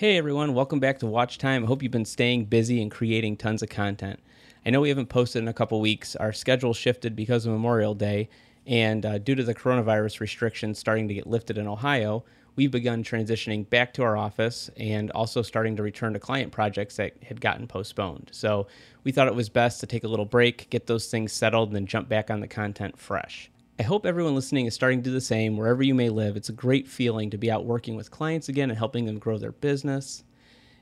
Hey 0.00 0.16
everyone, 0.16 0.54
welcome 0.54 0.80
back 0.80 0.98
to 1.00 1.06
Watch 1.06 1.36
Time. 1.36 1.62
I 1.62 1.66
hope 1.66 1.82
you've 1.82 1.92
been 1.92 2.06
staying 2.06 2.46
busy 2.46 2.80
and 2.80 2.90
creating 2.90 3.36
tons 3.36 3.62
of 3.62 3.68
content. 3.68 4.18
I 4.64 4.70
know 4.70 4.80
we 4.80 4.88
haven't 4.88 5.10
posted 5.10 5.42
in 5.42 5.48
a 5.48 5.52
couple 5.52 5.78
weeks. 5.78 6.16
Our 6.16 6.32
schedule 6.32 6.72
shifted 6.72 7.14
because 7.14 7.44
of 7.44 7.52
Memorial 7.52 7.94
Day, 7.94 8.30
and 8.66 9.04
uh, 9.04 9.18
due 9.18 9.34
to 9.34 9.44
the 9.44 9.54
coronavirus 9.54 10.20
restrictions 10.20 10.78
starting 10.78 11.06
to 11.08 11.12
get 11.12 11.26
lifted 11.26 11.58
in 11.58 11.68
Ohio, 11.68 12.24
we've 12.56 12.70
begun 12.70 13.04
transitioning 13.04 13.68
back 13.68 13.92
to 13.92 14.02
our 14.02 14.16
office 14.16 14.70
and 14.78 15.10
also 15.10 15.42
starting 15.42 15.76
to 15.76 15.82
return 15.82 16.14
to 16.14 16.18
client 16.18 16.50
projects 16.50 16.96
that 16.96 17.22
had 17.22 17.42
gotten 17.42 17.66
postponed. 17.66 18.30
So 18.32 18.68
we 19.04 19.12
thought 19.12 19.28
it 19.28 19.34
was 19.34 19.50
best 19.50 19.80
to 19.80 19.86
take 19.86 20.04
a 20.04 20.08
little 20.08 20.24
break, 20.24 20.70
get 20.70 20.86
those 20.86 21.08
things 21.08 21.30
settled, 21.30 21.68
and 21.68 21.76
then 21.76 21.84
jump 21.84 22.08
back 22.08 22.30
on 22.30 22.40
the 22.40 22.48
content 22.48 22.98
fresh. 22.98 23.50
I 23.80 23.82
hope 23.82 24.04
everyone 24.04 24.34
listening 24.34 24.66
is 24.66 24.74
starting 24.74 24.98
to 24.98 25.08
do 25.08 25.10
the 25.10 25.22
same 25.22 25.56
wherever 25.56 25.82
you 25.82 25.94
may 25.94 26.10
live. 26.10 26.36
It's 26.36 26.50
a 26.50 26.52
great 26.52 26.86
feeling 26.86 27.30
to 27.30 27.38
be 27.38 27.50
out 27.50 27.64
working 27.64 27.96
with 27.96 28.10
clients 28.10 28.50
again 28.50 28.68
and 28.68 28.76
helping 28.76 29.06
them 29.06 29.18
grow 29.18 29.38
their 29.38 29.52
business. 29.52 30.22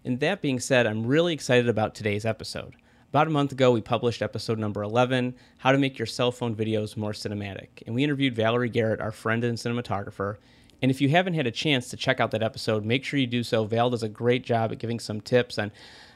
And 0.04 0.18
that 0.18 0.42
being 0.42 0.58
said, 0.58 0.84
I'm 0.84 1.06
really 1.06 1.32
excited 1.32 1.68
about 1.68 1.94
today's 1.94 2.24
episode. 2.24 2.74
About 3.10 3.28
a 3.28 3.30
month 3.30 3.52
ago, 3.52 3.70
we 3.70 3.80
published 3.80 4.20
episode 4.20 4.58
number 4.58 4.82
11 4.82 5.36
How 5.58 5.70
to 5.70 5.78
Make 5.78 5.96
Your 5.96 6.06
Cell 6.06 6.32
Phone 6.32 6.56
Videos 6.56 6.96
More 6.96 7.12
Cinematic. 7.12 7.68
And 7.86 7.94
we 7.94 8.02
interviewed 8.02 8.34
Valerie 8.34 8.68
Garrett, 8.68 9.00
our 9.00 9.12
friend 9.12 9.44
and 9.44 9.56
cinematographer. 9.56 10.38
And 10.82 10.90
if 10.90 11.00
you 11.00 11.08
haven't 11.08 11.34
had 11.34 11.46
a 11.46 11.52
chance 11.52 11.90
to 11.90 11.96
check 11.96 12.18
out 12.18 12.32
that 12.32 12.42
episode, 12.42 12.84
make 12.84 13.04
sure 13.04 13.20
you 13.20 13.28
do 13.28 13.44
so. 13.44 13.62
Val 13.64 13.90
does 13.90 14.02
a 14.02 14.08
great 14.08 14.42
job 14.42 14.72
at 14.72 14.80
giving 14.80 14.98
some 14.98 15.20
tips 15.20 15.56
on 15.56 15.70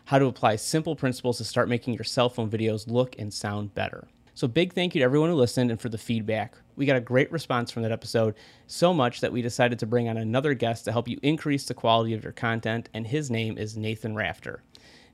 how 0.06 0.18
to 0.18 0.26
apply 0.26 0.56
simple 0.56 0.96
principles 0.96 1.38
to 1.38 1.44
start 1.44 1.68
making 1.68 1.94
your 1.94 2.02
cell 2.02 2.28
phone 2.28 2.50
videos 2.50 2.90
look 2.90 3.14
and 3.20 3.32
sound 3.32 3.72
better. 3.72 4.08
So, 4.34 4.48
big 4.48 4.72
thank 4.72 4.96
you 4.96 5.00
to 5.00 5.04
everyone 5.04 5.28
who 5.28 5.36
listened 5.36 5.70
and 5.70 5.80
for 5.80 5.88
the 5.90 5.98
feedback. 5.98 6.56
We 6.74 6.86
got 6.86 6.96
a 6.96 7.00
great 7.00 7.30
response 7.30 7.70
from 7.70 7.82
that 7.82 7.92
episode, 7.92 8.34
so 8.66 8.94
much 8.94 9.20
that 9.20 9.32
we 9.32 9.42
decided 9.42 9.78
to 9.78 9.86
bring 9.86 10.08
on 10.08 10.16
another 10.16 10.54
guest 10.54 10.84
to 10.86 10.92
help 10.92 11.06
you 11.06 11.18
increase 11.22 11.64
the 11.66 11.74
quality 11.74 12.14
of 12.14 12.22
your 12.22 12.32
content, 12.32 12.88
and 12.94 13.06
his 13.06 13.30
name 13.30 13.58
is 13.58 13.76
Nathan 13.76 14.14
Rafter. 14.14 14.62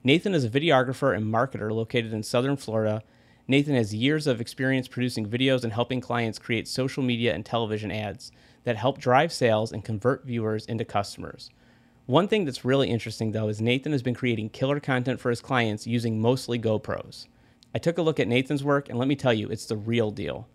Nathan 0.05 0.35
is 0.35 0.45
a 0.45 0.51
videographer 0.51 1.17
and 1.17 1.27
marketer 1.27 1.73
located 1.73 2.13
in 2.13 2.23
Southern 2.23 2.57
Florida. 2.57 3.03
Nathan 3.49 3.75
has 3.75 3.95
years 3.95 4.29
of 4.29 4.41
experience 4.41 4.87
producing 4.87 5.29
videos 5.29 5.65
and 5.65 5.73
helping 5.73 6.01
clients 6.01 6.39
create 6.39 6.69
social 6.69 7.03
media 7.03 7.35
and 7.35 7.45
television 7.45 7.91
ads 7.91 8.31
that 8.63 8.77
help 8.77 8.99
drive 8.99 9.33
sales 9.33 9.73
and 9.73 9.85
convert 9.85 10.25
viewers 10.25 10.67
into 10.67 10.85
customers. 10.85 11.51
One 12.07 12.29
thing 12.29 12.45
that's 12.45 12.65
really 12.65 12.89
interesting, 12.89 13.33
though, 13.33 13.49
is 13.49 13.61
Nathan 13.61 13.93
has 13.93 14.03
been 14.03 14.15
creating 14.15 14.51
killer 14.51 14.79
content 14.79 15.19
for 15.19 15.31
his 15.31 15.41
clients 15.41 15.87
using 15.87 16.21
mostly 16.21 16.59
GoPros. 16.59 17.27
I 17.75 17.79
took 17.79 17.99
a 17.99 18.03
look 18.03 18.21
at 18.21 18.29
Nathan's 18.29 18.65
work, 18.65 18.89
and 18.89 18.99
let 18.99 19.09
me 19.09 19.17
tell 19.17 19.35
you, 19.35 19.49
it's 19.49 19.67
the 19.67 19.77
real 19.77 20.11
deal. 20.11 20.49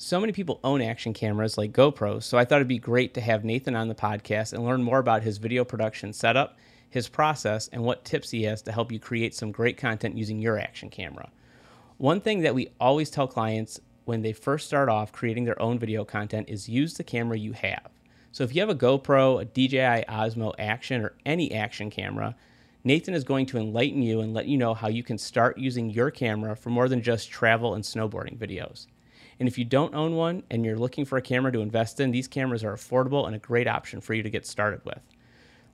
So 0.00 0.20
many 0.20 0.32
people 0.32 0.60
own 0.62 0.80
action 0.80 1.12
cameras 1.12 1.58
like 1.58 1.72
GoPros, 1.72 2.22
so 2.22 2.38
I 2.38 2.44
thought 2.44 2.58
it'd 2.58 2.68
be 2.68 2.78
great 2.78 3.14
to 3.14 3.20
have 3.20 3.44
Nathan 3.44 3.74
on 3.74 3.88
the 3.88 3.96
podcast 3.96 4.52
and 4.52 4.64
learn 4.64 4.80
more 4.80 5.00
about 5.00 5.24
his 5.24 5.38
video 5.38 5.64
production 5.64 6.12
setup, 6.12 6.56
his 6.88 7.08
process, 7.08 7.66
and 7.72 7.82
what 7.82 8.04
tips 8.04 8.30
he 8.30 8.44
has 8.44 8.62
to 8.62 8.70
help 8.70 8.92
you 8.92 9.00
create 9.00 9.34
some 9.34 9.50
great 9.50 9.76
content 9.76 10.16
using 10.16 10.38
your 10.38 10.56
action 10.56 10.88
camera. 10.88 11.32
One 11.96 12.20
thing 12.20 12.42
that 12.42 12.54
we 12.54 12.68
always 12.78 13.10
tell 13.10 13.26
clients 13.26 13.80
when 14.04 14.22
they 14.22 14.32
first 14.32 14.68
start 14.68 14.88
off 14.88 15.10
creating 15.10 15.46
their 15.46 15.60
own 15.60 15.80
video 15.80 16.04
content 16.04 16.48
is 16.48 16.68
use 16.68 16.94
the 16.94 17.02
camera 17.02 17.36
you 17.36 17.52
have. 17.54 17.90
So 18.30 18.44
if 18.44 18.54
you 18.54 18.60
have 18.60 18.70
a 18.70 18.76
GoPro, 18.76 19.42
a 19.42 19.46
DJI 19.46 20.04
Osmo 20.08 20.54
Action, 20.60 21.02
or 21.02 21.16
any 21.26 21.52
action 21.52 21.90
camera, 21.90 22.36
Nathan 22.84 23.14
is 23.14 23.24
going 23.24 23.46
to 23.46 23.58
enlighten 23.58 24.02
you 24.02 24.20
and 24.20 24.32
let 24.32 24.46
you 24.46 24.58
know 24.58 24.74
how 24.74 24.86
you 24.86 25.02
can 25.02 25.18
start 25.18 25.58
using 25.58 25.90
your 25.90 26.12
camera 26.12 26.54
for 26.54 26.70
more 26.70 26.88
than 26.88 27.02
just 27.02 27.32
travel 27.32 27.74
and 27.74 27.82
snowboarding 27.82 28.38
videos. 28.38 28.86
And 29.40 29.48
if 29.48 29.56
you 29.56 29.64
don't 29.64 29.94
own 29.94 30.16
one 30.16 30.42
and 30.50 30.64
you're 30.64 30.76
looking 30.76 31.04
for 31.04 31.16
a 31.16 31.22
camera 31.22 31.52
to 31.52 31.60
invest 31.60 32.00
in, 32.00 32.10
these 32.10 32.26
cameras 32.26 32.64
are 32.64 32.74
affordable 32.74 33.26
and 33.26 33.36
a 33.36 33.38
great 33.38 33.68
option 33.68 34.00
for 34.00 34.14
you 34.14 34.22
to 34.22 34.30
get 34.30 34.46
started 34.46 34.84
with. 34.84 35.00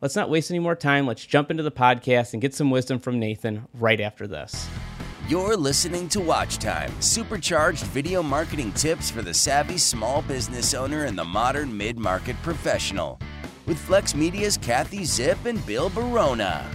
Let's 0.03 0.17
not 0.17 0.29
waste 0.29 0.51
any 0.51 0.61
more 0.61 0.75
time. 0.75 1.07
Let's 1.07 1.25
jump 1.25 1.51
into 1.51 1.63
the 1.63 1.71
podcast 1.71 2.35
and 2.35 2.43
get 2.43 2.55
some 2.55 2.71
wisdom 2.71 2.99
from 2.99 3.19
Nathan 3.19 3.67
right 3.73 4.01
after 4.01 4.27
this. 4.27 4.69
You're 5.29 5.57
listening 5.57 6.11
to 6.11 6.21
Watch 6.21 6.59
Time, 6.59 6.93
supercharged 7.01 7.85
video 7.85 8.23
marketing 8.23 8.73
tips 8.73 9.11
for 9.11 9.23
the 9.23 9.33
savvy 9.33 9.79
small 9.79 10.21
business 10.21 10.75
owner 10.75 11.05
and 11.05 11.17
the 11.17 11.25
modern 11.25 11.75
mid 11.75 11.99
market 11.99 12.37
professional. 12.43 13.19
With 13.65 13.79
Flex 13.79 14.15
Media's 14.15 14.59
Kathy 14.59 15.07
Zip 15.07 15.43
and 15.47 15.65
Bill 15.65 15.89
Barona. 15.89 16.71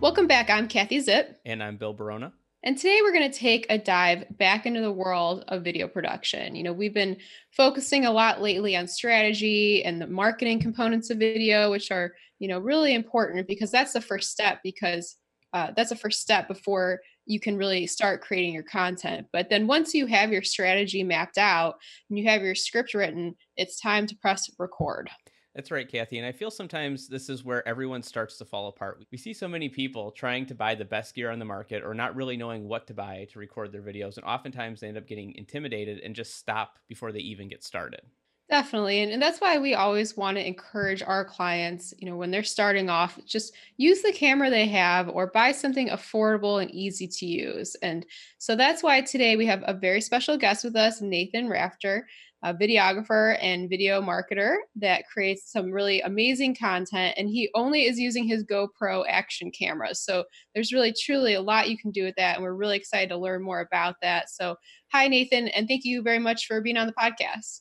Welcome 0.00 0.28
back. 0.28 0.48
I'm 0.48 0.68
Kathy 0.68 1.00
Zip. 1.00 1.40
And 1.44 1.60
I'm 1.60 1.76
Bill 1.76 1.92
Barona. 1.92 2.32
And 2.62 2.76
today 2.76 2.98
we're 3.02 3.12
going 3.12 3.30
to 3.30 3.38
take 3.38 3.64
a 3.70 3.78
dive 3.78 4.24
back 4.36 4.66
into 4.66 4.82
the 4.82 4.92
world 4.92 5.44
of 5.48 5.64
video 5.64 5.88
production. 5.88 6.54
You 6.54 6.62
know, 6.62 6.74
we've 6.74 6.92
been 6.92 7.16
focusing 7.52 8.04
a 8.04 8.12
lot 8.12 8.42
lately 8.42 8.76
on 8.76 8.86
strategy 8.86 9.82
and 9.82 10.00
the 10.00 10.06
marketing 10.06 10.60
components 10.60 11.08
of 11.08 11.16
video, 11.16 11.70
which 11.70 11.90
are, 11.90 12.12
you 12.38 12.48
know, 12.48 12.58
really 12.58 12.94
important 12.94 13.46
because 13.48 13.70
that's 13.70 13.94
the 13.94 14.00
first 14.00 14.30
step 14.30 14.60
because 14.62 15.16
uh, 15.54 15.68
that's 15.74 15.88
the 15.88 15.96
first 15.96 16.20
step 16.20 16.48
before 16.48 17.00
you 17.24 17.40
can 17.40 17.56
really 17.56 17.86
start 17.86 18.20
creating 18.20 18.52
your 18.52 18.62
content. 18.62 19.26
But 19.32 19.48
then 19.48 19.66
once 19.66 19.94
you 19.94 20.06
have 20.06 20.30
your 20.30 20.42
strategy 20.42 21.02
mapped 21.02 21.38
out 21.38 21.76
and 22.10 22.18
you 22.18 22.28
have 22.28 22.42
your 22.42 22.54
script 22.54 22.92
written, 22.92 23.36
it's 23.56 23.80
time 23.80 24.06
to 24.06 24.16
press 24.16 24.50
record. 24.58 25.08
That's 25.54 25.72
right, 25.72 25.90
Kathy. 25.90 26.18
And 26.18 26.26
I 26.26 26.32
feel 26.32 26.50
sometimes 26.50 27.08
this 27.08 27.28
is 27.28 27.44
where 27.44 27.66
everyone 27.66 28.02
starts 28.02 28.36
to 28.38 28.44
fall 28.44 28.68
apart. 28.68 29.04
We 29.10 29.18
see 29.18 29.32
so 29.32 29.48
many 29.48 29.68
people 29.68 30.12
trying 30.12 30.46
to 30.46 30.54
buy 30.54 30.76
the 30.76 30.84
best 30.84 31.14
gear 31.14 31.30
on 31.30 31.40
the 31.40 31.44
market 31.44 31.82
or 31.82 31.92
not 31.92 32.14
really 32.14 32.36
knowing 32.36 32.68
what 32.68 32.86
to 32.86 32.94
buy 32.94 33.26
to 33.32 33.38
record 33.38 33.72
their 33.72 33.82
videos. 33.82 34.16
And 34.16 34.24
oftentimes 34.24 34.80
they 34.80 34.88
end 34.88 34.96
up 34.96 35.08
getting 35.08 35.34
intimidated 35.34 35.98
and 36.00 36.14
just 36.14 36.36
stop 36.36 36.78
before 36.88 37.10
they 37.10 37.18
even 37.18 37.48
get 37.48 37.64
started. 37.64 38.02
Definitely. 38.48 39.00
And, 39.00 39.12
and 39.12 39.22
that's 39.22 39.40
why 39.40 39.58
we 39.58 39.74
always 39.74 40.16
want 40.16 40.36
to 40.36 40.46
encourage 40.46 41.02
our 41.02 41.24
clients, 41.24 41.94
you 41.98 42.08
know, 42.08 42.16
when 42.16 42.32
they're 42.32 42.42
starting 42.42 42.90
off, 42.90 43.18
just 43.24 43.54
use 43.76 44.02
the 44.02 44.12
camera 44.12 44.50
they 44.50 44.66
have 44.66 45.08
or 45.08 45.28
buy 45.28 45.52
something 45.52 45.88
affordable 45.88 46.60
and 46.60 46.68
easy 46.72 47.06
to 47.06 47.26
use. 47.26 47.76
And 47.76 48.04
so 48.38 48.56
that's 48.56 48.82
why 48.82 49.02
today 49.02 49.36
we 49.36 49.46
have 49.46 49.62
a 49.66 49.74
very 49.74 50.00
special 50.00 50.36
guest 50.36 50.64
with 50.64 50.74
us, 50.74 51.00
Nathan 51.00 51.48
Rafter 51.48 52.08
a 52.42 52.54
videographer 52.54 53.36
and 53.40 53.68
video 53.68 54.00
marketer 54.00 54.56
that 54.76 55.04
creates 55.12 55.52
some 55.52 55.70
really 55.70 56.00
amazing 56.00 56.54
content. 56.54 57.14
And 57.18 57.28
he 57.28 57.50
only 57.54 57.84
is 57.84 57.98
using 57.98 58.26
his 58.26 58.44
GoPro 58.44 59.04
action 59.08 59.50
camera. 59.50 59.94
So 59.94 60.24
there's 60.54 60.72
really, 60.72 60.94
truly 60.98 61.34
a 61.34 61.42
lot 61.42 61.68
you 61.68 61.76
can 61.76 61.90
do 61.90 62.04
with 62.04 62.14
that. 62.16 62.36
And 62.36 62.42
we're 62.42 62.54
really 62.54 62.76
excited 62.76 63.10
to 63.10 63.18
learn 63.18 63.42
more 63.42 63.60
about 63.60 63.96
that. 64.00 64.30
So, 64.30 64.56
hi, 64.92 65.06
Nathan, 65.06 65.48
and 65.48 65.68
thank 65.68 65.84
you 65.84 66.02
very 66.02 66.18
much 66.18 66.46
for 66.46 66.60
being 66.60 66.76
on 66.78 66.86
the 66.86 66.94
podcast. 66.94 67.60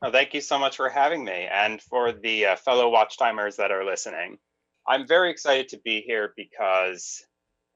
Well, 0.00 0.12
thank 0.12 0.34
you 0.34 0.40
so 0.40 0.58
much 0.58 0.76
for 0.76 0.88
having 0.88 1.24
me 1.24 1.48
and 1.50 1.80
for 1.82 2.12
the 2.12 2.46
uh, 2.46 2.56
fellow 2.56 2.88
watch 2.88 3.18
timers 3.18 3.56
that 3.56 3.72
are 3.72 3.84
listening. 3.84 4.38
I'm 4.86 5.06
very 5.06 5.30
excited 5.30 5.68
to 5.70 5.80
be 5.84 6.02
here 6.02 6.32
because 6.36 7.24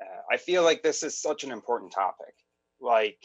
uh, 0.01 0.21
I 0.31 0.37
feel 0.37 0.63
like 0.63 0.83
this 0.83 1.03
is 1.03 1.21
such 1.21 1.43
an 1.43 1.51
important 1.51 1.93
topic. 1.93 2.35
Like, 2.81 3.19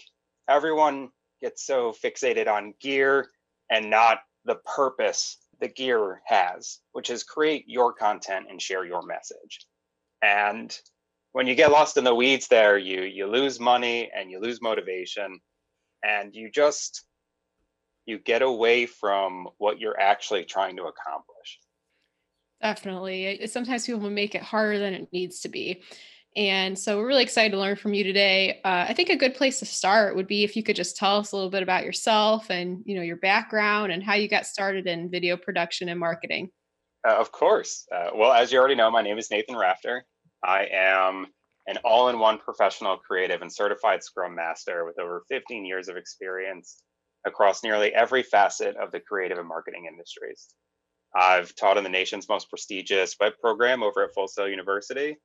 everyone 0.50 1.10
get 1.46 1.60
so 1.60 1.94
fixated 1.94 2.48
on 2.48 2.74
gear 2.82 3.30
and 3.70 3.90
not 3.90 4.20
the 4.46 4.56
purpose 4.76 5.38
the 5.62 5.68
gear 5.68 6.22
has, 6.26 6.80
which 6.94 7.12
is 7.12 7.24
create 7.24 7.66
your 7.68 7.94
content 7.94 8.48
and 8.50 8.60
share 8.60 8.84
your 8.84 9.06
message. 9.06 9.68
And 10.24 10.76
when 11.34 11.46
you 11.46 11.54
get 11.54 11.72
lost 11.72 11.98
in 11.98 12.04
the 12.04 12.16
weeds 12.16 12.48
there, 12.48 12.78
you 12.78 13.04
you 13.04 13.28
lose 13.28 13.60
money 13.60 14.10
and 14.16 14.32
you 14.32 14.40
lose 14.42 14.60
motivation 14.62 15.40
and 16.04 16.34
you 16.34 16.50
just 16.50 17.04
you 18.08 18.18
get 18.18 18.42
away 18.42 18.88
from 18.88 19.48
what 19.58 19.80
you're 19.80 20.00
actually 20.00 20.46
trying 20.46 20.76
to 20.78 20.84
accomplish. 20.84 21.60
Definitely. 22.62 23.46
Sometimes 23.48 23.86
people 23.86 24.02
will 24.02 24.10
make 24.10 24.34
it 24.34 24.42
harder 24.42 24.80
than 24.80 24.94
it 24.94 25.10
needs 25.14 25.42
to 25.42 25.50
be. 25.50 25.84
And 26.36 26.78
so 26.78 26.98
we're 26.98 27.08
really 27.08 27.24
excited 27.24 27.52
to 27.52 27.60
learn 27.60 27.78
from 27.78 27.94
you 27.94 28.04
today. 28.04 28.60
Uh, 28.66 28.86
I 28.90 28.94
think 28.94 29.10
a 29.10 29.16
good 29.16 29.36
place 29.36 29.60
to 29.60 29.66
start 29.66 30.18
would 30.18 30.28
be 30.28 30.44
if 30.44 30.58
you 30.58 30.64
could 30.64 30.76
just 30.76 30.98
tell 30.98 31.18
us 31.18 31.32
a 31.32 31.36
little 31.36 31.50
bit 31.50 31.64
about 31.64 31.86
yourself 31.86 32.50
and 32.50 32.84
you 32.86 32.96
know 32.96 33.02
your 33.02 33.16
background 33.18 33.94
and 33.94 34.04
how 34.04 34.16
you 34.16 34.28
got 34.28 34.46
started 34.46 34.86
in 34.86 35.10
video 35.10 35.38
production 35.38 35.88
and 35.88 36.00
marketing. 36.00 36.50
Uh, 37.08 37.16
of 37.16 37.32
course. 37.32 37.86
Uh, 37.94 38.10
well, 38.16 38.34
as 38.34 38.52
you 38.52 38.60
already 38.60 38.76
know, 38.76 38.92
my 38.92 39.02
name 39.02 39.18
is 39.18 39.32
Nathan 39.32 39.56
Rafter. 39.56 40.04
I 40.44 40.68
am 40.72 41.28
an 41.68 41.78
all-in-one 41.84 42.40
professional 42.40 42.98
creative 42.98 43.42
and 43.42 43.52
certified 43.52 44.04
Scrum 44.04 44.36
Master 44.36 44.86
with 44.86 45.00
over 45.00 45.24
15 45.30 45.66
years 45.66 45.88
of 45.88 45.98
experience 45.98 46.84
across 47.26 47.64
nearly 47.64 47.94
every 47.94 48.24
facet 48.24 48.76
of 48.76 48.92
the 48.92 49.00
creative 49.00 49.38
and 49.38 49.48
marketing 49.48 49.86
industries. 49.90 50.48
I've 51.16 51.56
taught 51.56 51.78
in 51.78 51.84
the 51.84 51.90
nation's 51.90 52.30
most 52.30 52.50
prestigious 52.50 53.16
web 53.20 53.34
program 53.40 53.82
over 53.82 54.04
at 54.04 54.14
Full 54.14 54.28
Sail 54.28 54.50
University 54.50 55.18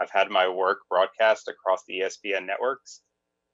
I've 0.00 0.10
had 0.10 0.30
my 0.30 0.48
work 0.48 0.78
broadcast 0.88 1.48
across 1.48 1.82
the 1.86 2.00
ESPN 2.00 2.46
networks. 2.46 3.02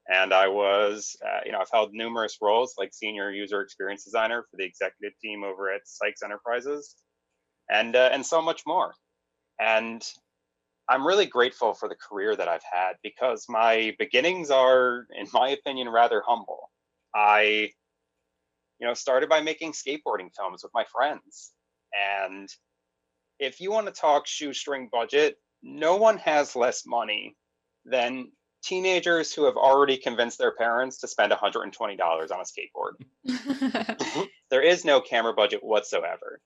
And 0.09 0.35
I 0.35 0.49
was, 0.49 1.17
uh, 1.27 1.41
you 1.47 1.53
know, 1.53 1.61
I've 1.61 1.71
held 1.73 1.95
numerous 1.95 2.39
roles 2.43 2.75
like 2.79 2.93
senior 2.93 3.31
user 3.31 3.63
experience 3.63 4.05
designer 4.05 4.45
for 4.51 4.57
the 4.59 4.65
executive 4.65 5.19
team 5.21 5.45
over 5.45 5.73
at 5.73 5.89
Sykes 5.89 6.23
Enterprises, 6.23 6.97
and 7.71 7.97
uh, 7.97 8.11
and 8.13 8.25
so 8.25 8.43
much 8.43 8.63
more. 8.67 8.95
And 9.59 10.07
I'm 10.89 11.07
really 11.07 11.27
grateful 11.27 11.73
for 11.75 11.89
the 11.89 11.97
career 11.97 12.37
that 12.37 12.49
I've 12.49 12.65
had 12.71 12.95
because 13.03 13.47
my 13.49 13.97
beginnings 13.99 14.51
are, 14.51 15.07
in 15.19 15.27
my 15.33 15.51
opinion, 15.51 15.89
rather 15.89 16.23
humble. 16.27 16.71
I, 17.15 17.71
you 18.79 18.87
know, 18.87 18.95
started 18.95 19.31
by 19.31 19.41
making 19.41 19.73
skateboarding 19.73 20.29
films 20.37 20.63
with 20.63 20.73
my 20.75 20.85
friends, 20.93 21.53
And 21.95 22.49
if 23.39 23.61
you 23.61 23.71
want 23.73 23.87
to 23.87 23.93
talk 23.93 24.27
shoestring 24.27 24.89
budget, 24.93 25.37
no 25.65 25.97
one 25.97 26.19
has 26.19 26.55
less 26.55 26.85
money 26.87 27.35
than 27.87 28.31
teenagers 28.63 29.33
who 29.33 29.45
have 29.45 29.57
already 29.57 29.97
convinced 29.97 30.39
their 30.39 30.53
parents 30.53 30.99
to 30.99 31.09
spend 31.09 31.33
$120 31.33 31.71
on 31.81 32.41
a 32.41 32.45
skateboard. 32.45 34.29
there 34.51 34.63
is 34.63 34.85
no 34.85 35.01
camera 35.01 35.33
budget 35.33 35.65
whatsoever. 35.65 36.41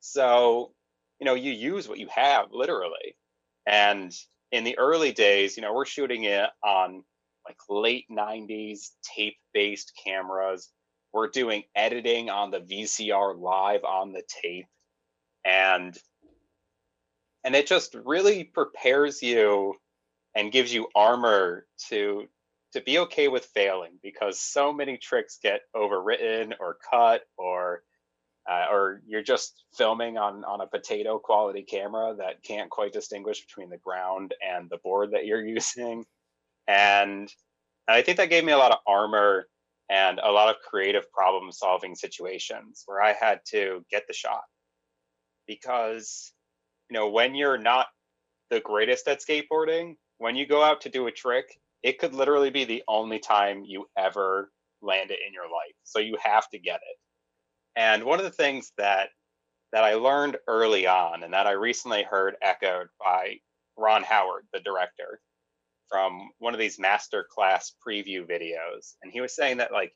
So, 0.00 0.72
you 1.20 1.24
know, 1.24 1.34
you 1.34 1.52
use 1.52 1.88
what 1.88 1.98
you 1.98 2.08
have 2.14 2.46
literally. 2.52 3.16
And 3.66 4.12
in 4.52 4.64
the 4.64 4.78
early 4.78 5.12
days, 5.12 5.56
you 5.56 5.62
know, 5.62 5.72
we're 5.72 5.86
shooting 5.86 6.24
it 6.24 6.50
on 6.62 7.04
like 7.44 7.56
late 7.68 8.06
90s 8.10 8.90
tape 9.02 9.36
based 9.54 9.92
cameras. 10.04 10.70
We're 11.12 11.28
doing 11.28 11.62
editing 11.74 12.30
on 12.30 12.50
the 12.50 12.60
VCR 12.60 13.40
live 13.40 13.84
on 13.84 14.12
the 14.12 14.22
tape. 14.42 14.66
And 15.44 15.96
and 17.46 17.54
it 17.54 17.68
just 17.68 17.94
really 18.04 18.42
prepares 18.42 19.22
you 19.22 19.76
and 20.34 20.52
gives 20.52 20.74
you 20.74 20.88
armor 20.96 21.64
to 21.88 22.26
to 22.72 22.80
be 22.82 22.98
okay 22.98 23.28
with 23.28 23.46
failing 23.54 23.92
because 24.02 24.38
so 24.38 24.72
many 24.72 24.98
tricks 24.98 25.38
get 25.40 25.60
overwritten 25.74 26.52
or 26.58 26.76
cut 26.90 27.22
or 27.38 27.82
uh, 28.50 28.66
or 28.70 29.00
you're 29.06 29.22
just 29.22 29.62
filming 29.76 30.18
on 30.18 30.44
on 30.44 30.60
a 30.60 30.66
potato 30.66 31.18
quality 31.18 31.62
camera 31.62 32.16
that 32.18 32.42
can't 32.42 32.68
quite 32.68 32.92
distinguish 32.92 33.40
between 33.40 33.70
the 33.70 33.78
ground 33.78 34.34
and 34.44 34.68
the 34.68 34.78
board 34.78 35.12
that 35.12 35.24
you're 35.24 35.46
using. 35.56 36.04
And, 36.68 37.32
and 37.86 37.96
i 37.96 38.02
think 38.02 38.16
that 38.16 38.28
gave 38.28 38.44
me 38.44 38.52
a 38.52 38.58
lot 38.58 38.72
of 38.72 38.78
armor 38.88 39.46
and 39.88 40.18
a 40.18 40.32
lot 40.32 40.48
of 40.48 40.56
creative 40.68 41.10
problem 41.12 41.52
solving 41.52 41.94
situations 41.94 42.82
where 42.86 43.00
i 43.00 43.12
had 43.12 43.38
to 43.46 43.84
get 43.88 44.02
the 44.08 44.12
shot 44.12 44.42
because 45.46 46.32
you 46.90 46.94
know 46.94 47.08
when 47.08 47.34
you're 47.34 47.58
not 47.58 47.86
the 48.50 48.60
greatest 48.60 49.08
at 49.08 49.20
skateboarding 49.20 49.96
when 50.18 50.36
you 50.36 50.46
go 50.46 50.62
out 50.62 50.80
to 50.80 50.88
do 50.88 51.06
a 51.06 51.12
trick 51.12 51.58
it 51.82 51.98
could 51.98 52.14
literally 52.14 52.50
be 52.50 52.64
the 52.64 52.82
only 52.88 53.18
time 53.20 53.64
you 53.64 53.86
ever 53.96 54.50
land 54.82 55.10
it 55.10 55.20
in 55.26 55.32
your 55.32 55.44
life. 55.44 55.74
So 55.84 55.98
you 55.98 56.16
have 56.22 56.48
to 56.50 56.58
get 56.58 56.76
it. 56.76 56.98
And 57.76 58.04
one 58.04 58.18
of 58.18 58.24
the 58.24 58.30
things 58.30 58.72
that 58.78 59.10
that 59.72 59.84
I 59.84 59.94
learned 59.94 60.36
early 60.46 60.86
on, 60.86 61.22
and 61.22 61.34
that 61.34 61.46
I 61.46 61.52
recently 61.52 62.02
heard 62.02 62.36
echoed 62.40 62.88
by 62.98 63.38
Ron 63.76 64.02
Howard, 64.04 64.46
the 64.52 64.60
director, 64.60 65.20
from 65.88 66.30
one 66.38 66.54
of 66.54 66.60
these 66.60 66.78
master 66.78 67.26
class 67.28 67.72
preview 67.86 68.26
videos, 68.26 68.94
and 69.02 69.12
he 69.12 69.20
was 69.20 69.34
saying 69.34 69.58
that 69.58 69.72
like 69.72 69.92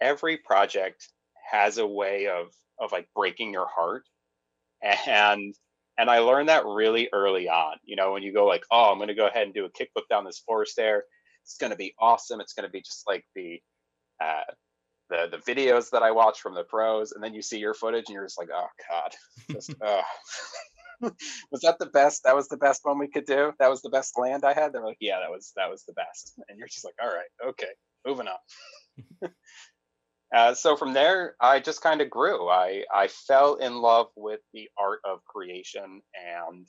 every 0.00 0.36
project 0.38 1.08
has 1.50 1.78
a 1.78 1.86
way 1.86 2.28
of 2.28 2.54
of 2.78 2.92
like 2.92 3.08
breaking 3.14 3.52
your 3.52 3.68
heart, 3.68 4.04
and 5.06 5.54
and 5.98 6.10
I 6.10 6.20
learned 6.20 6.48
that 6.48 6.64
really 6.66 7.08
early 7.12 7.48
on. 7.48 7.76
You 7.84 7.96
know, 7.96 8.12
when 8.12 8.22
you 8.22 8.32
go 8.32 8.46
like, 8.46 8.64
oh, 8.70 8.90
I'm 8.90 8.98
going 8.98 9.08
to 9.08 9.14
go 9.14 9.26
ahead 9.26 9.44
and 9.44 9.54
do 9.54 9.64
a 9.64 9.70
kickflip 9.70 10.08
down 10.08 10.24
this 10.24 10.38
floor 10.38 10.64
stair, 10.64 11.04
it's 11.44 11.56
going 11.56 11.70
to 11.70 11.76
be 11.76 11.94
awesome. 11.98 12.40
It's 12.40 12.52
going 12.52 12.66
to 12.66 12.72
be 12.72 12.80
just 12.80 13.04
like 13.06 13.24
the 13.34 13.60
uh, 14.22 14.52
the 15.08 15.28
the 15.30 15.52
videos 15.52 15.90
that 15.90 16.02
I 16.02 16.10
watch 16.10 16.40
from 16.40 16.54
the 16.54 16.64
pros, 16.64 17.12
and 17.12 17.22
then 17.22 17.34
you 17.34 17.42
see 17.42 17.58
your 17.58 17.74
footage, 17.74 18.04
and 18.08 18.14
you're 18.14 18.24
just 18.24 18.38
like, 18.38 18.48
oh 18.54 18.68
god, 18.88 19.14
just 19.50 19.74
oh. 19.82 20.02
was 21.50 21.62
that 21.62 21.78
the 21.78 21.86
best? 21.86 22.24
That 22.24 22.36
was 22.36 22.48
the 22.48 22.58
best 22.58 22.82
one 22.84 22.98
we 22.98 23.08
could 23.08 23.24
do. 23.24 23.52
That 23.58 23.70
was 23.70 23.80
the 23.80 23.88
best 23.88 24.18
land 24.18 24.44
I 24.44 24.52
had. 24.52 24.72
They're 24.72 24.84
like, 24.84 24.98
yeah, 25.00 25.18
that 25.20 25.30
was 25.30 25.52
that 25.56 25.70
was 25.70 25.82
the 25.84 25.94
best, 25.94 26.34
and 26.48 26.58
you're 26.58 26.68
just 26.68 26.84
like, 26.84 26.94
all 27.02 27.08
right, 27.08 27.48
okay, 27.50 27.70
moving 28.06 28.26
on. 28.28 29.30
uh, 30.34 30.54
so 30.54 30.76
from 30.76 30.92
there, 30.92 31.34
I 31.40 31.60
just 31.60 31.82
kind 31.82 32.00
of 32.00 32.10
grew. 32.10 32.48
I 32.48 32.84
I 32.94 33.08
fell 33.08 33.56
in 33.56 33.76
love 33.82 34.08
with 34.16 34.40
the 34.52 34.68
art 34.78 35.00
of 35.04 35.24
creation, 35.24 36.02
and 36.14 36.66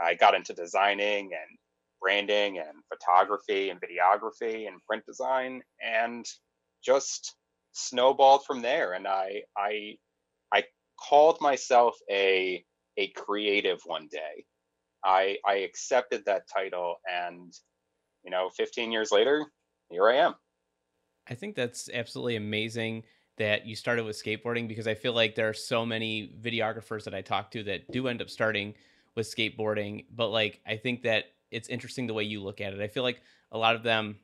I 0.00 0.14
got 0.14 0.34
into 0.34 0.54
designing 0.54 1.26
and 1.32 1.58
branding 2.00 2.58
and 2.58 2.78
photography 2.88 3.70
and 3.70 3.80
videography 3.80 4.68
and 4.68 4.82
print 4.86 5.04
design 5.06 5.62
and 5.84 6.24
just 6.84 7.36
snowballed 7.72 8.44
from 8.46 8.62
there. 8.62 8.94
And 8.94 9.06
i 9.06 9.42
i 9.56 9.96
i 10.52 10.64
called 11.08 11.38
myself 11.40 11.96
a 12.10 12.64
a 12.96 13.08
creative 13.10 13.80
one 13.86 14.08
day. 14.10 14.44
I 15.04 15.38
i 15.46 15.56
accepted 15.56 16.24
that 16.26 16.44
title 16.54 16.96
and 17.10 17.52
you 18.24 18.30
know 18.30 18.50
15 18.56 18.92
years 18.92 19.12
later 19.12 19.46
here 19.90 20.08
i 20.10 20.16
am 20.16 20.34
i 21.30 21.34
think 21.34 21.54
that's 21.54 21.88
absolutely 21.92 22.36
amazing 22.36 23.02
that 23.36 23.66
you 23.66 23.76
started 23.76 24.04
with 24.04 24.22
skateboarding 24.22 24.68
because 24.68 24.86
i 24.86 24.94
feel 24.94 25.12
like 25.12 25.34
there 25.34 25.48
are 25.48 25.54
so 25.54 25.84
many 25.86 26.32
videographers 26.40 27.04
that 27.04 27.14
i 27.14 27.20
talk 27.20 27.50
to 27.50 27.62
that 27.62 27.90
do 27.90 28.08
end 28.08 28.20
up 28.20 28.30
starting 28.30 28.74
with 29.14 29.26
skateboarding 29.26 30.04
but 30.14 30.28
like 30.28 30.60
i 30.66 30.76
think 30.76 31.02
that 31.02 31.26
it's 31.50 31.68
interesting 31.68 32.06
the 32.06 32.14
way 32.14 32.24
you 32.24 32.42
look 32.42 32.60
at 32.60 32.72
it 32.72 32.80
i 32.80 32.88
feel 32.88 33.02
like 33.02 33.20
a 33.52 33.58
lot 33.58 33.74
of 33.74 33.82
them 33.82 34.16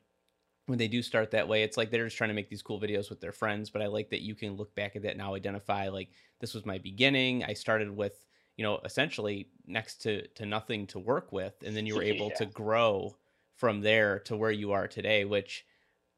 when 0.67 0.79
they 0.79 0.87
do 0.87 1.01
start 1.01 1.31
that 1.31 1.47
way, 1.47 1.63
it's 1.63 1.77
like 1.77 1.91
they're 1.91 2.05
just 2.05 2.17
trying 2.17 2.29
to 2.29 2.33
make 2.33 2.49
these 2.49 2.61
cool 2.61 2.79
videos 2.79 3.09
with 3.09 3.21
their 3.21 3.31
friends. 3.31 3.69
But 3.69 3.81
I 3.81 3.87
like 3.87 4.09
that 4.09 4.21
you 4.21 4.35
can 4.35 4.55
look 4.55 4.73
back 4.75 4.95
at 4.95 5.03
that 5.03 5.17
now, 5.17 5.35
identify 5.35 5.89
like 5.89 6.09
this 6.39 6.53
was 6.53 6.65
my 6.65 6.77
beginning. 6.79 7.43
I 7.43 7.53
started 7.53 7.95
with 7.95 8.25
you 8.57 8.63
know 8.63 8.79
essentially 8.83 9.49
next 9.67 10.01
to 10.03 10.27
to 10.29 10.45
nothing 10.45 10.87
to 10.87 10.99
work 10.99 11.31
with, 11.31 11.53
and 11.65 11.75
then 11.75 11.85
you 11.85 11.95
were 11.95 12.03
able 12.13 12.29
yeah. 12.29 12.35
to 12.35 12.45
grow 12.47 13.15
from 13.55 13.81
there 13.81 14.19
to 14.19 14.35
where 14.35 14.51
you 14.51 14.71
are 14.71 14.87
today, 14.87 15.23
which 15.23 15.65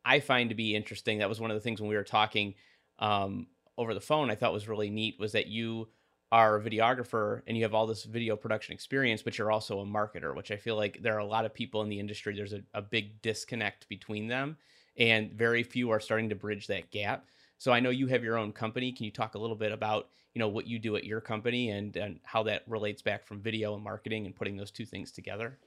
I 0.07 0.21
find 0.21 0.49
to 0.49 0.55
be 0.55 0.73
interesting. 0.73 1.19
That 1.19 1.27
was 1.27 1.41
one 1.41 1.51
of 1.51 1.55
the 1.55 1.61
things 1.61 1.81
when 1.81 1.89
we 1.89 1.97
were 1.97 2.03
talking 2.03 2.55
um, 2.97 3.47
over 3.77 3.93
the 3.93 3.99
phone. 3.99 4.31
I 4.31 4.35
thought 4.35 4.53
was 4.53 4.69
really 4.69 4.89
neat 4.89 5.19
was 5.19 5.33
that 5.33 5.47
you 5.47 5.89
are 6.31 6.55
a 6.55 6.61
videographer 6.61 7.41
and 7.45 7.57
you 7.57 7.63
have 7.63 7.73
all 7.73 7.85
this 7.85 8.05
video 8.05 8.37
production 8.37 8.73
experience, 8.73 9.21
but 9.21 9.37
you're 9.37 9.51
also 9.51 9.81
a 9.81 9.85
marketer, 9.85 10.33
which 10.33 10.49
I 10.49 10.55
feel 10.55 10.77
like 10.77 11.01
there 11.01 11.15
are 11.15 11.19
a 11.19 11.25
lot 11.25 11.43
of 11.43 11.53
people 11.53 11.81
in 11.81 11.89
the 11.89 11.99
industry. 11.99 12.33
There's 12.33 12.53
a, 12.53 12.61
a 12.73 12.81
big 12.81 13.21
disconnect 13.21 13.89
between 13.89 14.27
them, 14.27 14.55
and 14.97 15.33
very 15.33 15.61
few 15.61 15.89
are 15.89 15.99
starting 15.99 16.29
to 16.29 16.35
bridge 16.35 16.67
that 16.67 16.89
gap. 16.89 17.25
So 17.57 17.73
I 17.73 17.81
know 17.81 17.89
you 17.89 18.07
have 18.07 18.23
your 18.23 18.37
own 18.37 18.53
company. 18.53 18.93
Can 18.93 19.03
you 19.03 19.11
talk 19.11 19.35
a 19.35 19.39
little 19.39 19.55
bit 19.57 19.73
about 19.73 20.07
you 20.33 20.39
know 20.39 20.47
what 20.47 20.67
you 20.67 20.79
do 20.79 20.95
at 20.95 21.03
your 21.03 21.19
company 21.19 21.71
and 21.71 21.97
and 21.97 22.19
how 22.23 22.43
that 22.43 22.63
relates 22.65 23.01
back 23.01 23.25
from 23.25 23.41
video 23.41 23.73
and 23.73 23.83
marketing 23.83 24.25
and 24.25 24.33
putting 24.33 24.55
those 24.55 24.71
two 24.71 24.85
things 24.85 25.11
together? 25.11 25.57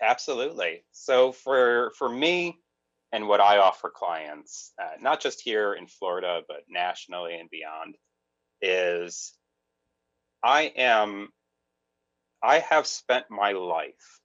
Absolutely. 0.00 0.84
So 0.92 1.32
for 1.32 1.92
for 1.98 2.08
me 2.08 2.60
and 3.12 3.26
what 3.26 3.40
I 3.40 3.58
offer 3.58 3.90
clients, 3.90 4.72
uh, 4.80 4.96
not 5.00 5.20
just 5.20 5.40
here 5.40 5.74
in 5.74 5.86
Florida 5.86 6.42
but 6.46 6.64
nationally 6.68 7.38
and 7.38 7.48
beyond, 7.50 7.96
is 8.60 9.34
I 10.42 10.72
am, 10.76 11.28
I 12.42 12.58
have 12.58 12.86
spent 12.86 13.26
my 13.30 13.52
life 13.52 14.20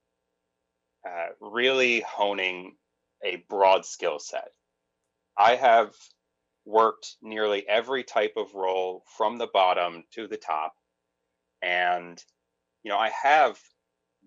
uh, 1.08 1.28
really 1.40 2.02
honing 2.02 2.76
a 3.24 3.38
broad 3.50 3.86
skill 3.86 4.20
set. 4.20 4.50
I 5.38 5.56
have 5.56 5.94
worked 6.66 7.16
nearly 7.22 7.68
every 7.68 8.04
type 8.04 8.34
of 8.38 8.54
role 8.54 9.04
from 9.18 9.38
the 9.38 9.48
bottom 9.48 10.04
to 10.14 10.28
the 10.28 10.38
top. 10.38 10.74
And, 11.62 12.22
you 12.84 12.92
know, 12.92 12.98
I 12.98 13.10
have 13.10 13.60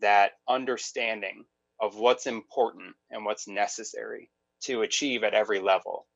that 0.01 0.33
understanding 0.49 1.45
of 1.81 1.97
what's 1.97 2.27
important 2.27 2.95
and 3.11 3.25
what's 3.25 3.47
necessary 3.49 4.31
to 4.63 4.83
achieve 4.83 5.25
at 5.25 5.35
every 5.35 5.61
level 5.61 6.07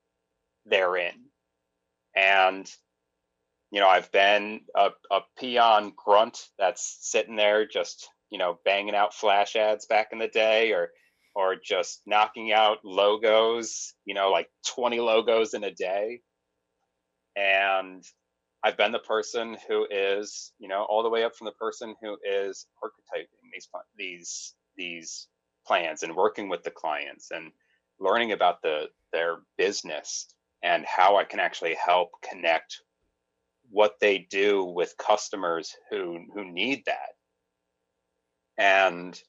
therein. 0.67 1.31
And 2.15 2.71
you 3.71 3.81
know, 3.81 3.89
I've 3.89 4.11
been 4.11 4.63
a, 4.75 4.91
a 5.11 5.21
peon 5.39 5.93
grunt 5.97 6.39
that's 6.59 6.99
sitting 7.03 7.37
there 7.37 7.67
just, 7.67 8.09
you 8.31 8.39
know, 8.39 8.59
banging 8.65 8.95
out 8.95 9.15
flash 9.15 9.55
ads 9.57 9.87
back 9.87 10.09
in 10.13 10.19
the 10.19 10.29
day 10.29 10.73
or 10.73 10.91
or 11.37 11.55
just 11.55 12.03
knocking 12.07 12.53
out 12.53 12.79
logos, 12.85 13.95
you 14.05 14.15
know, 14.15 14.31
like 14.31 14.49
20 14.75 14.99
logos 14.99 15.55
in 15.55 15.63
a 15.63 15.71
day. 15.71 16.21
And 17.37 18.05
I've 18.65 18.77
been 18.77 18.91
the 18.91 18.99
person 18.99 19.57
who 19.69 19.87
is, 19.89 20.53
you 20.59 20.67
know, 20.67 20.85
all 20.89 21.05
the 21.05 21.09
way 21.09 21.23
up 21.23 21.37
from 21.37 21.45
the 21.45 21.53
person 21.53 21.95
who 22.03 22.17
is 22.29 22.67
archetyping 22.83 23.27
these 23.53 23.69
these 23.97 24.55
these 24.77 25.29
plans 25.65 26.03
and 26.03 26.17
working 26.17 26.49
with 26.49 26.65
the 26.65 26.71
clients 26.73 27.31
and 27.31 27.53
learning 28.01 28.33
about 28.33 28.63
the 28.63 28.87
their 29.13 29.39
business 29.59 30.27
and 30.63 30.85
how 30.87 31.17
I 31.17 31.25
can 31.25 31.41
actually 31.41 31.75
help 31.75 32.11
connect 32.23 32.83
what 33.71 33.95
they 34.01 34.19
do 34.19 34.65
with 34.65 34.95
customers 34.99 35.75
who 35.91 36.19
who 36.35 36.45
need 36.45 36.85
that. 36.87 37.11
And 38.59 39.21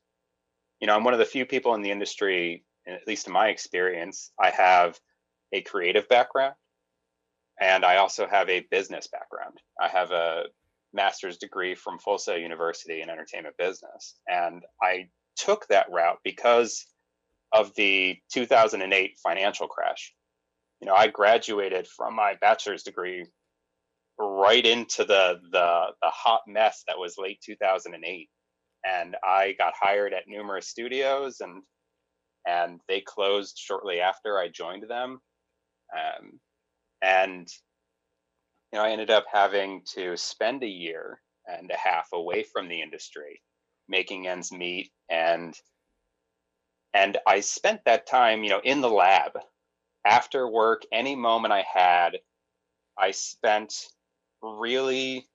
you 0.81 0.87
know 0.87 0.95
i'm 0.95 1.03
one 1.03 1.13
of 1.13 1.19
the 1.19 1.25
few 1.25 1.45
people 1.45 1.75
in 1.75 1.81
the 1.81 1.91
industry 1.91 2.65
at 2.87 3.07
least 3.07 3.27
in 3.27 3.33
my 3.33 3.47
experience 3.47 4.31
i 4.39 4.49
have 4.49 4.99
a 5.53 5.61
creative 5.61 6.09
background 6.09 6.55
and 7.61 7.85
i 7.85 7.97
also 7.97 8.27
have 8.27 8.49
a 8.49 8.65
business 8.71 9.07
background. 9.07 9.57
I 9.79 9.87
have 9.87 10.11
a 10.11 10.45
master's 10.93 11.37
degree 11.37 11.75
from 11.75 11.99
full 11.99 12.17
sail 12.17 12.37
university 12.37 13.01
in 13.01 13.09
entertainment 13.09 13.55
business 13.57 14.19
and 14.27 14.63
i 14.81 15.07
took 15.37 15.67
that 15.67 15.87
route 15.91 16.19
because 16.23 16.85
of 17.53 17.73
the 17.75 18.17
2008 18.33 19.17
financial 19.23 19.67
crash. 19.67 20.13
You 20.81 20.87
know 20.87 20.95
i 20.95 21.07
graduated 21.07 21.87
from 21.87 22.15
my 22.15 22.35
bachelor's 22.41 22.83
degree 22.83 23.25
right 24.19 24.65
into 24.65 25.03
the 25.03 25.39
the 25.51 25.87
the 26.01 26.09
hot 26.09 26.41
mess 26.47 26.83
that 26.87 26.99
was 26.99 27.15
late 27.17 27.39
2008 27.45 28.29
and 28.85 29.15
i 29.23 29.53
got 29.57 29.73
hired 29.79 30.13
at 30.13 30.27
numerous 30.27 30.67
studios 30.67 31.37
and 31.41 31.63
and 32.47 32.79
they 32.87 33.01
closed 33.01 33.57
shortly 33.57 33.99
after 34.01 34.39
i 34.39 34.47
joined 34.49 34.83
them. 34.89 35.19
Um, 35.95 36.39
and 37.01 37.47
you 38.71 38.79
know 38.79 38.85
i 38.85 38.91
ended 38.91 39.11
up 39.11 39.25
having 39.31 39.83
to 39.95 40.17
spend 40.17 40.63
a 40.63 40.67
year 40.67 41.21
and 41.47 41.71
a 41.71 41.77
half 41.77 42.07
away 42.13 42.43
from 42.43 42.69
the 42.69 42.81
industry 42.81 43.41
making 43.89 44.27
ends 44.27 44.51
meet 44.51 44.91
and 45.09 45.55
and 46.93 47.17
i 47.27 47.39
spent 47.39 47.81
that 47.85 48.07
time 48.07 48.43
you 48.43 48.49
know 48.49 48.61
in 48.63 48.81
the 48.81 48.89
lab 48.89 49.33
after 50.05 50.47
work 50.47 50.83
any 50.91 51.15
moment 51.15 51.53
i 51.53 51.63
had 51.73 52.17
i 52.97 53.11
spent 53.11 53.73
really 54.41 55.25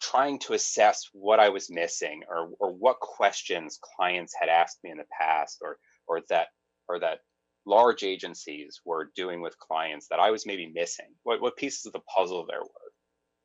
trying 0.00 0.38
to 0.38 0.52
assess 0.54 1.08
what 1.12 1.40
I 1.40 1.48
was 1.48 1.70
missing 1.70 2.22
or 2.28 2.50
or 2.60 2.72
what 2.72 3.00
questions 3.00 3.78
clients 3.96 4.34
had 4.38 4.48
asked 4.48 4.78
me 4.84 4.90
in 4.90 4.98
the 4.98 5.04
past 5.18 5.58
or 5.62 5.78
or 6.06 6.22
that 6.28 6.48
or 6.88 6.98
that 7.00 7.20
large 7.66 8.02
agencies 8.02 8.80
were 8.84 9.10
doing 9.16 9.40
with 9.42 9.58
clients 9.58 10.08
that 10.08 10.20
I 10.20 10.30
was 10.30 10.46
maybe 10.46 10.70
missing. 10.72 11.06
What 11.24 11.40
what 11.40 11.56
pieces 11.56 11.86
of 11.86 11.92
the 11.92 12.00
puzzle 12.16 12.46
there 12.46 12.60
were. 12.60 12.92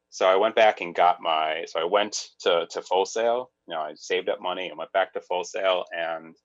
So 0.10 0.28
I 0.28 0.36
went 0.36 0.56
back 0.56 0.82
and 0.82 0.94
got 0.96 1.22
my 1.22 1.66
so 1.68 1.80
I 1.80 1.86
went 1.86 2.30
to 2.42 2.68
to 2.70 2.82
Full 2.82 3.06
Sail, 3.06 3.52
You 3.68 3.76
know, 3.76 3.82
I 3.82 3.94
saved 3.96 4.30
up 4.30 4.42
money 4.42 4.70
and 4.70 4.78
went 4.78 4.92
back 4.92 5.14
to 5.14 5.22
Full 5.22 5.44
Sail 5.44 5.86
and 5.98 6.36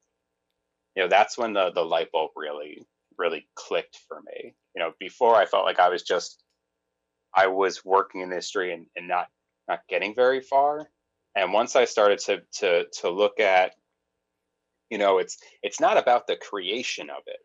you 0.99 1.05
know 1.05 1.09
that's 1.09 1.38
when 1.38 1.52
the 1.52 1.71
the 1.71 1.85
light 1.85 2.11
bulb 2.11 2.33
really 2.35 2.85
really 3.19 3.47
clicked 3.55 4.00
for 4.09 4.21
me. 4.23 4.52
You 4.75 4.83
know, 4.83 4.93
before 4.99 5.37
I 5.37 5.47
felt 5.47 5.64
like 5.64 5.78
I 5.78 5.90
was 5.90 6.02
just 6.02 6.43
I 7.33 7.47
was 7.47 7.85
working 7.85 8.21
in 8.21 8.31
the 8.31 8.35
industry 8.35 8.73
and, 8.73 8.87
and 8.97 9.07
not 9.07 9.28
not 9.69 9.87
getting 9.88 10.12
very 10.12 10.40
far. 10.40 10.88
And 11.37 11.52
once 11.52 11.76
I 11.76 11.85
started 11.85 12.19
to 12.21 12.43
to 12.55 12.87
to 13.00 13.11
look 13.11 13.38
at, 13.38 13.75
you 14.90 14.99
know, 14.99 15.19
it's 15.19 15.38
it's 15.62 15.78
not 15.78 15.99
about 15.99 16.26
the 16.26 16.35
creation 16.35 17.11
of 17.11 17.23
it. 17.26 17.38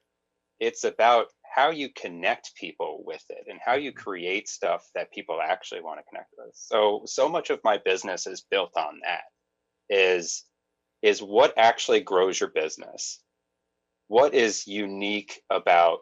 It's 0.59 0.83
about 0.83 1.27
how 1.43 1.69
you 1.69 1.89
connect 1.95 2.55
people 2.55 3.03
with 3.05 3.23
it 3.29 3.45
and 3.47 3.59
how 3.63 3.75
you 3.75 3.91
mm-hmm. 3.91 3.99
create 3.99 4.49
stuff 4.49 4.89
that 4.95 5.13
people 5.13 5.39
actually 5.39 5.81
want 5.81 5.99
to 5.99 6.09
connect 6.09 6.33
with. 6.39 6.55
So 6.55 7.03
so 7.05 7.29
much 7.29 7.51
of 7.51 7.59
my 7.63 7.77
business 7.77 8.25
is 8.25 8.47
built 8.49 8.71
on 8.75 8.99
that. 9.05 9.25
Is 9.95 10.43
is 11.03 11.21
what 11.21 11.53
actually 11.55 11.99
grows 11.99 12.39
your 12.39 12.49
business. 12.49 13.19
What 14.07 14.33
is 14.33 14.67
unique 14.67 15.41
about 15.49 15.99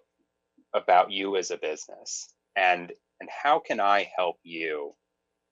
about 0.74 1.12
you 1.12 1.38
as 1.38 1.52
a 1.52 1.58
business? 1.58 2.34
And 2.56 2.92
and 3.20 3.30
how 3.30 3.60
can 3.60 3.80
I 3.80 4.10
help 4.18 4.38
you 4.44 4.94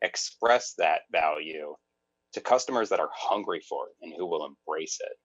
express 0.01 0.74
that 0.77 1.01
value 1.12 1.75
to 2.34 2.41
customers 2.41 2.89
that 2.89 3.00
are 3.00 3.10
hungry 3.13 3.62
for 3.68 3.88
it 3.88 3.96
and 4.01 4.13
who 4.15 4.25
will 4.25 4.46
embrace 4.46 4.98
it? 5.01 5.18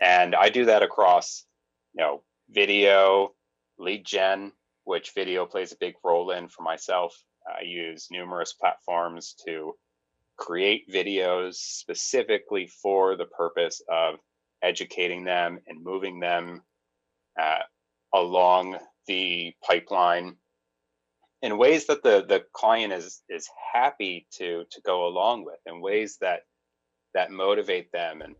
And 0.00 0.34
I 0.34 0.48
do 0.48 0.66
that 0.66 0.82
across, 0.82 1.46
you 1.94 2.02
know, 2.02 2.22
video, 2.50 3.34
lead 3.78 4.04
gen, 4.04 4.52
which 4.84 5.12
video 5.14 5.46
plays 5.46 5.72
a 5.72 5.76
big 5.78 5.94
role 6.04 6.30
in 6.32 6.48
for 6.48 6.62
myself. 6.62 7.14
I 7.48 7.62
use 7.62 8.08
numerous 8.10 8.52
platforms 8.52 9.34
to 9.46 9.74
create 10.36 10.90
videos 10.92 11.54
specifically 11.54 12.66
for 12.82 13.16
the 13.16 13.26
purpose 13.26 13.80
of 13.88 14.16
educating 14.66 15.24
them 15.24 15.60
and 15.66 15.84
moving 15.84 16.20
them 16.20 16.62
uh, 17.40 17.60
along 18.14 18.78
the 19.06 19.54
pipeline 19.66 20.36
in 21.42 21.58
ways 21.58 21.86
that 21.86 22.02
the 22.02 22.24
the 22.28 22.44
client 22.52 22.92
is 22.92 23.22
is 23.28 23.48
happy 23.72 24.26
to 24.32 24.64
to 24.70 24.80
go 24.84 25.06
along 25.06 25.44
with 25.44 25.60
in 25.66 25.80
ways 25.80 26.18
that 26.20 26.40
that 27.14 27.30
motivate 27.30 27.92
them 27.92 28.22
and 28.22 28.34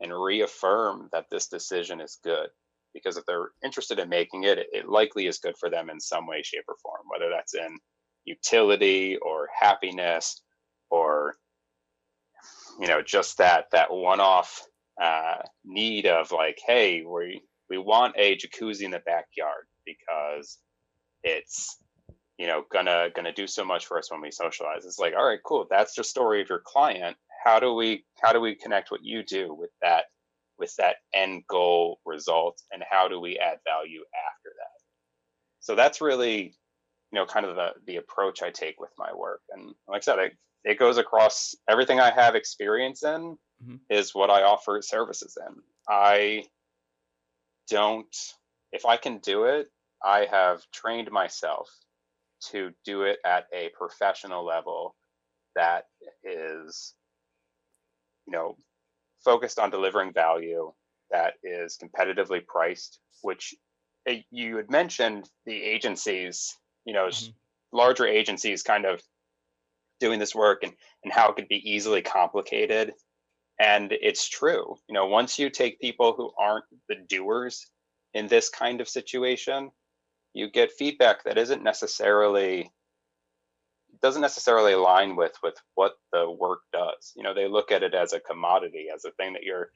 and 0.00 0.12
reaffirm 0.12 1.08
that 1.12 1.26
this 1.30 1.48
decision 1.48 2.00
is 2.00 2.18
good. 2.24 2.48
Because 2.94 3.16
if 3.16 3.24
they're 3.26 3.50
interested 3.64 3.98
in 3.98 4.08
making 4.08 4.44
it, 4.44 4.58
it, 4.58 4.66
it 4.72 4.88
likely 4.88 5.26
is 5.26 5.38
good 5.38 5.56
for 5.58 5.70
them 5.70 5.90
in 5.90 6.00
some 6.00 6.26
way 6.26 6.42
shape 6.42 6.64
or 6.68 6.76
form 6.82 7.02
whether 7.08 7.30
that's 7.30 7.54
in 7.54 7.78
utility 8.24 9.16
or 9.18 9.48
happiness 9.58 10.42
or 10.90 11.36
you 12.80 12.88
know 12.88 13.02
just 13.02 13.38
that 13.38 13.66
that 13.72 13.92
one-off 13.92 14.62
uh, 15.00 15.36
need 15.64 16.06
of 16.06 16.30
like 16.30 16.58
hey 16.66 17.02
we 17.02 17.42
we 17.70 17.78
want 17.78 18.14
a 18.18 18.36
jacuzzi 18.36 18.82
in 18.82 18.90
the 18.90 19.00
backyard 19.00 19.64
because 19.86 20.58
it's 21.22 21.78
you 22.38 22.46
know 22.46 22.64
gonna 22.72 23.08
gonna 23.14 23.32
do 23.32 23.46
so 23.46 23.64
much 23.64 23.86
for 23.86 23.98
us 23.98 24.10
when 24.10 24.20
we 24.20 24.30
socialize. 24.30 24.84
It's 24.84 24.98
like 24.98 25.14
all 25.16 25.26
right 25.26 25.40
cool. 25.44 25.66
That's 25.70 25.94
the 25.94 26.04
story 26.04 26.42
of 26.42 26.48
your 26.48 26.62
client. 26.64 27.16
How 27.44 27.58
do 27.58 27.74
we 27.74 28.04
how 28.22 28.32
do 28.32 28.40
we 28.40 28.54
connect 28.54 28.90
what 28.90 29.04
you 29.04 29.22
do 29.22 29.54
with 29.54 29.70
that 29.80 30.04
with 30.58 30.74
that 30.76 30.96
end 31.14 31.44
goal 31.48 32.00
result 32.04 32.60
and 32.70 32.82
how 32.88 33.08
do 33.08 33.18
we 33.18 33.38
add 33.38 33.58
value 33.66 34.00
after 34.00 34.50
that? 34.58 34.84
So 35.60 35.74
that's 35.74 36.02
really 36.02 36.54
you 37.12 37.18
know 37.18 37.24
kind 37.24 37.46
of 37.46 37.56
the 37.56 37.70
the 37.86 37.96
approach 37.96 38.42
i 38.42 38.50
take 38.50 38.78
with 38.80 38.90
my 38.98 39.12
work. 39.14 39.40
And 39.50 39.74
like 39.88 40.02
i 40.02 40.04
said 40.04 40.18
it, 40.18 40.32
it 40.64 40.78
goes 40.78 40.98
across 40.98 41.54
everything 41.70 42.00
i 42.00 42.10
have 42.10 42.34
experience 42.34 43.02
in 43.02 43.38
mm-hmm. 43.62 43.76
is 43.88 44.14
what 44.14 44.30
i 44.30 44.42
offer 44.42 44.80
services 44.82 45.36
in 45.48 45.54
i 45.88 46.42
don't 47.68 48.16
if 48.72 48.86
i 48.86 48.96
can 48.96 49.18
do 49.18 49.44
it 49.44 49.68
i 50.04 50.26
have 50.30 50.62
trained 50.72 51.10
myself 51.10 51.68
to 52.50 52.70
do 52.84 53.02
it 53.02 53.18
at 53.24 53.44
a 53.52 53.70
professional 53.76 54.44
level 54.44 54.94
that 55.54 55.84
is 56.24 56.94
you 58.26 58.32
know 58.32 58.56
focused 59.24 59.58
on 59.58 59.70
delivering 59.70 60.12
value 60.12 60.72
that 61.10 61.34
is 61.42 61.78
competitively 61.82 62.44
priced 62.46 62.98
which 63.22 63.54
eh, 64.06 64.22
you 64.30 64.56
had 64.56 64.70
mentioned 64.70 65.28
the 65.46 65.62
agencies 65.62 66.56
you 66.84 66.94
know 66.94 67.06
mm-hmm. 67.06 67.30
larger 67.76 68.06
agencies 68.06 68.62
kind 68.62 68.86
of 68.86 69.00
doing 69.98 70.18
this 70.18 70.34
work 70.34 70.62
and 70.62 70.72
and 71.04 71.12
how 71.12 71.28
it 71.28 71.36
could 71.36 71.48
be 71.48 71.70
easily 71.70 72.02
complicated 72.02 72.92
and 73.60 73.92
it's 73.92 74.28
true 74.28 74.76
you 74.88 74.94
know 74.94 75.06
once 75.06 75.38
you 75.38 75.48
take 75.48 75.80
people 75.80 76.14
who 76.16 76.32
aren't 76.38 76.64
the 76.88 76.96
doers 77.08 77.66
in 78.14 78.26
this 78.26 78.48
kind 78.48 78.80
of 78.80 78.88
situation 78.88 79.70
you 80.34 80.50
get 80.50 80.72
feedback 80.72 81.24
that 81.24 81.38
isn't 81.38 81.62
necessarily 81.62 82.70
doesn't 84.02 84.22
necessarily 84.22 84.72
align 84.72 85.16
with 85.16 85.32
with 85.42 85.54
what 85.74 85.94
the 86.12 86.30
work 86.30 86.60
does. 86.72 87.12
You 87.16 87.22
know 87.22 87.34
they 87.34 87.48
look 87.48 87.72
at 87.72 87.82
it 87.82 87.94
as 87.94 88.12
a 88.12 88.20
commodity 88.20 88.86
as 88.94 89.04
a 89.04 89.10
thing 89.12 89.32
that 89.34 89.42
you're 89.42 89.70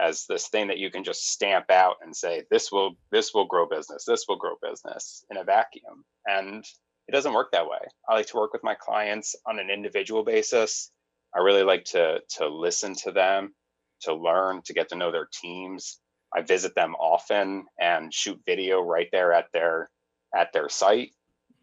as 0.00 0.24
this 0.26 0.48
thing 0.48 0.66
that 0.68 0.78
you 0.78 0.90
can 0.90 1.04
just 1.04 1.30
stamp 1.30 1.70
out 1.70 1.96
and 2.02 2.14
say 2.16 2.44
this 2.50 2.72
will 2.72 2.94
this 3.12 3.34
will 3.34 3.44
grow 3.44 3.66
business 3.66 4.04
this 4.06 4.24
will 4.28 4.36
grow 4.36 4.54
business 4.62 5.24
in 5.30 5.36
a 5.36 5.44
vacuum. 5.44 6.04
And 6.26 6.64
it 7.08 7.12
doesn't 7.12 7.34
work 7.34 7.50
that 7.52 7.66
way. 7.66 7.78
I 8.08 8.14
like 8.14 8.28
to 8.28 8.36
work 8.36 8.52
with 8.52 8.62
my 8.62 8.74
clients 8.74 9.34
on 9.46 9.58
an 9.58 9.68
individual 9.70 10.22
basis 10.22 10.92
i 11.34 11.38
really 11.38 11.64
like 11.64 11.84
to 11.84 12.20
to 12.28 12.48
listen 12.48 12.94
to 12.94 13.10
them 13.12 13.54
to 14.00 14.14
learn 14.14 14.62
to 14.62 14.72
get 14.72 14.88
to 14.88 14.96
know 14.96 15.10
their 15.10 15.28
teams 15.32 16.00
I 16.34 16.42
visit 16.42 16.74
them 16.74 16.94
often 16.94 17.66
and 17.78 18.12
shoot 18.12 18.40
video 18.46 18.80
right 18.80 19.08
there 19.12 19.32
at 19.32 19.46
their 19.52 19.90
at 20.34 20.52
their 20.52 20.68
site. 20.68 21.12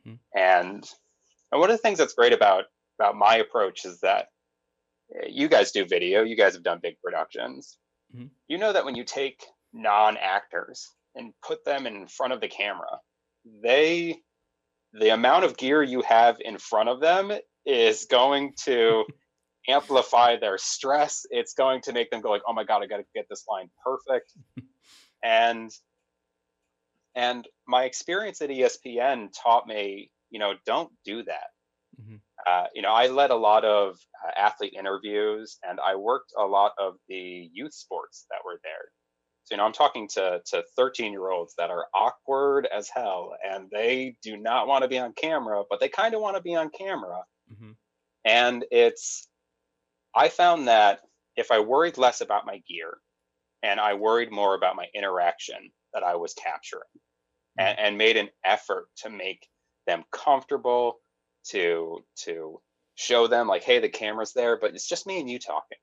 Mm-hmm. 0.06 0.16
And, 0.38 0.90
and 1.52 1.62
one 1.62 1.70
of 1.70 1.78
the 1.78 1.82
things 1.82 1.98
that's 1.98 2.14
great 2.14 2.34
about 2.34 2.66
about 3.00 3.16
my 3.16 3.38
approach 3.38 3.86
is 3.86 4.02
that 4.02 4.28
eh, 5.16 5.28
you 5.30 5.48
guys 5.48 5.72
do 5.72 5.86
video, 5.86 6.24
you 6.24 6.36
guys 6.36 6.54
have 6.54 6.64
done 6.64 6.80
big 6.82 7.00
productions. 7.02 7.78
Mm-hmm. 8.14 8.28
You 8.48 8.58
know 8.58 8.74
that 8.74 8.86
when 8.86 8.96
you 8.96 9.04
take 9.04 9.46
non-actors 9.74 10.92
and 11.16 11.34
put 11.46 11.64
them 11.64 11.86
in 11.86 12.08
front 12.08 12.34
of 12.34 12.42
the 12.42 12.48
camera, 12.48 13.00
they 13.64 14.18
the 14.94 15.14
amount 15.14 15.46
of 15.46 15.58
gear 15.58 15.84
you 15.84 16.02
have 16.02 16.38
in 16.42 16.58
front 16.58 16.90
of 16.90 17.00
them 17.00 17.32
is 17.66 18.06
going 18.06 18.54
to 18.66 19.06
amplify 19.68 20.38
their 20.38 20.58
stress. 20.58 21.26
It's 21.30 21.54
going 21.54 21.82
to 21.82 21.94
make 21.94 22.10
them 22.10 22.22
go 22.22 22.30
like, 22.30 22.44
"Oh 22.48 22.54
my 22.54 22.64
god, 22.64 22.84
I 22.84 22.88
got 22.88 22.98
to 22.98 23.06
get 23.16 23.28
this 23.30 23.46
line 23.50 23.70
perfect." 23.84 24.34
and 25.24 25.72
and 27.16 27.48
my 27.68 27.86
experience 27.86 28.42
at 28.42 28.50
ESPN 28.50 29.30
taught 29.34 29.66
me, 29.68 30.12
you 30.30 30.40
know, 30.40 30.54
don't 30.66 30.92
do 31.04 31.24
that. 31.24 31.48
Mm-hmm. 32.00 32.18
Uh, 32.46 32.68
you 32.76 32.82
know, 32.82 32.92
I 32.92 33.08
led 33.08 33.32
a 33.32 33.36
lot 33.36 33.66
of 33.66 33.98
uh, 34.24 34.32
athlete 34.40 34.76
interviews, 34.78 35.58
and 35.68 35.80
I 35.80 35.96
worked 35.96 36.34
a 36.38 36.46
lot 36.46 36.74
of 36.78 36.96
the 37.10 37.50
youth 37.52 37.74
sports 37.74 38.26
that 38.30 38.40
were 38.46 38.60
there. 38.64 38.92
So, 39.44 39.56
you 39.56 39.58
know, 39.58 39.66
I'm 39.66 39.74
talking 39.74 40.08
to 40.10 40.42
to 40.46 40.64
13 40.76 41.12
year 41.12 41.30
olds 41.30 41.56
that 41.58 41.70
are 41.70 41.88
awkward 41.96 42.68
as 42.68 42.90
hell, 42.90 43.34
and 43.44 43.68
they 43.72 44.16
do 44.22 44.38
not 44.38 44.68
want 44.68 44.84
to 44.84 44.88
be 44.88 45.00
on 45.00 45.14
camera, 45.14 45.64
but 45.70 45.80
they 45.80 45.90
kind 45.90 46.14
of 46.14 46.22
want 46.22 46.36
to 46.36 46.42
be 46.42 46.56
on 46.56 46.70
camera. 46.70 47.24
Mm-hmm. 47.52 47.72
And 48.26 48.66
it's 48.72 49.28
I 50.18 50.30
found 50.30 50.68
that 50.68 51.00
if 51.36 51.52
I 51.52 51.60
worried 51.60 51.98
less 51.98 52.22
about 52.22 52.46
my 52.46 52.62
gear 52.68 52.98
and 53.64 53.80
I 53.80 53.94
worried 53.94 54.32
more 54.32 54.56
about 54.56 54.76
my 54.76 54.88
interaction 54.96 55.72
that 55.94 56.04
I 56.04 56.16
was 56.16 56.34
capturing 56.34 56.84
and, 57.58 57.78
mm. 57.78 57.82
and 57.82 57.98
made 57.98 58.18
an 58.18 58.30
effort 58.44 58.88
to 59.04 59.10
make 59.10 59.48
them 59.86 60.04
comfortable, 60.12 61.00
to 61.50 62.00
to 62.16 62.60
show 62.96 63.28
them 63.28 63.48
like 63.48 63.64
hey 63.64 63.80
the 63.80 63.90
camera's 63.90 64.34
there 64.34 64.58
but 64.60 64.74
it's 64.74 64.88
just 64.88 65.08
me 65.08 65.20
and 65.20 65.30
you 65.30 65.40
talking 65.40 65.78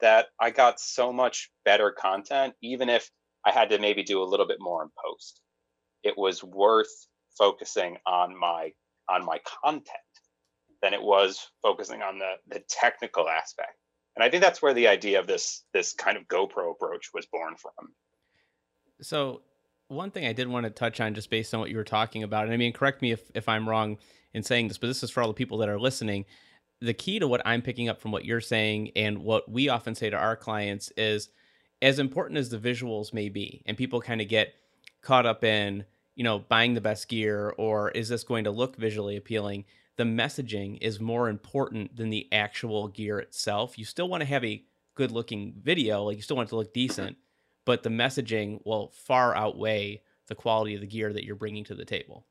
that 0.00 0.26
i 0.40 0.50
got 0.50 0.78
so 0.78 1.12
much 1.12 1.50
better 1.64 1.90
content 1.90 2.54
even 2.62 2.88
if 2.88 3.10
i 3.46 3.50
had 3.50 3.70
to 3.70 3.78
maybe 3.78 4.02
do 4.02 4.22
a 4.22 4.24
little 4.24 4.46
bit 4.46 4.58
more 4.60 4.82
in 4.82 4.90
post 5.04 5.40
it 6.02 6.16
was 6.16 6.44
worth 6.44 7.06
focusing 7.36 7.96
on 8.06 8.38
my 8.38 8.70
on 9.08 9.24
my 9.24 9.40
content 9.62 9.86
than 10.82 10.94
it 10.94 11.02
was 11.02 11.50
focusing 11.62 12.02
on 12.02 12.18
the 12.18 12.34
the 12.48 12.62
technical 12.68 13.28
aspect. 13.28 13.76
And 14.16 14.24
i 14.24 14.30
think 14.30 14.42
that's 14.42 14.62
where 14.62 14.74
the 14.74 14.88
idea 14.88 15.20
of 15.20 15.26
this 15.26 15.64
this 15.72 15.92
kind 15.92 16.16
of 16.16 16.28
gopro 16.28 16.72
approach 16.72 17.10
was 17.14 17.26
born 17.26 17.54
from. 17.56 17.92
So 19.02 19.42
one 19.88 20.10
thing 20.10 20.24
i 20.26 20.32
did 20.32 20.48
want 20.48 20.64
to 20.64 20.70
touch 20.70 21.00
on 21.00 21.14
just 21.14 21.30
based 21.30 21.52
on 21.52 21.60
what 21.60 21.70
you 21.70 21.76
were 21.76 21.84
talking 21.84 22.22
about 22.22 22.44
and 22.44 22.54
i 22.54 22.56
mean 22.56 22.72
correct 22.72 23.02
me 23.02 23.10
if, 23.10 23.28
if 23.34 23.48
i'm 23.48 23.68
wrong 23.68 23.98
in 24.32 24.42
saying 24.42 24.68
this 24.68 24.78
but 24.78 24.86
this 24.86 25.02
is 25.02 25.10
for 25.10 25.20
all 25.20 25.28
the 25.28 25.34
people 25.34 25.58
that 25.58 25.68
are 25.68 25.80
listening. 25.80 26.24
The 26.80 26.94
key 26.94 27.18
to 27.18 27.28
what 27.28 27.42
i'm 27.44 27.60
picking 27.60 27.88
up 27.88 28.00
from 28.00 28.12
what 28.12 28.24
you're 28.24 28.40
saying 28.40 28.92
and 28.96 29.18
what 29.18 29.50
we 29.50 29.68
often 29.68 29.94
say 29.94 30.08
to 30.08 30.16
our 30.16 30.36
clients 30.36 30.90
is 30.96 31.28
as 31.82 31.98
important 31.98 32.38
as 32.38 32.50
the 32.50 32.58
visuals 32.58 33.12
may 33.12 33.28
be 33.28 33.62
and 33.66 33.76
people 33.76 34.00
kind 34.00 34.20
of 34.20 34.28
get 34.28 34.54
caught 35.02 35.26
up 35.26 35.44
in 35.44 35.84
you 36.14 36.24
know 36.24 36.38
buying 36.38 36.74
the 36.74 36.80
best 36.80 37.08
gear 37.08 37.54
or 37.58 37.90
is 37.90 38.08
this 38.08 38.24
going 38.24 38.44
to 38.44 38.50
look 38.50 38.76
visually 38.76 39.16
appealing 39.16 39.64
the 40.00 40.04
messaging 40.06 40.78
is 40.80 40.98
more 40.98 41.28
important 41.28 41.94
than 41.94 42.08
the 42.08 42.26
actual 42.32 42.88
gear 42.88 43.18
itself. 43.18 43.76
You 43.76 43.84
still 43.84 44.08
want 44.08 44.22
to 44.22 44.26
have 44.26 44.42
a 44.46 44.64
good 44.94 45.10
looking 45.10 45.52
video, 45.60 46.04
like 46.04 46.16
you 46.16 46.22
still 46.22 46.36
want 46.36 46.48
it 46.48 46.50
to 46.50 46.56
look 46.56 46.72
decent, 46.72 47.18
but 47.66 47.82
the 47.82 47.90
messaging 47.90 48.60
will 48.64 48.94
far 48.94 49.36
outweigh 49.36 50.00
the 50.28 50.34
quality 50.34 50.74
of 50.74 50.80
the 50.80 50.86
gear 50.86 51.12
that 51.12 51.24
you're 51.24 51.36
bringing 51.36 51.64
to 51.64 51.74
the 51.74 51.84
table. 51.84 52.24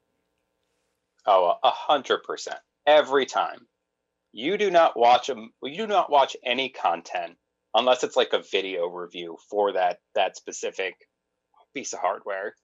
Oh, 1.27 1.59
a 1.61 1.69
hundred 1.69 2.23
percent. 2.23 2.57
Every 2.87 3.27
time. 3.27 3.67
You 4.31 4.57
do 4.57 4.71
not 4.71 4.97
watch 4.97 5.29
a, 5.29 5.35
you 5.61 5.77
do 5.77 5.85
not 5.85 6.09
watch 6.09 6.35
any 6.43 6.69
content 6.69 7.37
unless 7.75 8.03
it's 8.03 8.17
like 8.17 8.33
a 8.33 8.41
video 8.51 8.87
review 8.87 9.37
for 9.47 9.73
that 9.73 9.99
that 10.15 10.35
specific 10.37 10.95
piece 11.75 11.93
of 11.93 11.99
hardware. 11.99 12.55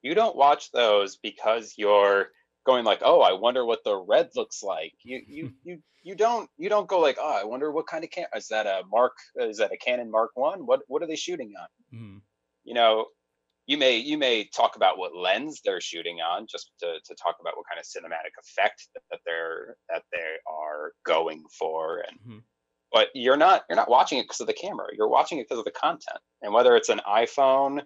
You 0.00 0.14
don't 0.14 0.36
watch 0.36 0.72
those 0.72 1.16
because 1.16 1.74
you're 1.76 2.28
going 2.64 2.84
like, 2.84 3.00
oh, 3.02 3.20
I 3.20 3.32
wonder 3.32 3.64
what 3.64 3.84
the 3.84 3.96
red 3.96 4.30
looks 4.34 4.62
like. 4.62 4.94
You 5.02 5.20
you 5.26 5.52
you 5.64 5.78
you 6.02 6.14
don't 6.14 6.48
you 6.56 6.68
don't 6.68 6.88
go 6.88 7.00
like, 7.00 7.18
oh, 7.20 7.40
I 7.40 7.44
wonder 7.44 7.70
what 7.70 7.86
kind 7.86 8.04
of 8.04 8.10
camera 8.10 8.30
is 8.36 8.48
that 8.48 8.66
a 8.66 8.82
Mark 8.90 9.12
is 9.36 9.58
that 9.58 9.72
a 9.72 9.76
Canon 9.76 10.10
Mark 10.10 10.30
One? 10.34 10.66
What 10.66 10.80
what 10.88 11.02
are 11.02 11.06
they 11.06 11.16
shooting 11.16 11.52
on? 11.58 11.98
Mm-hmm. 11.98 12.18
You 12.64 12.74
know, 12.74 13.06
you 13.66 13.78
may 13.78 13.96
you 13.96 14.18
may 14.18 14.44
talk 14.44 14.76
about 14.76 14.98
what 14.98 15.16
lens 15.16 15.60
they're 15.64 15.80
shooting 15.80 16.18
on 16.20 16.46
just 16.46 16.70
to, 16.80 16.98
to 17.04 17.14
talk 17.14 17.36
about 17.40 17.56
what 17.56 17.66
kind 17.68 17.78
of 17.78 17.84
cinematic 17.84 18.38
effect 18.38 18.88
that, 18.94 19.02
that 19.10 19.20
they're 19.24 19.76
that 19.88 20.02
they 20.12 20.18
are 20.46 20.92
going 21.04 21.42
for 21.58 22.04
and 22.08 22.18
mm-hmm. 22.20 22.38
but 22.92 23.08
you're 23.14 23.36
not 23.36 23.64
you're 23.68 23.76
not 23.76 23.90
watching 23.90 24.18
it 24.18 24.24
because 24.24 24.40
of 24.40 24.46
the 24.46 24.52
camera 24.52 24.88
you're 24.96 25.08
watching 25.08 25.38
it 25.38 25.44
because 25.48 25.58
of 25.58 25.64
the 25.64 25.70
content 25.70 26.18
and 26.42 26.52
whether 26.52 26.76
it's 26.76 26.90
an 26.90 27.00
iphone 27.08 27.80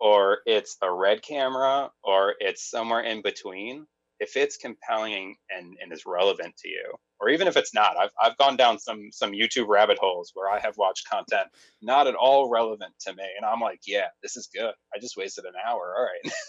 or 0.00 0.38
it's 0.46 0.76
a 0.82 0.90
red 0.90 1.22
camera 1.22 1.90
or 2.02 2.34
it's 2.40 2.70
somewhere 2.70 3.00
in 3.00 3.20
between 3.20 3.86
if 4.20 4.36
it's 4.36 4.56
compelling 4.56 5.36
and, 5.50 5.76
and 5.82 5.92
is 5.92 6.04
relevant 6.06 6.56
to 6.58 6.68
you 6.68 6.94
or 7.20 7.28
even 7.28 7.48
if 7.48 7.56
it's 7.56 7.74
not 7.74 7.96
I've, 7.96 8.12
I've 8.22 8.36
gone 8.38 8.56
down 8.56 8.78
some 8.78 9.08
some 9.12 9.32
youtube 9.32 9.68
rabbit 9.68 9.98
holes 9.98 10.32
where 10.34 10.50
i 10.50 10.58
have 10.60 10.76
watched 10.76 11.08
content 11.08 11.48
not 11.82 12.06
at 12.06 12.14
all 12.14 12.50
relevant 12.50 12.92
to 13.00 13.14
me 13.14 13.24
and 13.36 13.44
i'm 13.44 13.60
like 13.60 13.80
yeah 13.86 14.08
this 14.22 14.36
is 14.36 14.48
good. 14.54 14.72
I 14.94 14.98
just 15.00 15.16
wasted 15.16 15.44
an 15.44 15.52
hour. 15.66 15.94
All 15.96 16.04
right. 16.04 16.32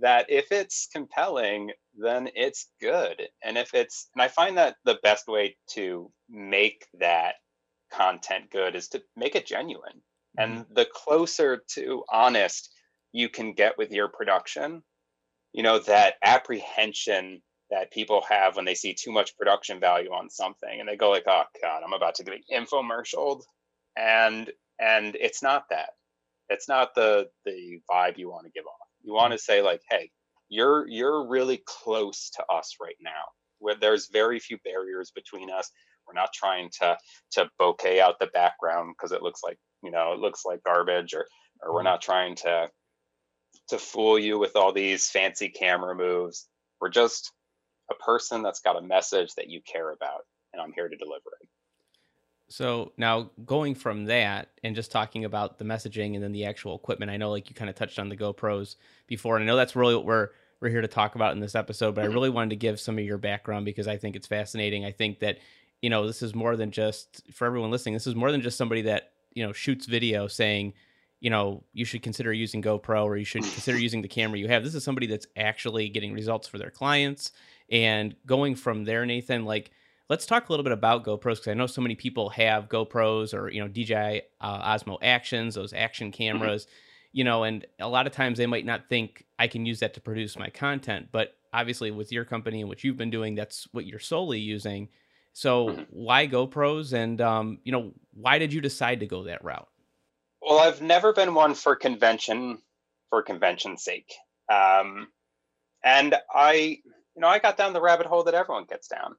That 0.00 0.26
if 0.28 0.50
it's 0.50 0.88
compelling 0.92 1.70
then 1.96 2.28
it's 2.34 2.66
good. 2.80 3.22
And 3.44 3.56
if 3.56 3.74
it's 3.74 4.08
and 4.14 4.22
i 4.22 4.26
find 4.26 4.58
that 4.58 4.74
the 4.84 4.98
best 5.04 5.28
way 5.28 5.56
to 5.74 6.10
make 6.28 6.84
that 6.98 7.36
content 7.92 8.50
good 8.50 8.74
is 8.74 8.88
to 8.88 9.02
make 9.16 9.36
it 9.36 9.46
genuine. 9.46 10.02
Mm-hmm. 10.38 10.52
and 10.52 10.66
the 10.74 10.86
closer 10.92 11.62
to 11.74 12.02
honest 12.12 12.70
you 13.12 13.28
can 13.28 13.52
get 13.52 13.78
with 13.78 13.92
your 13.92 14.08
production 14.08 14.82
you 15.54 15.62
know 15.62 15.78
that 15.78 16.16
apprehension 16.22 17.40
that 17.70 17.90
people 17.92 18.22
have 18.28 18.56
when 18.56 18.66
they 18.66 18.74
see 18.74 18.94
too 18.94 19.10
much 19.10 19.36
production 19.38 19.80
value 19.80 20.10
on 20.10 20.28
something 20.30 20.80
and 20.80 20.88
they 20.88 20.96
go 20.96 21.10
like 21.10 21.24
oh 21.26 21.44
god 21.62 21.82
i'm 21.84 21.94
about 21.94 22.14
to 22.16 22.24
get 22.24 22.34
infomercialed. 22.52 23.42
And 23.96 24.50
and 24.80 25.16
it's 25.20 25.42
not 25.42 25.64
that. 25.70 25.90
It's 26.48 26.68
not 26.68 26.94
the 26.94 27.28
the 27.44 27.80
vibe 27.90 28.18
you 28.18 28.30
want 28.30 28.46
to 28.46 28.52
give 28.52 28.66
off. 28.66 28.88
You 29.02 29.14
want 29.14 29.32
to 29.32 29.38
say 29.38 29.62
like 29.62 29.80
hey 29.90 30.10
you're 30.48 30.86
you're 30.88 31.26
really 31.28 31.62
close 31.66 32.30
to 32.36 32.44
us 32.52 32.76
right 32.80 32.96
now. 33.00 33.24
Where 33.60 33.76
there's 33.76 34.08
very 34.12 34.40
few 34.40 34.58
barriers 34.64 35.12
between 35.14 35.50
us. 35.50 35.70
We're 36.06 36.14
not 36.20 36.32
trying 36.34 36.70
to 36.80 36.98
to 37.32 37.50
bokeh 37.60 38.00
out 38.00 38.18
the 38.18 38.26
background 38.26 38.94
because 38.96 39.12
it 39.12 39.22
looks 39.22 39.42
like 39.44 39.58
you 39.82 39.90
know 39.90 40.12
it 40.12 40.18
looks 40.18 40.42
like 40.44 40.62
garbage 40.64 41.14
or 41.14 41.26
or 41.62 41.72
we're 41.72 41.80
mm-hmm. 41.80 41.86
not 41.86 42.02
trying 42.02 42.34
to 42.36 42.68
to 43.68 43.78
fool 43.78 44.18
you 44.18 44.38
with 44.38 44.56
all 44.56 44.72
these 44.72 45.08
fancy 45.08 45.48
camera 45.48 45.94
moves. 45.94 46.48
We're 46.80 46.90
just 46.90 47.32
a 47.90 47.94
person 47.94 48.42
that's 48.42 48.60
got 48.60 48.76
a 48.76 48.82
message 48.82 49.34
that 49.34 49.48
you 49.48 49.60
care 49.60 49.90
about, 49.92 50.22
and 50.52 50.60
I'm 50.60 50.72
here 50.72 50.88
to 50.88 50.96
deliver 50.96 51.30
it. 51.40 51.48
So 52.48 52.92
now 52.96 53.30
going 53.44 53.74
from 53.74 54.04
that 54.06 54.48
and 54.62 54.76
just 54.76 54.92
talking 54.92 55.24
about 55.24 55.58
the 55.58 55.64
messaging 55.64 56.14
and 56.14 56.22
then 56.22 56.32
the 56.32 56.44
actual 56.44 56.76
equipment, 56.76 57.10
I 57.10 57.16
know 57.16 57.30
like 57.30 57.48
you 57.48 57.54
kind 57.54 57.70
of 57.70 57.76
touched 57.76 57.98
on 57.98 58.08
the 58.08 58.16
GoPros 58.16 58.76
before, 59.06 59.36
and 59.36 59.44
I 59.44 59.46
know 59.46 59.56
that's 59.56 59.76
really 59.76 59.94
what 59.94 60.04
we're 60.04 60.30
we're 60.60 60.70
here 60.70 60.80
to 60.80 60.88
talk 60.88 61.14
about 61.14 61.32
in 61.32 61.40
this 61.40 61.54
episode. 61.54 61.94
But 61.94 62.02
I 62.02 62.04
mm-hmm. 62.06 62.14
really 62.14 62.30
wanted 62.30 62.50
to 62.50 62.56
give 62.56 62.80
some 62.80 62.98
of 62.98 63.04
your 63.04 63.18
background 63.18 63.64
because 63.64 63.88
I 63.88 63.96
think 63.96 64.16
it's 64.16 64.26
fascinating. 64.26 64.84
I 64.84 64.92
think 64.92 65.20
that 65.20 65.38
you 65.82 65.90
know 65.90 66.06
this 66.06 66.22
is 66.22 66.34
more 66.34 66.56
than 66.56 66.70
just 66.70 67.22
for 67.32 67.46
everyone 67.46 67.70
listening. 67.70 67.94
This 67.94 68.06
is 68.06 68.14
more 68.14 68.30
than 68.30 68.42
just 68.42 68.58
somebody 68.58 68.82
that 68.82 69.12
you 69.32 69.44
know 69.44 69.52
shoots 69.52 69.86
video 69.86 70.28
saying 70.28 70.74
you 71.24 71.30
know, 71.30 71.64
you 71.72 71.86
should 71.86 72.02
consider 72.02 72.34
using 72.34 72.60
GoPro 72.60 73.02
or 73.04 73.16
you 73.16 73.24
should 73.24 73.44
consider 73.44 73.78
using 73.78 74.02
the 74.02 74.08
camera 74.08 74.38
you 74.38 74.46
have. 74.48 74.62
This 74.62 74.74
is 74.74 74.84
somebody 74.84 75.06
that's 75.06 75.26
actually 75.38 75.88
getting 75.88 76.12
results 76.12 76.46
for 76.46 76.58
their 76.58 76.68
clients 76.68 77.32
and 77.70 78.14
going 78.26 78.56
from 78.56 78.84
there, 78.84 79.06
Nathan, 79.06 79.46
like, 79.46 79.70
let's 80.10 80.26
talk 80.26 80.50
a 80.50 80.52
little 80.52 80.64
bit 80.64 80.74
about 80.74 81.02
GoPros 81.02 81.36
because 81.36 81.48
I 81.48 81.54
know 81.54 81.66
so 81.66 81.80
many 81.80 81.94
people 81.94 82.28
have 82.28 82.68
GoPros 82.68 83.32
or, 83.32 83.48
you 83.48 83.62
know, 83.62 83.68
DJI 83.68 84.20
uh, 84.42 84.76
Osmo 84.76 84.98
Actions, 85.00 85.54
those 85.54 85.72
action 85.72 86.12
cameras, 86.12 86.66
you 87.12 87.24
know, 87.24 87.44
and 87.44 87.64
a 87.80 87.88
lot 87.88 88.06
of 88.06 88.12
times 88.12 88.36
they 88.36 88.44
might 88.44 88.66
not 88.66 88.90
think 88.90 89.24
I 89.38 89.48
can 89.48 89.64
use 89.64 89.80
that 89.80 89.94
to 89.94 90.02
produce 90.02 90.38
my 90.38 90.50
content. 90.50 91.08
But 91.10 91.38
obviously, 91.54 91.90
with 91.90 92.12
your 92.12 92.26
company 92.26 92.60
and 92.60 92.68
what 92.68 92.84
you've 92.84 92.98
been 92.98 93.08
doing, 93.08 93.34
that's 93.34 93.66
what 93.72 93.86
you're 93.86 93.98
solely 93.98 94.40
using. 94.40 94.90
So, 95.32 95.68
mm-hmm. 95.68 95.82
why 95.88 96.26
GoPros? 96.28 96.92
And, 96.92 97.18
um, 97.22 97.60
you 97.64 97.72
know, 97.72 97.92
why 98.12 98.38
did 98.38 98.52
you 98.52 98.60
decide 98.60 99.00
to 99.00 99.06
go 99.06 99.24
that 99.24 99.42
route? 99.42 99.68
Well, 100.44 100.58
I've 100.58 100.82
never 100.82 101.14
been 101.14 101.34
one 101.34 101.54
for 101.54 101.74
convention 101.74 102.58
for 103.08 103.22
convention's 103.22 103.82
sake. 103.82 104.12
Um, 104.52 105.08
and 105.82 106.14
I, 106.30 106.52
you 106.84 107.20
know, 107.20 107.28
I 107.28 107.38
got 107.38 107.56
down 107.56 107.72
the 107.72 107.80
rabbit 107.80 108.06
hole 108.06 108.24
that 108.24 108.34
everyone 108.34 108.66
gets 108.68 108.88
down. 108.88 109.16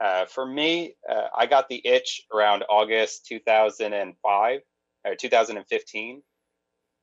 Uh, 0.00 0.24
for 0.26 0.44
me, 0.44 0.94
uh, 1.08 1.28
I 1.36 1.46
got 1.46 1.68
the 1.68 1.80
itch 1.86 2.22
around 2.34 2.64
August 2.68 3.26
2005 3.26 4.60
or 5.04 5.14
2015. 5.14 6.22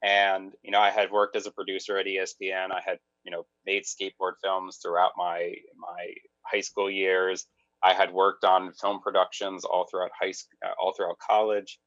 And, 0.03 0.51
you 0.61 0.71
know, 0.71 0.81
I 0.81 0.89
had 0.89 1.09
worked 1.09 1.37
as 1.37 1.45
a 1.45 1.51
producer 1.51 1.97
at 1.97 2.05
ESPN. 2.05 2.71
I 2.71 2.81
had, 2.85 2.99
you 3.23 3.31
know, 3.31 3.45
made 3.65 3.83
skateboard 3.83 4.33
films 4.43 4.79
throughout 4.83 5.11
my, 5.15 5.53
my 5.77 6.13
high 6.41 6.61
school 6.61 6.91
years. 6.91 7.45
I 7.81 7.93
had 7.93 8.11
worked 8.11 8.43
on 8.43 8.73
film 8.73 8.99
productions 8.99 9.63
all 9.63 9.87
throughout 9.89 10.11
high 10.19 10.31
school, 10.31 10.57
uh, 10.65 10.73
all 10.81 10.93
throughout 10.93 11.17
college. 11.19 11.79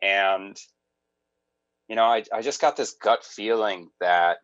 And 0.00 0.56
you 1.88 1.96
know, 1.96 2.04
I, 2.04 2.22
I 2.32 2.42
just 2.42 2.60
got 2.60 2.76
this 2.76 2.92
gut 3.02 3.24
feeling 3.24 3.90
that, 4.00 4.38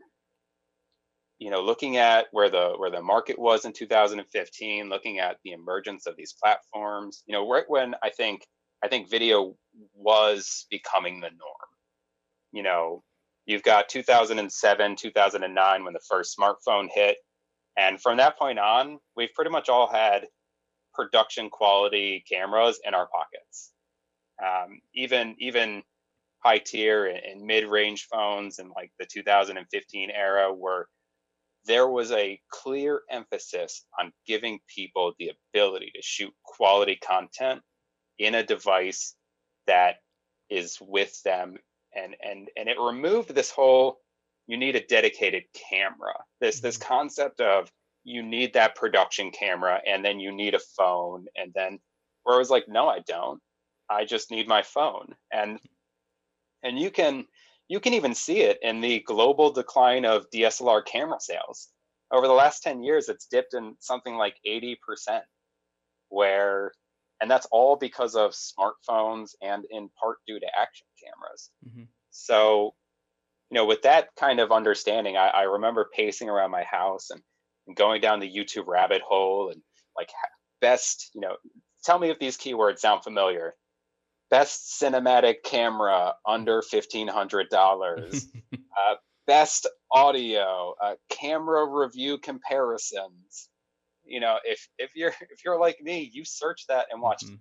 you 1.39 1.51
know, 1.51 1.63
looking 1.63 1.99
at 1.99 2.27
where 2.33 2.49
the 2.49 2.73
where 2.77 2.91
the 2.91 3.03
market 3.03 3.39
was 3.39 3.65
in 3.65 3.73
2015, 3.73 4.89
looking 4.89 5.19
at 5.19 5.37
the 5.45 5.53
emergence 5.53 6.07
of 6.07 6.17
these 6.17 6.35
platforms, 6.43 7.23
you 7.27 7.35
know, 7.35 7.49
right 7.49 7.65
when 7.69 7.95
I 8.03 8.11
think 8.11 8.47
I 8.83 8.89
think 8.89 9.11
video 9.11 9.55
was 9.95 10.67
becoming 10.71 11.21
the 11.21 11.29
norm. 11.29 11.71
You 12.53 12.63
know, 12.63 13.03
you've 13.47 13.63
got 13.63 13.89
2007, 13.89 14.97
2009 14.97 15.85
when 15.85 15.93
the 15.93 16.01
first 16.09 16.37
smartphone 16.39 16.89
hit, 16.91 17.19
and 17.77 18.01
from 18.01 18.17
that 18.19 18.39
point 18.39 18.59
on, 18.59 18.99
we've 19.17 19.35
pretty 19.35 19.51
much 19.51 19.69
all 19.69 19.89
had 19.89 20.27
production 20.95 21.51
quality 21.51 22.25
cameras 22.31 22.81
in 22.87 22.95
our 22.95 23.09
pockets. 23.09 23.73
Um, 24.43 24.81
even 24.95 25.37
even 25.39 25.83
high 26.45 26.59
tier 26.59 27.07
and, 27.07 27.43
mid 27.43 27.65
range 27.65 28.07
phones 28.11 28.59
in 28.59 28.71
like 28.77 28.91
the 28.99 29.07
2015 29.07 30.11
era 30.11 30.53
where 30.53 30.87
there 31.67 31.89
was 31.89 32.13
a 32.13 32.39
clear 32.51 33.03
emphasis 33.11 33.85
on 33.99 34.13
giving 34.27 34.59
people 34.69 35.15
the 35.19 35.33
ability 35.55 35.91
to 35.95 36.03
shoot 36.03 36.33
quality 36.45 36.97
content 36.97 37.61
in 38.19 38.35
a 38.35 38.43
device 38.43 39.15
that 39.67 39.97
is 40.51 40.79
with 40.81 41.23
them 41.23 41.57
and 41.95 42.15
and 42.23 42.49
and 42.57 42.69
it 42.69 42.79
removed 42.79 43.35
this 43.35 43.51
whole 43.51 43.99
you 44.47 44.59
need 44.59 44.77
a 44.77 44.87
dedicated 44.87 45.45
camera 45.71 46.15
this 46.41 46.61
this 46.61 46.77
mm-hmm. 46.77 46.95
concept 46.95 47.41
of 47.41 47.71
you 48.05 48.23
need 48.23 48.53
that 48.53 48.77
production 48.77 49.31
camera 49.31 49.81
and 49.87 50.05
then 50.05 50.21
you 50.21 50.31
need 50.31 50.55
a 50.55 50.61
phone 50.77 51.25
and 51.37 51.51
then 51.55 51.79
where 52.25 52.35
I 52.35 52.39
was 52.39 52.51
like, 52.51 52.69
no, 52.69 52.89
I 52.89 53.01
don't. 53.07 53.41
I 53.89 54.05
just 54.05 54.31
need 54.31 54.49
my 54.49 54.63
phone. 54.63 55.15
And 55.33 55.61
and 56.65 56.79
you 56.79 56.91
can 56.91 57.27
you 57.69 57.81
can 57.81 57.95
even 57.95 58.15
see 58.15 58.41
it 58.41 58.59
in 58.63 58.81
the 58.81 59.01
global 59.01 59.51
decline 59.51 60.05
of 60.05 60.29
DSLR 60.31 60.85
camera 60.85 61.19
sales. 61.21 61.69
Over 62.13 62.27
the 62.27 62.35
last 62.35 62.63
10 62.63 62.83
years, 62.83 63.09
it's 63.09 63.27
dipped 63.27 63.55
in 63.55 63.75
something 63.81 64.17
like 64.17 64.37
80%, 64.47 64.77
where 66.09 66.73
and 67.21 67.31
that's 67.31 67.47
all 67.51 67.77
because 67.77 68.17
of 68.17 68.33
smartphones 68.33 69.31
and 69.41 69.65
in 69.71 69.89
part 70.01 70.19
due 70.27 70.41
to 70.41 70.47
action 70.59 70.87
cameras. 71.03 71.51
Mm-hmm. 71.67 71.85
So, 72.11 72.75
you 73.51 73.55
know, 73.55 73.65
with 73.65 73.83
that 73.83 74.09
kind 74.19 74.41
of 74.41 74.53
understanding, 74.53 75.17
I, 75.17 75.29
I 75.29 75.43
remember 75.43 75.89
pacing 75.95 76.29
around 76.29 76.51
my 76.51 76.65
house 76.65 77.11
and, 77.11 77.23
and 77.67 77.77
going 77.77 78.01
down 78.01 78.21
the 78.21 78.31
YouTube 78.31 78.67
rabbit 78.67 79.01
hole 79.01 79.51
and 79.51 79.63
like 79.97 80.11
best, 80.61 81.11
you 81.15 81.21
know, 81.21 81.37
tell 81.83 81.99
me 81.99 82.11
if 82.11 82.19
these 82.19 82.37
keywords 82.37 82.81
sound 82.81 83.03
familiar. 83.05 83.55
Best 84.31 84.81
cinematic 84.81 85.43
camera 85.45 86.15
under 86.27 86.63
fifteen 86.63 87.09
hundred 87.09 87.49
dollars. 87.51 88.27
uh, 88.53 88.95
best 89.27 89.67
audio, 89.91 90.75
uh, 90.83 90.95
camera 91.09 91.67
review 91.67 92.19
comparisons. 92.19 93.49
You 94.05 94.21
know, 94.21 94.39
if 94.45 94.69
if 94.79 94.91
you're 94.95 95.15
if 95.31 95.45
you're 95.45 95.59
like 95.59 95.81
me, 95.81 96.11
you 96.13 96.25
search 96.25 96.67
that 96.69 96.87
and 96.91 97.01
watch 97.01 97.25
mm-hmm. 97.25 97.37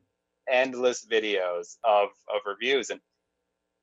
endless 0.50 1.06
videos 1.06 1.78
of 1.84 2.10
of 2.34 2.41
reviews, 2.46 2.89
and 2.89 3.02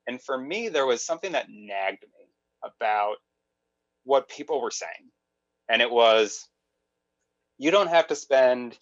and 0.07 0.21
for 0.21 0.37
me, 0.37 0.69
there 0.69 0.85
was 0.85 1.05
something 1.05 1.33
that 1.33 1.47
nagged 1.49 2.03
me 2.03 2.27
about 2.63 3.15
what 4.03 4.29
people 4.29 4.61
were 4.61 4.71
saying, 4.71 5.11
and 5.69 5.81
it 5.81 5.91
was, 5.91 6.47
you 7.57 7.71
don't 7.71 7.89
have 7.89 8.07
to 8.07 8.15
spend 8.15 8.77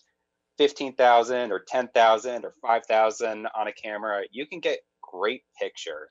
15,000 0.59 1.53
or 1.53 1.63
10,000 1.65 2.43
or 2.43 2.53
5,000 2.61 3.47
on 3.55 3.67
a 3.67 3.71
camera, 3.71 4.23
you 4.29 4.45
can 4.45 4.59
get 4.59 4.79
great 5.01 5.43
picture 5.57 6.09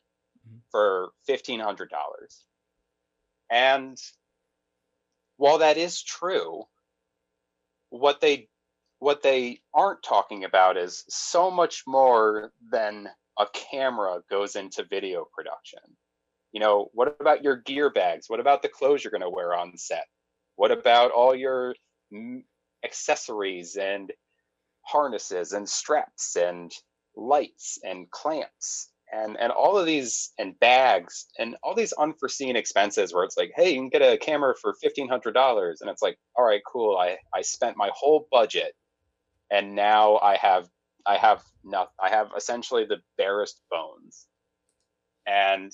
mm-hmm. 0.48 0.56
for 0.70 1.10
$1,500. 1.28 1.86
And 3.50 3.98
while 5.36 5.58
that 5.58 5.76
is 5.76 6.02
true, 6.02 6.64
what 7.90 8.20
they 8.20 8.48
what 9.00 9.22
they 9.22 9.60
aren't 9.72 10.02
talking 10.02 10.42
about 10.44 10.76
is 10.76 11.04
so 11.08 11.52
much 11.52 11.84
more 11.86 12.50
than 12.72 13.08
a 13.38 13.46
camera 13.52 14.20
goes 14.28 14.56
into 14.56 14.82
video 14.82 15.24
production. 15.32 15.78
You 16.50 16.58
know, 16.58 16.90
what 16.94 17.16
about 17.20 17.44
your 17.44 17.56
gear 17.56 17.90
bags? 17.90 18.28
What 18.28 18.40
about 18.40 18.62
the 18.62 18.68
clothes 18.68 19.04
you're 19.04 19.12
going 19.12 19.20
to 19.20 19.30
wear 19.30 19.54
on 19.54 19.76
set? 19.76 20.06
What 20.56 20.72
about 20.72 21.12
all 21.12 21.32
your 21.32 21.76
accessories 22.84 23.76
and 23.76 24.10
harnesses 24.88 25.52
and 25.52 25.68
straps 25.68 26.36
and 26.36 26.72
lights 27.16 27.78
and 27.84 28.10
clamps 28.10 28.90
and 29.12 29.36
and 29.38 29.52
all 29.52 29.76
of 29.78 29.86
these 29.86 30.32
and 30.38 30.58
bags 30.60 31.26
and 31.38 31.56
all 31.62 31.74
these 31.74 31.92
unforeseen 31.94 32.56
expenses 32.56 33.12
where 33.12 33.24
it's 33.24 33.36
like 33.36 33.52
hey 33.56 33.70
you 33.70 33.76
can 33.76 33.88
get 33.88 34.02
a 34.02 34.18
camera 34.18 34.54
for 34.60 34.74
$1500 34.84 35.74
and 35.80 35.90
it's 35.90 36.02
like 36.02 36.18
all 36.36 36.44
right 36.44 36.62
cool. 36.70 36.96
I 36.96 37.16
i 37.34 37.42
spent 37.42 37.76
my 37.76 37.90
whole 37.94 38.28
budget 38.30 38.74
and 39.50 39.74
now 39.74 40.18
i 40.18 40.36
have 40.36 40.68
i 41.06 41.16
have 41.16 41.42
not 41.64 41.90
i 42.02 42.08
have 42.08 42.28
essentially 42.36 42.84
the 42.84 42.98
barest 43.16 43.60
bones. 43.70 44.26
And 45.26 45.72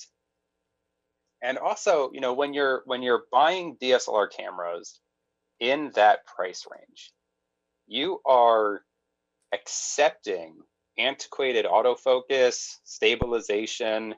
and 1.42 1.58
also 1.58 2.10
you 2.12 2.20
know 2.20 2.32
when 2.32 2.54
you're 2.54 2.82
when 2.86 3.02
you're 3.02 3.24
buying 3.30 3.76
dslr 3.80 4.28
cameras 4.30 5.00
in 5.60 5.92
that 5.94 6.26
price 6.26 6.64
range 6.72 7.12
you 7.86 8.20
are 8.26 8.80
accepting 9.54 10.56
antiquated 10.98 11.64
autofocus, 11.64 12.76
stabilization, 12.84 14.14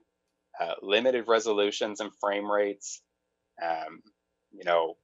uh, 0.61 0.75
limited 0.83 1.27
resolutions 1.29 2.01
and 2.01 2.11
frame 2.21 2.51
rates, 2.51 3.03
um, 3.63 4.03
you 4.53 4.65
know, 4.65 4.97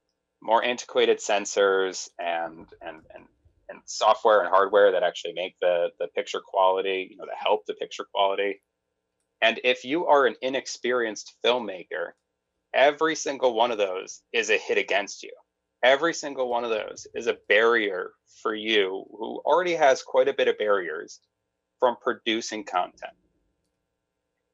more 0.42 0.64
antiquated 0.64 1.18
sensors 1.18 2.08
and 2.18 2.66
and 2.80 3.02
and 3.14 3.24
and 3.68 3.80
software 3.86 4.40
and 4.40 4.48
hardware 4.48 4.92
that 4.92 5.02
actually 5.02 5.34
make 5.34 5.54
the 5.60 5.90
the 6.00 6.08
picture 6.08 6.40
quality, 6.44 7.08
you 7.10 7.16
know, 7.16 7.26
that 7.26 7.36
help 7.40 7.66
the 7.66 7.74
picture 7.74 8.06
quality. 8.12 8.60
And 9.40 9.60
if 9.64 9.84
you 9.84 10.06
are 10.06 10.26
an 10.26 10.36
inexperienced 10.42 11.34
filmmaker, 11.44 12.12
every 12.74 13.16
single 13.16 13.54
one 13.54 13.70
of 13.70 13.78
those 13.78 14.22
is 14.32 14.50
a 14.50 14.56
hit 14.56 14.78
against 14.78 15.22
you 15.22 15.32
every 15.82 16.14
single 16.14 16.48
one 16.48 16.64
of 16.64 16.70
those 16.70 17.06
is 17.14 17.26
a 17.26 17.38
barrier 17.48 18.12
for 18.42 18.54
you 18.54 19.04
who 19.10 19.40
already 19.44 19.74
has 19.74 20.02
quite 20.02 20.28
a 20.28 20.34
bit 20.34 20.48
of 20.48 20.58
barriers 20.58 21.20
from 21.78 21.96
producing 22.00 22.64
content. 22.64 23.12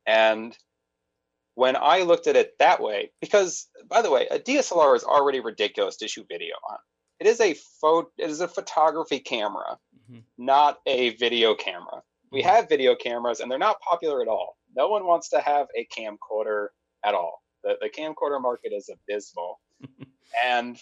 And 0.07 0.57
when 1.55 1.77
I 1.77 2.03
looked 2.03 2.27
at 2.27 2.37
it 2.37 2.57
that 2.59 2.81
way, 2.81 3.11
because 3.21 3.69
by 3.89 4.01
the 4.01 4.11
way, 4.11 4.27
a 4.31 4.39
DSLR 4.39 4.97
is 4.97 5.05
already 5.05 5.41
ridiculous 5.41 5.97
to 5.97 6.09
shoot 6.09 6.27
video 6.29 6.55
on. 6.71 6.79
It 7.21 7.27
is 7.27 7.41
a 7.41 7.55
photo, 7.81 8.09
it 8.17 8.31
is 8.31 8.41
a 8.41 8.49
photography 8.49 9.19
camera, 9.19 9.79
mm-hmm. 10.11 10.21
not 10.39 10.79
a 10.87 11.17
video 11.17 11.55
camera. 11.55 12.03
We 12.31 12.41
mm-hmm. 12.41 12.49
have 12.49 12.69
video 12.69 12.95
cameras 12.95 13.41
and 13.41 13.51
they're 13.51 13.59
not 13.59 13.81
popular 13.81 14.23
at 14.23 14.29
all. 14.29 14.57
No 14.77 14.89
one 14.89 15.05
wants 15.05 15.31
to 15.31 15.41
have 15.41 15.67
a 15.77 15.87
camcorder 15.87 16.69
at 17.05 17.15
all. 17.15 17.43
The, 17.65 17.77
the 17.81 17.91
camcorder 17.91 18.41
market 18.41 18.73
is 18.73 18.89
abysmal. 18.89 19.59
and 20.45 20.81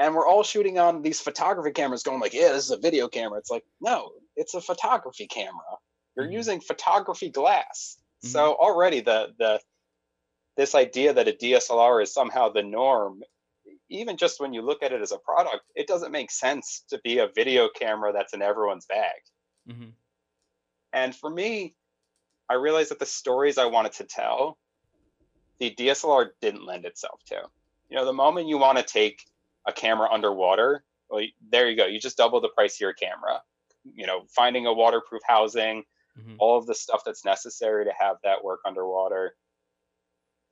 and 0.00 0.14
we're 0.14 0.26
all 0.26 0.42
shooting 0.42 0.78
on 0.78 1.02
these 1.02 1.20
photography 1.20 1.70
cameras 1.70 2.02
going 2.02 2.18
like 2.18 2.34
yeah 2.34 2.48
this 2.48 2.64
is 2.64 2.70
a 2.70 2.78
video 2.78 3.06
camera 3.06 3.38
it's 3.38 3.50
like 3.50 3.64
no 3.80 4.10
it's 4.34 4.54
a 4.54 4.60
photography 4.60 5.26
camera 5.26 5.76
you're 6.16 6.26
mm-hmm. 6.26 6.34
using 6.34 6.60
photography 6.60 7.28
glass 7.28 7.98
mm-hmm. 8.24 8.32
so 8.32 8.54
already 8.54 9.00
the 9.00 9.32
the 9.38 9.60
this 10.56 10.74
idea 10.74 11.12
that 11.12 11.28
a 11.28 11.32
dslr 11.32 12.02
is 12.02 12.12
somehow 12.12 12.48
the 12.48 12.62
norm 12.62 13.20
even 13.88 14.16
just 14.16 14.40
when 14.40 14.52
you 14.52 14.62
look 14.62 14.82
at 14.82 14.92
it 14.92 15.02
as 15.02 15.12
a 15.12 15.18
product 15.18 15.62
it 15.76 15.86
doesn't 15.86 16.10
make 16.10 16.30
sense 16.30 16.82
to 16.88 16.98
be 17.04 17.18
a 17.18 17.28
video 17.28 17.68
camera 17.78 18.12
that's 18.12 18.32
in 18.32 18.42
everyone's 18.42 18.86
bag 18.86 19.20
mm-hmm. 19.68 19.90
and 20.92 21.14
for 21.14 21.30
me 21.30 21.74
i 22.48 22.54
realized 22.54 22.90
that 22.90 22.98
the 22.98 23.06
stories 23.06 23.58
i 23.58 23.66
wanted 23.66 23.92
to 23.92 24.04
tell 24.04 24.56
the 25.58 25.74
dslr 25.74 26.30
didn't 26.40 26.64
lend 26.64 26.86
itself 26.86 27.20
to 27.26 27.42
you 27.90 27.96
know 27.96 28.06
the 28.06 28.12
moment 28.12 28.48
you 28.48 28.56
want 28.56 28.78
to 28.78 28.84
take 28.84 29.24
a 29.66 29.72
camera 29.72 30.08
underwater, 30.10 30.84
well, 31.08 31.24
there 31.50 31.68
you 31.68 31.76
go. 31.76 31.86
You 31.86 32.00
just 32.00 32.16
double 32.16 32.40
the 32.40 32.48
price 32.48 32.76
of 32.76 32.80
your 32.80 32.92
camera. 32.92 33.42
You 33.84 34.06
know, 34.06 34.22
finding 34.34 34.66
a 34.66 34.72
waterproof 34.72 35.22
housing, 35.26 35.84
mm-hmm. 36.18 36.34
all 36.38 36.58
of 36.58 36.66
the 36.66 36.74
stuff 36.74 37.02
that's 37.04 37.24
necessary 37.24 37.84
to 37.84 37.92
have 37.98 38.16
that 38.24 38.44
work 38.44 38.60
underwater. 38.66 39.34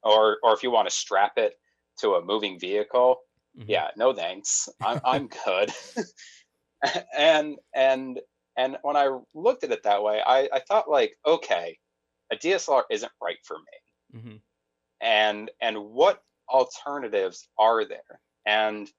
Or, 0.03 0.39
or 0.43 0.55
if 0.55 0.63
you 0.63 0.71
want 0.71 0.89
to 0.89 0.95
strap 0.95 1.33
it 1.37 1.55
to 2.01 2.15
a 2.15 2.25
moving 2.25 2.59
vehicle, 2.59 3.19
mm-hmm. 3.57 3.71
yeah, 3.71 3.89
no 3.97 4.13
thanks. 4.13 4.69
I'm, 4.81 5.01
I'm 5.05 5.29
good. 5.45 5.73
and 7.17 7.57
and 7.75 8.21
and 8.57 8.77
when 8.83 8.97
I 8.97 9.17
looked 9.35 9.65
at 9.65 9.71
it 9.71 9.85
that 9.85 10.03
way, 10.03 10.21
I, 10.25 10.49
I 10.53 10.61
thought 10.67 10.91
like, 10.91 11.15
okay, 11.25 11.79
a 12.33 12.37
DSLR 12.37 12.83
isn't 12.91 13.13
right 13.23 13.39
for 13.45 13.57
me. 13.59 14.19
Mm-hmm. 14.19 14.37
And 15.01 15.51
and 15.61 15.79
what 15.79 16.23
alternatives 16.49 17.49
are 17.59 17.85
there? 17.85 18.21
And 18.47 18.91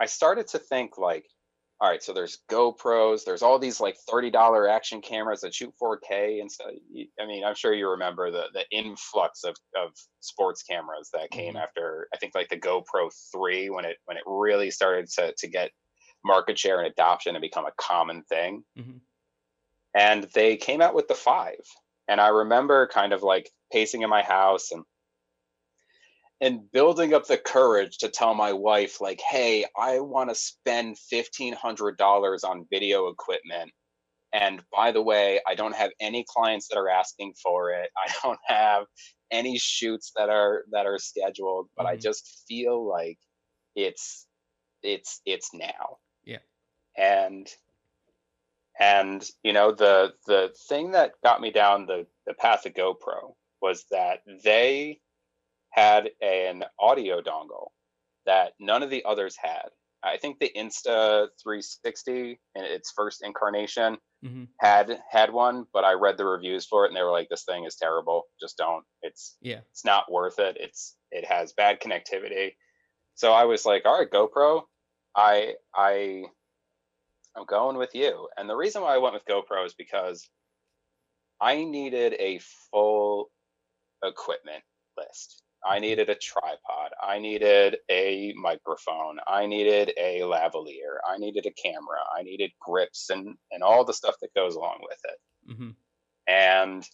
I 0.00 0.06
started 0.06 0.48
to 0.48 0.58
think 0.58 0.98
like, 0.98 1.26
all 1.80 1.90
right, 1.90 2.02
so 2.02 2.12
there's 2.12 2.38
GoPros, 2.50 3.24
there's 3.24 3.42
all 3.42 3.58
these 3.58 3.80
like 3.80 3.96
$30 4.10 4.70
action 4.70 5.02
cameras 5.02 5.42
that 5.42 5.54
shoot 5.54 5.74
4K 5.82 6.40
and 6.40 6.50
stuff. 6.50 6.68
I 7.20 7.26
mean, 7.26 7.44
I'm 7.44 7.54
sure 7.54 7.74
you 7.74 7.90
remember 7.90 8.30
the 8.30 8.44
the 8.54 8.64
influx 8.70 9.44
of, 9.44 9.56
of 9.76 9.90
sports 10.20 10.62
cameras 10.62 11.10
that 11.12 11.30
came 11.30 11.54
mm-hmm. 11.54 11.62
after 11.62 12.08
I 12.14 12.16
think 12.16 12.34
like 12.34 12.48
the 12.48 12.58
GoPro 12.58 13.12
3 13.32 13.70
when 13.70 13.84
it 13.84 13.96
when 14.06 14.16
it 14.16 14.22
really 14.26 14.70
started 14.70 15.08
to 15.16 15.34
to 15.36 15.48
get 15.48 15.70
market 16.24 16.58
share 16.58 16.78
and 16.78 16.86
adoption 16.86 17.36
and 17.36 17.42
become 17.42 17.66
a 17.66 17.72
common 17.78 18.22
thing. 18.24 18.64
Mm-hmm. 18.78 18.98
And 19.94 20.24
they 20.34 20.56
came 20.56 20.82
out 20.82 20.94
with 20.94 21.08
the 21.08 21.14
5. 21.14 21.54
And 22.08 22.20
I 22.20 22.28
remember 22.28 22.86
kind 22.86 23.12
of 23.12 23.22
like 23.22 23.50
pacing 23.72 24.02
in 24.02 24.10
my 24.10 24.22
house 24.22 24.70
and 24.72 24.84
and 26.40 26.70
building 26.70 27.14
up 27.14 27.26
the 27.26 27.38
courage 27.38 27.98
to 27.98 28.08
tell 28.08 28.34
my 28.34 28.52
wife 28.52 29.00
like 29.00 29.20
hey 29.20 29.64
i 29.76 30.00
want 30.00 30.28
to 30.28 30.34
spend 30.34 30.96
$1500 31.12 32.44
on 32.44 32.66
video 32.70 33.08
equipment 33.08 33.72
and 34.32 34.62
by 34.72 34.92
the 34.92 35.02
way 35.02 35.40
i 35.46 35.54
don't 35.54 35.74
have 35.74 35.90
any 36.00 36.24
clients 36.28 36.68
that 36.68 36.78
are 36.78 36.90
asking 36.90 37.32
for 37.42 37.70
it. 37.70 37.90
I 37.96 38.12
don't 38.22 38.40
have 38.46 38.84
any 39.30 39.58
shoots 39.58 40.12
that 40.16 40.28
are 40.28 40.64
that 40.72 40.86
are 40.86 40.98
scheduled 40.98 41.68
but 41.76 41.84
mm-hmm. 41.84 41.94
i 41.94 41.96
just 41.96 42.44
feel 42.48 42.86
like 42.86 43.18
it's 43.76 44.26
it's 44.82 45.20
it's 45.26 45.54
now. 45.54 45.98
Yeah. 46.24 46.38
And 46.96 47.48
and 48.78 49.28
you 49.42 49.52
know 49.52 49.72
the 49.72 50.14
the 50.26 50.52
thing 50.68 50.92
that 50.92 51.12
got 51.22 51.40
me 51.40 51.50
down 51.50 51.86
the 51.86 52.06
the 52.26 52.34
path 52.34 52.66
of 52.66 52.74
gopro 52.74 53.34
was 53.62 53.84
that 53.90 54.20
they 54.44 55.00
had 55.76 56.10
an 56.22 56.64
audio 56.80 57.20
dongle 57.22 57.68
that 58.26 58.54
none 58.60 58.82
of 58.82 58.90
the 58.90 59.04
others 59.04 59.36
had. 59.36 59.68
I 60.02 60.18
think 60.18 60.38
the 60.38 60.52
Insta 60.56 61.28
360 61.42 62.40
in 62.54 62.64
its 62.64 62.92
first 62.92 63.22
incarnation 63.24 63.98
hmm 64.22 64.44
had 64.60 65.00
had 65.10 65.32
one, 65.32 65.66
but 65.72 65.84
I 65.84 65.92
read 65.94 66.18
the 66.18 66.26
reviews 66.26 66.66
for 66.66 66.84
it 66.84 66.88
and 66.88 66.96
they 66.96 67.02
were 67.02 67.12
like, 67.12 67.28
"This 67.30 67.44
thing 67.44 67.64
is 67.66 67.76
terrible. 67.76 68.24
Just 68.40 68.56
don't. 68.58 68.84
It's 69.02 69.38
Yeah. 69.40 69.62
it's 69.70 69.84
not 69.84 70.10
worth 70.10 70.38
it. 70.38 70.56
It's 70.58 70.96
it 71.10 71.26
has 71.26 71.52
bad 71.54 71.80
connectivity." 71.80 72.56
So 73.16 73.32
I 73.32 73.44
was 73.44 73.66
like, 73.66 73.86
"All 73.86 73.98
right, 73.98 74.10
GoPro, 74.10 74.64
I 75.16 75.56
I 75.74 76.26
I'm 77.36 77.44
going 77.46 77.76
with 77.76 77.94
you." 77.94 78.28
And 78.36 78.50
the 78.50 78.56
reason 78.56 78.82
why 78.82 78.94
I 78.94 78.98
went 78.98 79.14
with 79.14 79.24
GoPro 79.26 79.64
is 79.64 79.74
because 79.74 80.28
I 81.40 81.64
needed 81.64 82.12
a 82.18 82.38
full 82.40 83.30
equipment 84.04 84.64
list. 84.96 85.44
I 85.66 85.80
needed 85.80 86.08
a 86.10 86.14
tripod. 86.14 86.92
I 87.02 87.18
needed 87.18 87.78
a 87.90 88.32
microphone. 88.36 89.18
I 89.26 89.46
needed 89.46 89.92
a 89.98 90.20
lavalier. 90.20 90.98
I 91.08 91.18
needed 91.18 91.46
a 91.46 91.52
camera. 91.52 92.00
I 92.16 92.22
needed 92.22 92.52
grips 92.60 93.10
and 93.10 93.36
and 93.50 93.62
all 93.62 93.84
the 93.84 93.94
stuff 93.94 94.16
that 94.22 94.34
goes 94.34 94.54
along 94.56 94.80
with 94.82 95.00
it. 95.04 95.18
hmm 95.56 95.70
And 96.28 96.84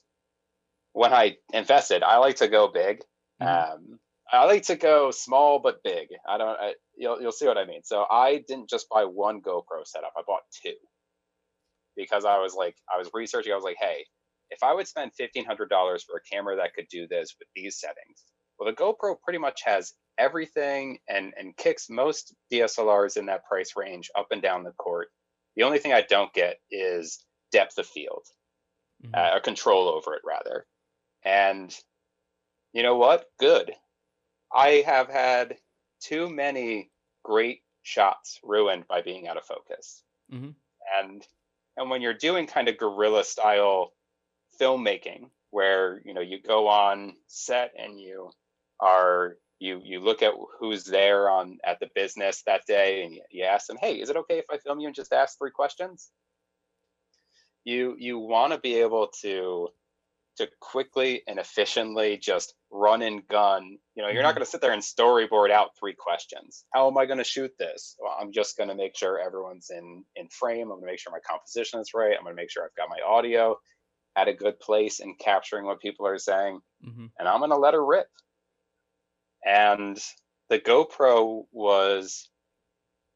when 0.92 1.12
I 1.12 1.36
invested, 1.52 2.02
I 2.02 2.18
like 2.18 2.36
to 2.36 2.48
go 2.48 2.68
big. 2.68 3.02
Mhm. 3.40 3.46
Um, 3.74 4.00
I 4.30 4.44
like 4.46 4.62
to 4.64 4.76
go 4.76 5.10
small 5.10 5.58
but 5.58 5.82
big. 5.82 6.08
I 6.26 6.38
don't. 6.38 6.58
I, 6.60 6.74
you'll 6.96 7.20
you'll 7.20 7.32
see 7.32 7.46
what 7.46 7.58
I 7.58 7.66
mean. 7.66 7.82
So 7.84 8.06
I 8.10 8.38
didn't 8.48 8.70
just 8.70 8.88
buy 8.88 9.04
one 9.04 9.42
GoPro 9.42 9.86
setup. 9.86 10.12
I 10.16 10.22
bought 10.26 10.42
two 10.62 10.74
because 11.96 12.24
I 12.24 12.38
was 12.38 12.54
like, 12.54 12.76
I 12.92 12.98
was 12.98 13.10
researching. 13.14 13.52
I 13.52 13.56
was 13.56 13.64
like, 13.64 13.76
hey, 13.80 14.06
if 14.50 14.62
I 14.62 14.74
would 14.74 14.88
spend 14.88 15.12
fifteen 15.14 15.44
hundred 15.44 15.68
dollars 15.68 16.04
for 16.04 16.16
a 16.16 16.22
camera 16.34 16.56
that 16.56 16.74
could 16.74 16.88
do 16.90 17.06
this 17.08 17.34
with 17.38 17.48
these 17.54 17.78
settings, 17.78 18.24
well, 18.58 18.70
the 18.70 18.76
GoPro 18.76 19.16
pretty 19.22 19.38
much 19.38 19.62
has 19.64 19.94
everything 20.18 20.98
and 21.08 21.34
and 21.36 21.56
kicks 21.56 21.88
most 21.90 22.34
DSLRs 22.50 23.16
in 23.16 23.26
that 23.26 23.44
price 23.46 23.74
range 23.76 24.10
up 24.16 24.28
and 24.30 24.42
down 24.42 24.62
the 24.64 24.72
court. 24.72 25.08
The 25.56 25.62
only 25.64 25.78
thing 25.78 25.92
I 25.92 26.02
don't 26.02 26.32
get 26.34 26.58
is 26.70 27.24
depth 27.50 27.78
of 27.78 27.86
field 27.86 28.26
Mhm. 29.02 29.14
uh, 29.14 29.36
or 29.36 29.40
control 29.40 29.88
over 29.88 30.14
it 30.14 30.22
rather. 30.24 30.66
And 31.24 31.76
you 32.72 32.82
know 32.82 32.96
what? 32.96 33.30
Good. 33.38 33.74
I 34.52 34.82
have 34.86 35.08
had 35.08 35.58
too 36.00 36.28
many 36.30 36.92
great 37.24 37.64
shots 37.82 38.40
ruined 38.42 38.86
by 38.88 39.02
being 39.02 39.28
out 39.28 39.36
of 39.36 39.44
focus. 39.46 40.04
Mhm. 40.30 40.54
And 40.94 41.26
and 41.76 41.90
when 41.90 42.02
you're 42.02 42.14
doing 42.14 42.46
kind 42.46 42.68
of 42.68 42.78
guerrilla 42.78 43.24
style 43.24 43.94
filmmaking 44.60 45.30
where 45.50 46.02
you 46.04 46.14
know 46.14 46.20
you 46.20 46.40
go 46.40 46.68
on 46.68 47.16
set 47.26 47.72
and 47.78 48.00
you 48.00 48.30
are 48.82 49.36
you 49.60 49.80
you 49.84 50.00
look 50.00 50.22
at 50.22 50.34
who's 50.58 50.84
there 50.84 51.30
on 51.30 51.58
at 51.64 51.78
the 51.80 51.88
business 51.94 52.42
that 52.46 52.66
day 52.66 53.04
and 53.04 53.14
you, 53.14 53.22
you 53.30 53.44
ask 53.44 53.66
them 53.68 53.78
hey 53.80 53.94
is 54.00 54.10
it 54.10 54.16
okay 54.16 54.38
if 54.38 54.44
i 54.50 54.58
film 54.58 54.80
you 54.80 54.88
and 54.88 54.96
just 54.96 55.12
ask 55.12 55.38
three 55.38 55.52
questions? 55.52 56.10
You 57.64 57.94
you 57.98 58.18
want 58.18 58.52
to 58.52 58.58
be 58.58 58.74
able 58.80 59.08
to 59.22 59.68
to 60.38 60.48
quickly 60.60 61.22
and 61.28 61.38
efficiently 61.38 62.16
just 62.16 62.54
run 62.70 63.02
and 63.02 63.26
gun. 63.28 63.78
You 63.94 64.02
know 64.02 64.08
you're 64.08 64.22
not 64.22 64.32
Mhm. 64.32 64.36
going 64.38 64.44
to 64.46 64.50
sit 64.50 64.60
there 64.62 64.72
and 64.72 64.82
storyboard 64.82 65.50
out 65.50 65.76
three 65.78 65.94
questions. 65.94 66.64
How 66.74 66.88
am 66.88 66.98
i 66.98 67.06
going 67.06 67.18
to 67.18 67.24
shoot 67.24 67.52
this? 67.58 67.94
Well 68.00 68.16
i'm 68.20 68.32
just 68.32 68.56
going 68.56 68.68
to 68.68 68.74
make 68.74 68.96
sure 68.96 69.20
everyone's 69.20 69.70
in 69.70 70.04
in 70.16 70.28
frame. 70.28 70.62
I'm 70.72 70.80
going 70.80 70.80
to 70.82 70.86
make 70.86 70.98
sure 70.98 71.12
my 71.12 71.20
composition 71.20 71.78
is 71.80 71.94
right. 71.94 72.16
I'm 72.16 72.24
going 72.24 72.34
to 72.36 72.42
make 72.42 72.50
sure 72.50 72.64
i've 72.64 72.74
got 72.74 72.88
my 72.90 73.00
audio 73.06 73.56
at 74.16 74.28
a 74.28 74.34
good 74.34 74.58
place 74.60 75.00
and 75.00 75.18
capturing 75.18 75.66
what 75.66 75.80
people 75.80 76.06
are 76.06 76.18
saying. 76.18 76.60
Mm-hmm. 76.84 77.06
and 77.18 77.28
i'm 77.28 77.38
going 77.38 77.50
to 77.50 77.56
let 77.56 77.74
her 77.74 77.84
rip 77.86 78.08
and 79.44 79.98
the 80.48 80.58
GoPro 80.58 81.44
was 81.52 82.28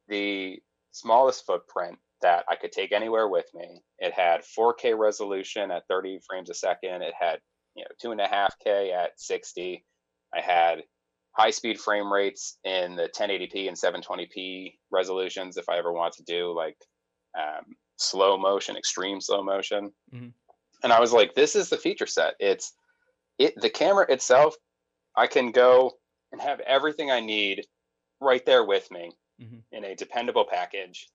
the 0.08 0.58
smallest 0.92 1.44
footprint 1.46 1.98
that 2.22 2.44
I 2.48 2.56
could 2.56 2.72
take 2.72 2.92
anywhere 2.92 3.28
with 3.28 3.46
me. 3.54 3.82
It 3.98 4.12
had 4.12 4.42
4K 4.42 4.98
resolution 4.98 5.70
at 5.70 5.86
30 5.88 6.20
frames 6.26 6.50
a 6.50 6.54
second. 6.54 7.02
It 7.02 7.14
had, 7.18 7.40
you 7.74 7.84
know, 7.84 7.90
two 8.00 8.12
and 8.12 8.20
a 8.20 8.28
half 8.28 8.54
K 8.62 8.92
at 8.92 9.20
60. 9.20 9.84
I 10.34 10.40
had 10.40 10.82
high 11.32 11.50
speed 11.50 11.78
frame 11.78 12.10
rates 12.10 12.58
in 12.64 12.96
the 12.96 13.10
1080p 13.14 13.68
and 13.68 13.76
720p 13.76 14.78
resolutions 14.90 15.58
if 15.58 15.68
I 15.68 15.76
ever 15.76 15.92
want 15.92 16.14
to 16.14 16.24
do 16.24 16.54
like 16.56 16.78
um, 17.38 17.76
slow 17.96 18.38
motion, 18.38 18.76
extreme 18.76 19.20
slow 19.20 19.42
motion. 19.42 19.92
Mhm. 20.14 20.32
And 20.82 20.92
I 20.92 21.00
was 21.00 21.12
like, 21.12 21.34
this 21.34 21.54
is 21.54 21.68
the 21.68 21.76
feature 21.76 22.06
set. 22.06 22.34
It's 22.40 22.72
it 23.38 23.54
the 23.60 23.70
camera 23.70 24.06
itself. 24.08 24.54
I 25.16 25.26
can 25.26 25.50
go 25.50 25.92
and 26.37 26.42
have 26.46 26.61
everything 26.61 27.11
I 27.11 27.20
need 27.20 27.66
right 28.20 28.44
there 28.44 28.64
with 28.64 28.90
me 28.90 29.12
Mhm. 29.40 29.64
in 29.72 29.85
a 29.85 29.94
dependable 29.94 30.44
package. 30.44 31.09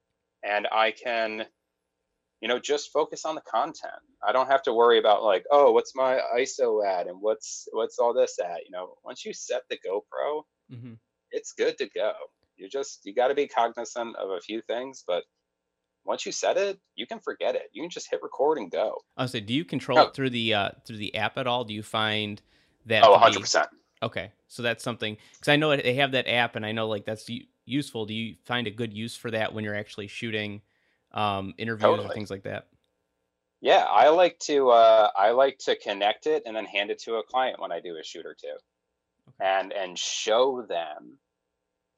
And 0.44 0.68
I 0.72 0.92
can, 0.92 1.48
you 2.42 2.48
know, 2.48 2.60
just 2.60 2.92
focus 2.92 3.26
on 3.26 3.36
the 3.36 3.42
content. 3.42 4.02
I 4.24 4.32
don't 4.32 4.48
have 4.48 4.64
to 4.64 4.74
worry 4.74 5.00
about 5.00 5.24
like, 5.24 5.46
oh, 5.52 5.72
what's 5.72 5.96
my 5.96 6.20
ISO 6.36 6.86
at 6.86 7.08
and 7.08 7.22
what's 7.22 7.68
what's 7.72 8.00
all 8.00 8.14
this 8.14 8.40
at. 8.40 8.66
You 8.66 8.72
know, 8.72 8.96
once 9.04 9.26
you 9.26 9.34
set 9.34 9.64
the 9.70 9.78
GoPro, 9.78 10.44
hmm 10.70 10.94
it's 11.32 11.54
good 11.54 11.78
to 11.80 11.90
go. 11.90 12.14
You 12.58 12.70
just 12.70 13.06
you 13.06 13.14
got 13.14 13.30
to 13.30 13.36
be 13.36 13.48
cognizant 13.48 14.16
of 14.18 14.32
a 14.32 14.42
few 14.42 14.62
things, 14.64 15.04
but 15.08 15.24
once 16.06 16.26
you 16.26 16.32
set 16.32 16.58
it, 16.58 16.80
you 16.96 17.08
can 17.08 17.20
forget 17.20 17.56
it. 17.56 17.70
You 17.74 17.84
can 17.84 17.90
just 17.92 18.10
hit 18.12 18.22
record 18.24 18.58
and 18.58 18.72
go. 18.72 18.98
I 19.18 19.24
was 19.24 19.32
say, 19.32 19.40
do 19.42 19.54
you 19.54 19.66
control 19.66 20.00
Oh. 20.00 20.04
it 20.04 20.14
through 20.16 20.32
the 20.32 20.54
uh, 20.54 20.72
through 20.86 20.98
the 20.98 21.16
app 21.16 21.38
at 21.38 21.48
all? 21.48 21.64
Do 21.64 21.74
you 21.74 21.84
find 21.84 22.42
that? 22.88 23.04
Oh, 23.04 23.14
100%. 23.14 23.68
Okay, 24.04 24.32
so 24.48 24.64
that's 24.64 24.84
something 24.84 25.18
because 25.34 25.48
I 25.48 25.58
know 25.58 25.76
they 25.76 25.94
have 25.96 26.12
that 26.14 26.28
app, 26.28 26.56
and 26.56 26.66
I 26.66 26.72
know 26.72 26.88
like 26.88 27.06
that's 27.06 27.30
useful. 27.66 28.06
Do 28.06 28.14
you 28.16 28.36
find 28.46 28.66
a 28.66 28.72
good 28.72 28.94
use 28.94 29.16
for 29.16 29.30
that 29.32 29.54
when 29.54 29.64
you're 29.64 29.76
actually 29.76 30.08
shooting 30.08 30.64
um, 31.12 31.54
interviews 31.58 32.04
or 32.04 32.10
things 32.10 32.32
like 32.32 32.44
that? 32.44 32.70
Yeah, 33.62 33.84
I 33.86 34.10
like 34.10 34.40
to 34.40 34.70
uh, 34.72 35.12
I 35.16 35.32
like 35.32 35.60
to 35.60 35.76
connect 35.76 36.26
it 36.28 36.44
and 36.46 36.56
then 36.56 36.66
hand 36.66 36.90
it 36.90 37.00
to 37.00 37.16
a 37.16 37.24
client 37.24 37.60
when 37.60 37.72
I 37.72 37.80
do 37.80 37.96
a 37.98 38.04
shoot 38.04 38.26
or 38.26 38.34
two, 38.36 38.58
Okay. 39.28 39.42
and 39.42 39.74
and 39.74 40.00
show 40.00 40.64
them 40.64 41.20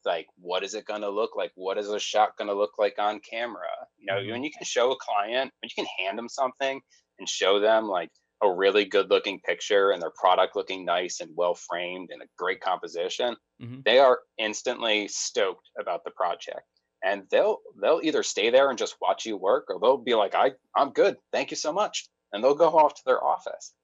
like 0.05 0.27
what 0.37 0.63
is 0.63 0.75
it 0.75 0.85
going 0.85 1.01
to 1.01 1.09
look 1.11 1.35
like? 1.35 1.51
What 1.55 1.77
is 1.79 1.89
a 1.89 1.99
shot 1.99 2.37
going 2.37 2.49
to 2.49 2.55
look 2.55 2.77
like 2.79 2.99
on 2.99 3.21
camera? 3.21 3.69
You 3.97 4.07
know, 4.07 4.19
Mhm. 4.19 4.29
when 4.29 4.43
you 4.43 4.51
can 4.51 4.65
show 4.65 4.91
a 4.91 4.97
client, 4.97 5.53
when 5.61 5.69
you 5.69 5.75
can 5.83 5.87
hand 5.99 6.17
them 6.17 6.29
something 6.29 6.81
and 7.19 7.29
show 7.29 7.59
them 7.59 7.87
like 7.87 8.11
a 8.43 8.53
really 8.53 8.85
good 8.85 9.09
looking 9.11 9.41
picture 9.41 9.91
and 9.91 10.01
their 10.01 10.11
product 10.11 10.55
looking 10.55 10.85
nice 10.85 11.21
and 11.21 11.31
well 11.37 11.55
framed 11.55 12.11
and 12.11 12.21
a 12.23 12.27
great 12.37 12.61
composition, 12.61 13.37
Mhm. 13.59 13.85
they 13.85 13.99
are 13.99 14.21
instantly 14.39 15.07
stoked 15.09 15.69
about 15.79 16.03
the 16.05 16.11
project. 16.11 16.67
And 17.03 17.27
they'll 17.31 17.59
they'll 17.81 18.01
either 18.03 18.23
stay 18.23 18.49
there 18.51 18.69
and 18.69 18.79
just 18.79 18.97
watch 19.01 19.25
you 19.25 19.37
work 19.37 19.65
or 19.69 19.79
they'll 19.81 19.97
be 19.97 20.15
like 20.15 20.35
i 20.35 20.53
i'm 20.75 20.91
good. 20.93 21.17
Thank 21.33 21.51
you 21.51 21.57
so 21.57 21.73
much. 21.73 22.07
And 22.33 22.43
they'll 22.43 22.55
go 22.55 22.69
off 22.79 22.95
to 22.95 23.03
their 23.05 23.23
office. 23.23 23.75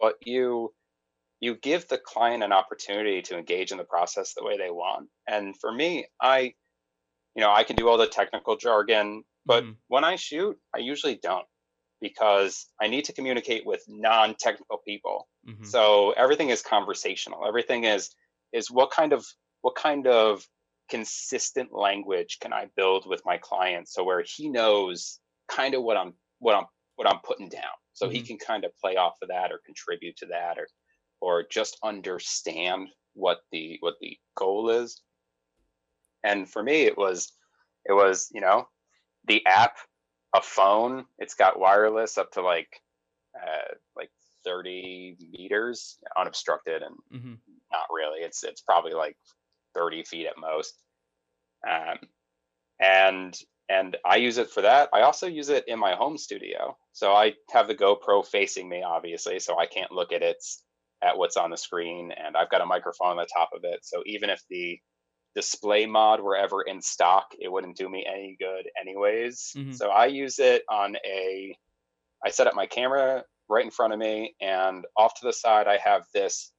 But 0.00 0.16
you 0.22 0.74
you 1.40 1.56
give 1.56 1.88
the 1.88 1.98
client 1.98 2.42
an 2.44 2.52
opportunity 2.52 3.22
to 3.22 3.38
engage 3.38 3.72
in 3.72 3.78
the 3.78 3.84
process 3.84 4.34
the 4.34 4.44
way 4.44 4.56
they 4.58 4.70
want. 4.70 5.10
And 5.28 5.56
for 5.60 5.72
me 5.72 6.06
i 6.22 6.54
you 7.34 7.42
know 7.42 7.52
i 7.52 7.64
can 7.64 7.76
do 7.76 7.88
all 7.88 7.98
the 7.98 8.06
technical 8.08 8.56
jargon 8.56 9.24
but 9.46 9.64
Mhm. 9.64 9.78
when 9.88 10.04
i 10.04 10.16
shoot 10.16 10.58
i 10.74 10.78
usually 10.78 11.16
don't 11.16 11.46
because 12.00 12.66
i 12.80 12.86
need 12.86 13.04
to 13.04 13.12
communicate 13.12 13.64
with 13.66 13.82
non-technical 13.88 14.78
people 14.86 15.28
Mhm. 15.46 15.66
so 15.66 16.12
everything 16.12 16.50
is 16.50 16.62
conversational 16.62 17.46
everything 17.46 17.84
is 17.84 18.10
is 18.52 18.70
what 18.70 18.90
kind 18.90 19.12
of 19.12 19.26
what 19.62 19.74
kind 19.74 20.06
of 20.06 20.46
consistent 20.90 21.72
language 21.72 22.38
can 22.40 22.52
i 22.52 22.66
build 22.76 23.06
with 23.06 23.22
my 23.24 23.36
client 23.38 23.88
so 23.88 24.02
where 24.04 24.22
he 24.22 24.48
knows 24.48 25.20
kind 25.48 25.74
of 25.74 25.82
what 25.82 25.96
i'm 25.96 26.14
what 26.38 26.54
i'm 26.54 26.66
what 26.96 27.08
i'm 27.08 27.20
putting 27.20 27.48
down 27.48 27.76
so 27.92 28.08
he 28.08 28.20
Mhm. 28.20 28.26
can 28.26 28.38
kind 28.38 28.64
of 28.64 28.76
play 28.76 28.96
off 28.96 29.16
of 29.22 29.28
that 29.28 29.52
or 29.52 29.58
contribute 29.66 30.16
to 30.16 30.26
that 30.26 30.58
or 30.58 30.68
or 31.20 31.42
just 31.42 31.76
understand 31.82 32.88
what 33.14 33.40
the 33.50 33.76
what 33.80 33.94
the 34.00 34.16
goal 34.36 34.70
is 34.70 35.02
and 36.22 36.50
for 36.50 36.62
me 36.62 36.82
it 36.82 36.96
was 36.96 37.32
it 37.84 37.92
was 37.92 38.28
you 38.32 38.40
know 38.40 38.66
the 39.26 39.44
app 39.46 39.76
a 40.34 40.42
phone 40.42 41.06
it's 41.18 41.34
got 41.34 41.58
wireless 41.58 42.18
up 42.18 42.30
to 42.32 42.42
like 42.42 42.80
uh 43.36 43.74
like 43.96 44.10
30 44.44 45.16
meters 45.32 45.98
unobstructed 46.18 46.82
and 46.82 46.96
Mhm. 47.10 47.40
not 47.72 47.86
really 47.92 48.20
it's 48.20 48.44
it's 48.44 48.62
probably 48.62 48.94
like 48.94 49.16
30 49.74 50.04
feet 50.04 50.26
at 50.26 50.38
most. 50.38 50.82
Um 51.68 51.98
and 52.80 53.38
and 53.68 53.96
i 54.04 54.16
use 54.16 54.38
it 54.38 54.50
for 54.50 54.62
that. 54.62 54.88
I 54.92 55.02
also 55.02 55.26
use 55.26 55.48
it 55.50 55.66
in 55.68 55.78
my 55.78 55.94
home 55.94 56.18
studio. 56.18 56.76
So 56.92 57.12
i 57.14 57.34
have 57.50 57.68
the 57.68 57.74
gopro 57.74 58.26
facing 58.26 58.68
me 58.68 58.82
obviously 58.82 59.38
so 59.40 59.58
i 59.58 59.66
can't 59.66 59.92
look 59.92 60.12
at 60.12 60.22
its 60.22 60.64
at 61.02 61.18
what's 61.18 61.36
on 61.36 61.50
the 61.50 61.56
screen 61.56 62.12
and 62.12 62.36
i've 62.36 62.50
got 62.50 62.60
a 62.62 62.66
microphone 62.66 63.10
on 63.12 63.16
the 63.18 63.28
top 63.34 63.50
of 63.54 63.62
it. 63.64 63.80
So 63.84 64.02
even 64.06 64.30
if 64.30 64.42
the 64.50 64.80
display 65.34 65.86
mod 65.86 66.20
were 66.20 66.36
ever 66.36 66.62
in 66.62 66.80
stock 66.80 67.34
it 67.38 67.50
wouldn't 67.50 67.76
do 67.76 67.88
me 67.88 68.04
any 68.06 68.36
good 68.38 68.68
anyways 68.80 69.52
Mhm. 69.56 69.74
so 69.74 69.90
i 69.90 70.06
use 70.06 70.38
it 70.38 70.64
on 70.68 70.96
a 71.04 71.56
i 72.24 72.30
set 72.30 72.46
up 72.46 72.54
my 72.54 72.66
camera 72.66 73.24
right 73.48 73.64
in 73.64 73.70
front 73.70 73.92
of 73.92 73.98
me 73.98 74.34
and 74.40 74.84
off 74.96 75.14
to 75.20 75.26
the 75.26 75.32
side 75.32 75.68
i 75.68 75.76
have 75.76 76.06
this 76.12 76.52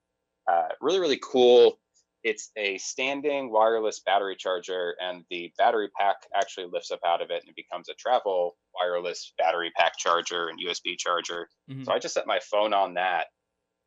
uh, 0.49 0.69
really 0.81 0.99
really 0.99 1.19
cool 1.21 1.79
it's 2.23 2.51
a 2.57 2.77
standing 2.79 3.49
wireless 3.49 4.01
battery 4.01 4.35
charger, 4.35 4.93
and 4.99 5.23
the 5.29 5.53
battery 5.57 5.87
pack 5.97 6.17
actually 6.35 6.65
lifts 6.67 6.91
up 6.91 6.99
out 7.05 7.21
of 7.21 7.31
it 7.31 7.41
and 7.41 7.49
it 7.49 7.55
becomes 7.55 7.87
a 7.87 7.93
travel 7.93 8.57
wireless 8.75 9.31
battery 9.37 9.71
pack 9.77 9.97
charger 9.97 10.49
and 10.49 10.59
USB 10.59 10.97
charger. 10.97 11.47
Mm-hmm. 11.69 11.85
So 11.85 11.93
I 11.93 11.97
just 11.99 12.13
set 12.13 12.27
my 12.27 12.39
phone 12.51 12.73
on 12.73 12.95
that 12.95 13.27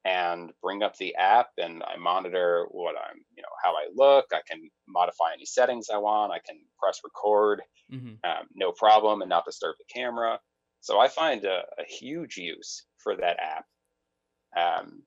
and 0.04 0.50
bring 0.60 0.82
up 0.82 0.96
the 0.96 1.14
app 1.14 1.50
and 1.58 1.82
I 1.82 1.96
monitor 1.96 2.66
what 2.70 2.96
I'm, 2.96 3.18
you 3.36 3.42
know, 3.42 3.48
how 3.62 3.72
I 3.72 3.86
look. 3.94 4.26
I 4.32 4.40
can 4.48 4.68
modify 4.88 5.32
any 5.34 5.44
settings 5.44 5.88
I 5.92 5.98
want. 5.98 6.32
I 6.32 6.40
can 6.40 6.58
press 6.82 7.00
record, 7.04 7.62
mm-hmm. 7.92 8.14
um, 8.24 8.46
no 8.54 8.72
problem, 8.72 9.22
and 9.22 9.28
not 9.28 9.44
disturb 9.44 9.76
the 9.78 9.84
camera. 9.92 10.40
So 10.80 10.98
I 10.98 11.08
find 11.08 11.44
a, 11.44 11.62
a 11.78 11.84
huge 11.88 12.36
use 12.36 12.84
for 12.98 13.16
that 13.16 13.36
app. 13.38 13.64
Um, 14.56 15.02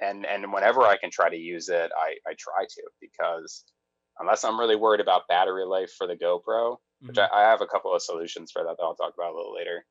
and 0.00 0.26
and 0.26 0.52
whenever 0.52 0.82
I 0.82 0.98
can 0.98 1.10
try 1.10 1.30
to 1.30 1.36
use 1.36 1.70
it, 1.70 1.90
I 1.96 2.16
I 2.28 2.34
try 2.38 2.64
to 2.64 2.82
because 3.00 3.64
unless 4.18 4.44
I'm 4.44 4.60
really 4.60 4.76
worried 4.76 5.00
about 5.00 5.28
battery 5.28 5.64
life 5.64 5.92
for 5.96 6.06
the 6.06 6.14
GoPro, 6.14 6.42
mm-hmm. 6.46 7.08
which 7.08 7.18
I, 7.18 7.28
I, 7.32 7.42
have 7.42 7.60
a 7.60 7.66
couple 7.66 7.94
of 7.94 8.02
solutions 8.02 8.50
for 8.52 8.62
that 8.62 8.76
that 8.76 8.82
I'll 8.82 8.94
talk 8.94 9.14
about 9.14 9.32
a 9.32 9.36
little 9.36 9.54
later. 9.54 9.84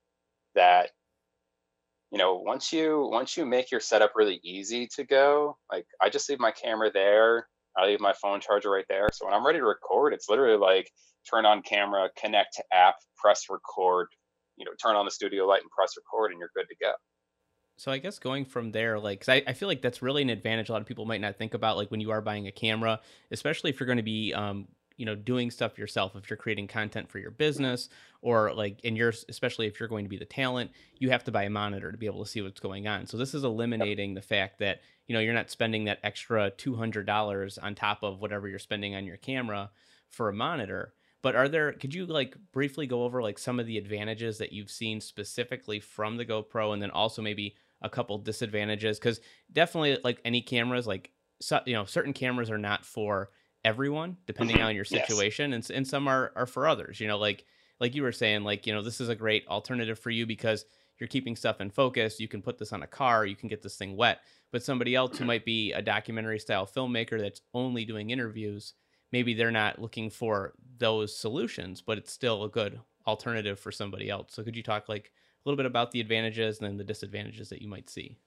That 0.54 0.92
you 2.12 2.18
know 2.18 2.36
once 2.36 2.72
you 2.72 3.10
once 3.12 3.36
you 3.38 3.46
make 3.46 3.72
your 3.72 3.80
setup 3.80 4.14
really 4.16 4.40
easy 4.44 4.88
to 4.96 5.04
go, 5.04 5.58
like 5.72 5.86
I 6.02 6.10
just 6.10 6.30
leave 6.30 6.40
my 6.40 6.52
camera 6.52 6.92
there. 6.92 7.48
I 7.78 7.86
leave 7.88 8.00
my 8.00 8.14
phone 8.22 8.40
charger 8.40 8.70
right 8.70 8.86
there. 8.88 9.10
So 9.12 9.26
when 9.26 9.34
I'm 9.34 9.46
ready 9.46 9.60
to 9.60 9.66
record, 9.66 10.14
it's 10.14 10.30
literally 10.30 10.58
like 10.58 10.90
turn 11.30 11.46
on 11.46 11.62
camera, 11.62 12.10
connect 12.18 12.56
to 12.56 12.64
app, 12.72 12.96
press 13.18 13.46
record, 13.50 14.08
you 14.56 14.64
know, 14.64 14.72
turn 14.82 14.96
on 14.96 15.04
the 15.04 15.12
studio 15.12 15.46
light 15.46 15.62
and 15.62 15.70
press 15.72 15.94
record, 15.98 16.32
and 16.32 16.40
you're 16.40 16.52
good 16.56 16.68
to 16.70 16.76
go 16.82 16.94
so 17.78 17.92
I 17.92 17.98
guess 17.98 18.20
going 18.20 18.46
from 18.46 18.72
there, 18.72 19.00
like, 19.00 19.28
I, 19.28 19.44
I 19.48 19.54
feel 19.54 19.68
like 19.68 19.82
that's 19.82 20.02
really 20.02 20.22
an 20.22 20.30
advantage 20.30 20.70
a 20.70 20.72
lot 20.72 20.82
of 20.82 20.88
people 20.88 21.06
might 21.06 21.22
not 21.22 21.38
think 21.38 21.54
about, 21.54 21.76
like 21.76 21.92
when 21.92 22.00
you 22.00 22.12
are 22.12 22.22
buying 22.22 22.48
a 22.48 22.52
camera, 22.52 23.02
especially 23.32 23.70
if 23.70 23.80
you're 23.80 23.88
going 23.88 23.98
to 23.98 24.04
be, 24.04 24.34
um, 24.34 24.68
you 24.98 25.06
know, 25.06 25.16
doing 25.16 25.52
stuff 25.52 25.78
yourself. 25.78 26.16
If 26.16 26.30
you're 26.30 26.38
creating 26.38 26.68
content 26.68 27.10
for 27.10 27.20
your 27.20 27.32
business, 27.32 27.90
or 28.22 28.54
like, 28.54 28.80
and 28.84 28.98
you're 28.98 29.14
especially 29.30 29.68
if 29.68 29.80
you're 29.80 29.90
going 29.90 30.06
to 30.06 30.10
be 30.10 30.18
the 30.18 30.26
talent, 30.26 30.72
you 30.98 31.10
have 31.10 31.24
to 31.26 31.32
buy 31.32 31.44
a 31.44 31.50
monitor 31.50 31.92
to 31.92 31.98
be 31.98 32.06
able 32.06 32.24
to 32.24 32.30
see 32.30 32.42
what's 32.42 32.60
going 32.60 32.88
on. 32.88 33.06
So 33.06 33.18
this 33.18 33.34
is 33.34 33.44
eliminating 33.44 34.14
the 34.14 34.22
fact 34.22 34.60
that 34.60 34.82
you 35.08 35.14
know 35.14 35.20
you're 35.20 35.34
not 35.34 35.50
spending 35.50 35.86
that 35.86 36.00
extra 36.04 36.50
two 36.52 36.76
hundred 36.76 37.06
dollars 37.06 37.58
on 37.58 37.76
top 37.76 38.04
of 38.04 38.22
whatever 38.22 38.48
you're 38.48 38.60
spending 38.60 38.96
on 38.96 39.06
your 39.06 39.18
camera 39.18 39.72
for 40.10 40.30
a 40.30 40.34
monitor 40.34 40.94
but 41.26 41.36
are 41.36 41.50
there 41.50 41.72
could 41.72 41.92
you 41.92 42.06
like 42.06 42.38
briefly 42.52 42.86
go 42.86 43.04
over 43.04 43.20
like 43.20 43.40
some 43.40 43.60
of 43.60 43.66
the 43.66 43.80
advantages 43.80 44.38
that 44.38 44.54
you've 44.54 44.70
seen 44.70 45.02
specifically 45.02 45.80
from 45.80 46.18
the 46.18 46.26
GoPro 46.26 46.72
and 46.72 46.80
then 46.80 46.92
also 46.92 47.20
maybe 47.20 47.56
a 47.82 47.90
couple 47.90 48.20
disadvantages 48.20 49.00
because 49.00 49.20
definitely 49.52 49.98
like 50.04 50.20
any 50.24 50.40
cameras 50.40 50.86
like 50.86 51.10
so, 51.42 51.62
you 51.66 51.74
know 51.74 51.84
certain 51.84 52.14
cameras 52.14 52.52
are 52.52 52.60
not 52.60 52.86
for 52.86 53.32
everyone 53.66 54.16
depending 54.26 54.58
mm-hmm. 54.58 54.68
on 54.68 54.76
your 54.76 54.86
situation 54.86 55.52
yes. 55.52 55.70
and, 55.70 55.78
and 55.78 55.88
some 55.88 56.08
are, 56.08 56.32
are 56.36 56.46
for 56.46 56.68
others 56.68 57.00
you 57.00 57.08
know 57.08 57.18
like 57.18 57.46
like 57.80 57.96
you 57.96 58.04
were 58.04 58.12
saying 58.12 58.44
like 58.44 58.66
you 58.66 58.74
know 58.74 58.82
this 58.82 59.02
is 59.02 59.10
a 59.10 59.16
great 59.16 59.46
alternative 59.48 60.00
for 60.00 60.10
you 60.10 60.26
because 60.26 60.66
you're 60.98 61.08
keeping 61.08 61.36
stuff 61.36 61.60
in 61.60 61.70
focus 61.70 62.20
you 62.20 62.28
can 62.28 62.42
put 62.42 62.58
this 62.58 62.72
on 62.72 62.84
a 62.84 62.88
car 62.88 63.26
you 63.26 63.36
can 63.36 63.50
get 63.50 63.62
this 63.62 63.76
thing 63.76 63.98
wet 63.98 64.22
but 64.52 64.64
somebody 64.64 64.96
else 64.96 65.18
who 65.18 65.26
might 65.26 65.44
be 65.44 65.74
a 65.74 65.82
documentary 65.82 66.40
style 66.40 66.66
filmmaker 66.66 67.20
that's 67.20 67.42
only 67.54 67.84
doing 67.84 68.12
interviews 68.12 68.74
maybe 69.12 69.34
they're 69.34 69.52
not 69.52 69.82
looking 69.82 70.10
for 70.10 70.54
those 70.78 71.18
solutions 71.18 71.82
but 71.82 71.98
it's 71.98 72.12
still 72.12 72.44
a 72.44 72.50
good 72.50 72.80
alternative 73.08 73.60
for 73.60 73.72
somebody 73.72 74.10
else 74.10 74.34
so 74.34 74.44
could 74.44 74.56
you 74.56 74.64
talk 74.64 74.88
like 74.88 75.12
a 75.46 75.50
little 75.50 75.58
bit 75.58 75.68
about 75.68 75.92
the 75.92 76.02
advantages 76.02 76.58
and 76.58 76.68
then 76.68 76.78
the 76.78 76.84
disadvantages 76.84 77.50
that 77.50 77.62
you 77.62 77.68
might 77.68 77.90
see. 77.90 78.18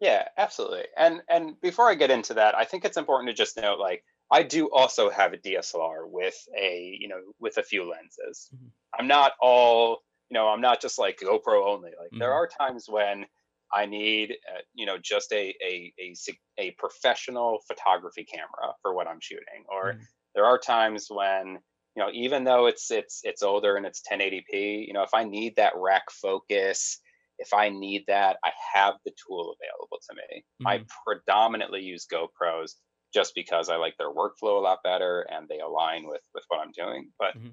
Yeah, 0.00 0.26
absolutely. 0.36 0.84
And 0.96 1.22
and 1.28 1.60
before 1.60 1.88
I 1.88 1.94
get 1.94 2.10
into 2.10 2.34
that, 2.34 2.56
I 2.56 2.64
think 2.64 2.84
it's 2.84 2.96
important 2.96 3.28
to 3.28 3.34
just 3.34 3.56
note 3.56 3.78
like 3.78 4.04
I 4.30 4.42
do 4.42 4.70
also 4.70 5.10
have 5.10 5.32
a 5.32 5.38
DSLR 5.38 6.08
with 6.08 6.36
a, 6.58 6.96
you 6.98 7.08
know, 7.08 7.20
with 7.40 7.58
a 7.58 7.62
few 7.62 7.88
lenses. 7.88 8.48
Mm-hmm. 8.54 8.66
I'm 8.98 9.06
not 9.06 9.32
all, 9.40 10.02
you 10.30 10.34
know, 10.34 10.48
I'm 10.48 10.60
not 10.60 10.80
just 10.80 10.98
like 10.98 11.20
GoPro 11.20 11.66
only. 11.66 11.90
Like 11.98 12.08
mm-hmm. 12.08 12.18
there 12.18 12.32
are 12.32 12.48
times 12.48 12.86
when 12.88 13.26
I 13.72 13.86
need, 13.86 14.32
uh, 14.32 14.60
you 14.74 14.86
know, 14.86 14.98
just 14.98 15.32
a, 15.32 15.54
a 15.64 15.92
a 15.98 16.14
a 16.58 16.70
professional 16.72 17.60
photography 17.66 18.24
camera 18.24 18.74
for 18.82 18.94
what 18.94 19.08
I'm 19.08 19.20
shooting, 19.20 19.64
or 19.68 19.92
mm-hmm. 19.92 20.02
there 20.34 20.46
are 20.46 20.58
times 20.58 21.08
when 21.10 21.58
you 21.96 22.02
know 22.02 22.10
even 22.12 22.44
though 22.44 22.66
it's 22.66 22.90
it's 22.90 23.20
it's 23.24 23.42
older 23.42 23.76
and 23.76 23.86
it's 23.86 24.02
1080p 24.10 24.86
you 24.86 24.92
know 24.92 25.02
if 25.02 25.14
i 25.14 25.24
need 25.24 25.54
that 25.56 25.72
rack 25.76 26.10
focus 26.10 26.98
if 27.38 27.52
i 27.54 27.68
need 27.68 28.04
that 28.08 28.36
i 28.44 28.50
have 28.74 28.94
the 29.04 29.12
tool 29.12 29.54
available 29.60 29.98
to 30.08 30.14
me 30.16 30.44
mm-hmm. 30.60 30.66
i 30.66 30.84
predominantly 31.06 31.80
use 31.80 32.06
gopros 32.12 32.72
just 33.14 33.34
because 33.34 33.68
i 33.68 33.76
like 33.76 33.96
their 33.96 34.12
workflow 34.12 34.58
a 34.58 34.62
lot 34.62 34.82
better 34.82 35.26
and 35.30 35.48
they 35.48 35.60
align 35.60 36.06
with 36.06 36.22
with 36.34 36.44
what 36.48 36.60
i'm 36.60 36.72
doing 36.72 37.10
but 37.18 37.36
mm-hmm. 37.38 37.48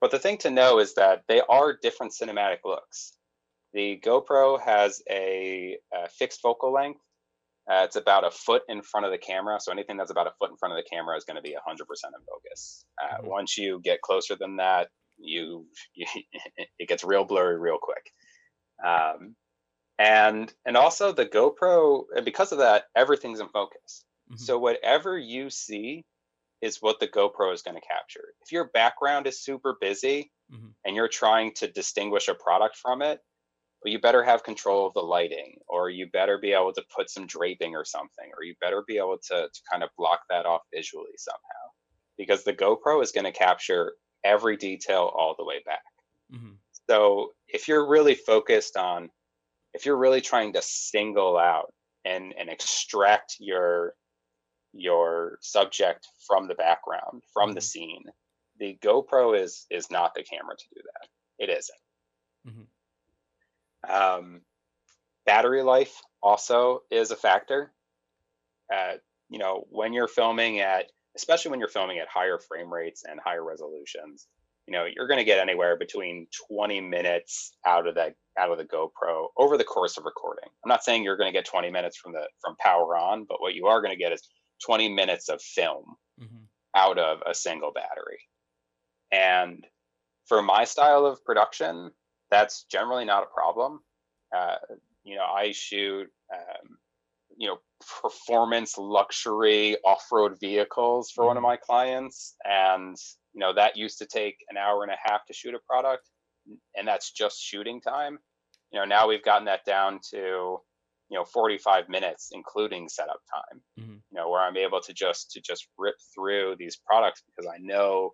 but 0.00 0.10
the 0.10 0.18
thing 0.18 0.36
to 0.38 0.50
know 0.50 0.78
is 0.78 0.94
that 0.94 1.22
they 1.28 1.40
are 1.48 1.76
different 1.80 2.12
cinematic 2.12 2.58
looks 2.64 3.14
the 3.74 4.00
gopro 4.04 4.60
has 4.60 5.02
a, 5.10 5.76
a 5.92 6.08
fixed 6.08 6.40
focal 6.40 6.72
length 6.72 7.00
uh, 7.70 7.82
it's 7.84 7.96
about 7.96 8.26
a 8.26 8.30
foot 8.30 8.62
in 8.68 8.80
front 8.80 9.04
of 9.04 9.12
the 9.12 9.18
camera. 9.18 9.60
So 9.60 9.70
anything 9.70 9.98
that's 9.98 10.10
about 10.10 10.26
a 10.26 10.32
foot 10.38 10.50
in 10.50 10.56
front 10.56 10.72
of 10.72 10.82
the 10.82 10.88
camera 10.88 11.16
is 11.18 11.24
going 11.24 11.36
to 11.36 11.42
be 11.42 11.50
100% 11.50 11.56
in 11.58 11.86
focus. 12.26 12.86
Uh, 13.00 13.18
mm-hmm. 13.18 13.28
Once 13.28 13.58
you 13.58 13.80
get 13.84 14.00
closer 14.00 14.36
than 14.36 14.56
that, 14.56 14.88
you, 15.18 15.66
you 15.94 16.06
it 16.78 16.88
gets 16.88 17.04
real 17.04 17.24
blurry 17.24 17.58
real 17.58 17.78
quick. 17.80 18.10
Um, 18.84 19.36
and 19.98 20.52
and 20.64 20.76
also 20.76 21.12
the 21.12 21.26
GoPro, 21.26 22.04
and 22.14 22.24
because 22.24 22.52
of 22.52 22.58
that, 22.58 22.84
everything's 22.96 23.40
in 23.40 23.48
focus. 23.48 24.04
Mm-hmm. 24.30 24.36
So 24.36 24.58
whatever 24.58 25.18
you 25.18 25.50
see 25.50 26.04
is 26.60 26.78
what 26.80 27.00
the 27.00 27.08
GoPro 27.08 27.54
is 27.54 27.62
going 27.62 27.76
to 27.76 27.86
capture. 27.86 28.34
If 28.42 28.52
your 28.52 28.70
background 28.74 29.26
is 29.26 29.42
super 29.42 29.76
busy 29.80 30.30
mm-hmm. 30.52 30.68
and 30.84 30.96
you're 30.96 31.08
trying 31.08 31.54
to 31.54 31.68
distinguish 31.68 32.28
a 32.28 32.34
product 32.34 32.76
from 32.76 33.00
it, 33.00 33.20
well, 33.82 33.92
you 33.92 34.00
better 34.00 34.24
have 34.24 34.42
control 34.42 34.88
of 34.88 34.94
the 34.94 35.00
lighting, 35.00 35.56
or 35.68 35.88
you 35.88 36.08
better 36.12 36.36
be 36.36 36.52
able 36.52 36.72
to 36.72 36.82
put 36.94 37.08
some 37.10 37.28
draping 37.28 37.76
or 37.76 37.84
something, 37.84 38.28
or 38.36 38.42
you 38.42 38.56
better 38.60 38.82
be 38.88 38.98
able 38.98 39.18
to, 39.28 39.48
to 39.52 39.60
kind 39.70 39.84
of 39.84 39.90
block 39.96 40.20
that 40.30 40.46
off 40.46 40.62
visually 40.74 41.12
somehow. 41.16 41.38
Because 42.16 42.42
the 42.42 42.52
GoPro 42.52 43.00
is 43.02 43.12
going 43.12 43.24
to 43.24 43.32
capture 43.32 43.92
every 44.24 44.56
detail 44.56 45.12
all 45.16 45.36
the 45.38 45.44
way 45.44 45.62
back. 45.64 45.82
Mm-hmm. 46.34 46.54
So 46.90 47.34
if 47.46 47.68
you're 47.68 47.88
really 47.88 48.16
focused 48.16 48.76
on, 48.76 49.10
if 49.74 49.86
you're 49.86 49.96
really 49.96 50.22
trying 50.22 50.54
to 50.54 50.62
single 50.62 51.38
out 51.38 51.72
and, 52.04 52.34
and 52.36 52.48
extract 52.48 53.36
your 53.38 53.92
your 54.72 55.38
subject 55.40 56.06
from 56.26 56.48
the 56.48 56.54
background, 56.54 57.22
from 57.32 57.50
mm-hmm. 57.50 57.54
the 57.54 57.60
scene, 57.60 58.04
the 58.58 58.78
GoPro 58.82 59.40
is 59.40 59.66
is 59.70 59.90
not 59.90 60.14
the 60.14 60.22
camera 60.22 60.56
to 60.56 60.64
do 60.74 60.80
that. 60.82 61.44
It 61.44 61.50
isn't. 61.50 61.78
Mm-hmm. 62.48 62.64
Um, 63.90 64.40
battery 65.26 65.62
life 65.62 66.00
also 66.22 66.82
is 66.90 67.10
a 67.10 67.16
factor. 67.16 67.72
Uh, 68.72 68.94
you 69.28 69.38
know, 69.38 69.66
when 69.70 69.92
you're 69.92 70.08
filming 70.08 70.60
at, 70.60 70.86
especially 71.16 71.50
when 71.50 71.60
you're 71.60 71.68
filming 71.68 71.98
at 71.98 72.08
higher 72.08 72.38
frame 72.38 72.72
rates 72.72 73.04
and 73.08 73.20
higher 73.20 73.44
resolutions, 73.44 74.26
you 74.66 74.72
know, 74.72 74.84
you're 74.84 75.08
going 75.08 75.18
to 75.18 75.24
get 75.24 75.38
anywhere 75.38 75.76
between 75.76 76.26
20 76.50 76.80
minutes 76.82 77.56
out 77.64 77.86
of 77.86 77.94
that 77.94 78.14
out 78.38 78.50
of 78.50 78.58
the 78.58 78.64
GoPro 78.64 79.28
over 79.36 79.56
the 79.56 79.64
course 79.64 79.96
of 79.96 80.04
recording. 80.04 80.48
I'm 80.64 80.68
not 80.68 80.84
saying 80.84 81.02
you're 81.02 81.16
going 81.16 81.32
to 81.32 81.36
get 81.36 81.46
20 81.46 81.70
minutes 81.70 81.96
from 81.96 82.12
the 82.12 82.26
from 82.42 82.54
power 82.56 82.96
on, 82.96 83.24
but 83.28 83.40
what 83.40 83.54
you 83.54 83.66
are 83.66 83.80
going 83.80 83.92
to 83.92 83.98
get 83.98 84.12
is 84.12 84.28
20 84.64 84.88
minutes 84.88 85.28
of 85.28 85.40
film 85.40 85.96
mm-hmm. 86.20 86.44
out 86.74 86.98
of 86.98 87.22
a 87.26 87.34
single 87.34 87.72
battery. 87.72 88.20
And 89.12 89.66
for 90.26 90.42
my 90.42 90.64
style 90.64 91.06
of 91.06 91.24
production, 91.24 91.90
that's 92.30 92.64
generally 92.64 93.04
not 93.04 93.22
a 93.22 93.34
problem. 93.34 93.80
Uh, 94.36 94.56
you 95.04 95.16
know, 95.16 95.24
I 95.24 95.52
shoot, 95.52 96.06
um, 96.32 96.78
you 97.36 97.48
know, 97.48 97.58
performance 98.02 98.76
luxury 98.76 99.76
off-road 99.84 100.38
vehicles 100.40 101.10
for 101.10 101.26
one 101.26 101.36
of 101.36 101.42
mm-hmm. 101.42 101.50
my 101.50 101.56
clients, 101.56 102.34
and 102.44 102.96
you 103.32 103.40
know 103.40 103.54
that 103.54 103.76
used 103.76 103.98
to 103.98 104.06
take 104.06 104.36
an 104.50 104.56
hour 104.56 104.82
and 104.82 104.92
a 104.92 104.96
half 105.02 105.24
to 105.26 105.32
shoot 105.32 105.54
a 105.54 105.60
product, 105.68 106.10
and 106.76 106.86
that's 106.86 107.12
just 107.12 107.40
shooting 107.40 107.80
time. 107.80 108.18
You 108.72 108.80
know, 108.80 108.84
now 108.84 109.08
we've 109.08 109.24
gotten 109.24 109.46
that 109.46 109.64
down 109.64 110.00
to 110.10 110.58
you 111.10 111.16
know 111.16 111.24
45 111.24 111.88
minutes 111.88 112.30
including 112.32 112.88
setup 112.88 113.20
time 113.32 113.60
mm-hmm. 113.78 113.92
you 113.92 114.14
know 114.14 114.28
where 114.28 114.42
i'm 114.42 114.56
able 114.56 114.80
to 114.80 114.92
just 114.92 115.30
to 115.32 115.40
just 115.40 115.68
rip 115.78 115.96
through 116.14 116.56
these 116.58 116.76
products 116.76 117.22
because 117.26 117.50
i 117.50 117.58
know 117.58 118.12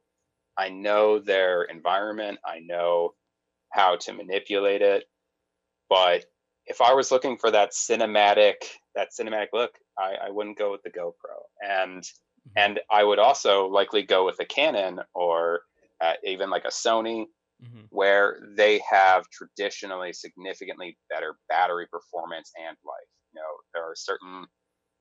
i 0.56 0.68
know 0.68 1.18
their 1.18 1.62
environment 1.64 2.38
i 2.46 2.60
know 2.60 3.12
how 3.74 3.96
to 3.96 4.12
manipulate 4.12 4.82
it. 4.82 5.04
But 5.90 6.24
if 6.66 6.80
I 6.80 6.94
was 6.94 7.10
looking 7.10 7.36
for 7.36 7.50
that 7.50 7.72
cinematic, 7.72 8.54
that 8.94 9.08
cinematic 9.18 9.48
look, 9.52 9.72
I, 9.98 10.14
I 10.26 10.30
wouldn't 10.30 10.58
go 10.58 10.70
with 10.70 10.82
the 10.82 10.90
GoPro. 10.90 11.12
And 11.60 12.02
mm-hmm. 12.02 12.50
and 12.56 12.80
I 12.90 13.02
would 13.02 13.18
also 13.18 13.66
likely 13.66 14.02
go 14.02 14.24
with 14.24 14.38
a 14.40 14.44
Canon 14.44 15.00
or 15.12 15.62
uh, 16.00 16.14
even 16.24 16.50
like 16.50 16.64
a 16.64 16.68
Sony, 16.68 17.26
mm-hmm. 17.62 17.84
where 17.90 18.38
they 18.56 18.80
have 18.88 19.24
traditionally 19.30 20.12
significantly 20.12 20.96
better 21.10 21.36
battery 21.48 21.86
performance 21.90 22.50
and 22.58 22.76
life. 22.84 23.08
You 23.32 23.40
know, 23.40 23.48
there 23.72 23.84
are 23.84 23.94
certain 23.96 24.46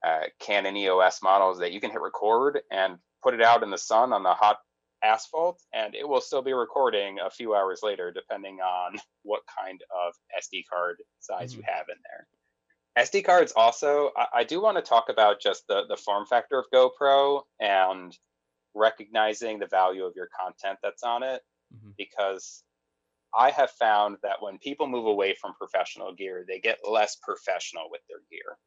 uh, 0.06 0.28
Canon 0.40 0.76
EOS 0.76 1.20
models 1.24 1.60
that 1.60 1.72
you 1.72 1.80
can 1.80 1.92
hit 1.92 2.02
record 2.02 2.60
and 2.72 2.98
put 3.24 3.34
it 3.34 3.42
out 3.42 3.64
in 3.64 3.70
the 3.70 3.78
sun 3.78 4.12
on 4.14 4.24
the 4.24 4.34
hot 4.34 4.58
asphalt, 5.04 5.62
and 5.74 5.96
it 5.96 6.08
will 6.08 6.22
still 6.22 6.42
be 6.42 6.54
recording 6.54 7.20
a 7.20 7.30
few 7.30 7.56
hours 7.56 7.82
later, 7.84 8.12
depending 8.12 8.60
on 8.60 8.98
what 9.24 9.42
kind 9.60 9.82
of 10.06 10.14
SD 10.42 10.64
card 10.72 10.98
size 11.20 11.52
mm-hmm. 11.52 11.62
you 11.62 11.66
have 11.68 11.86
in 11.90 11.98
there. 12.04 12.28
SD 13.06 13.26
cards 13.26 13.54
also, 13.56 14.12
I, 14.16 14.28
I 14.36 14.44
do 14.44 14.62
want 14.62 14.78
to 14.78 14.84
talk 14.84 15.06
about 15.10 15.42
just 15.42 15.64
the, 15.68 15.84
the 15.90 15.98
form 15.98 16.26
factor 16.28 16.60
of 16.60 16.66
GoPro 16.74 17.42
and 17.60 18.16
recognizing 18.76 19.60
the 19.60 19.68
value 19.68 20.04
of 20.04 20.14
your 20.16 20.30
content 20.40 20.78
that's 20.84 21.04
on 21.04 21.24
it 21.24 21.42
mm-hmm. 21.76 21.92
because 21.98 22.64
I 23.36 23.50
have 23.52 23.72
found 23.72 24.18
that 24.24 24.42
when 24.42 24.58
people 24.60 24.88
move 24.88 25.06
away 25.06 25.36
from 25.40 25.56
professional 25.56 26.14
gear, 26.14 26.46
they 26.48 26.60
get 26.60 26.80
less 26.88 27.16
professional 27.16 27.90
with 27.90 28.02
their 28.08 28.20
gear. 28.30 28.58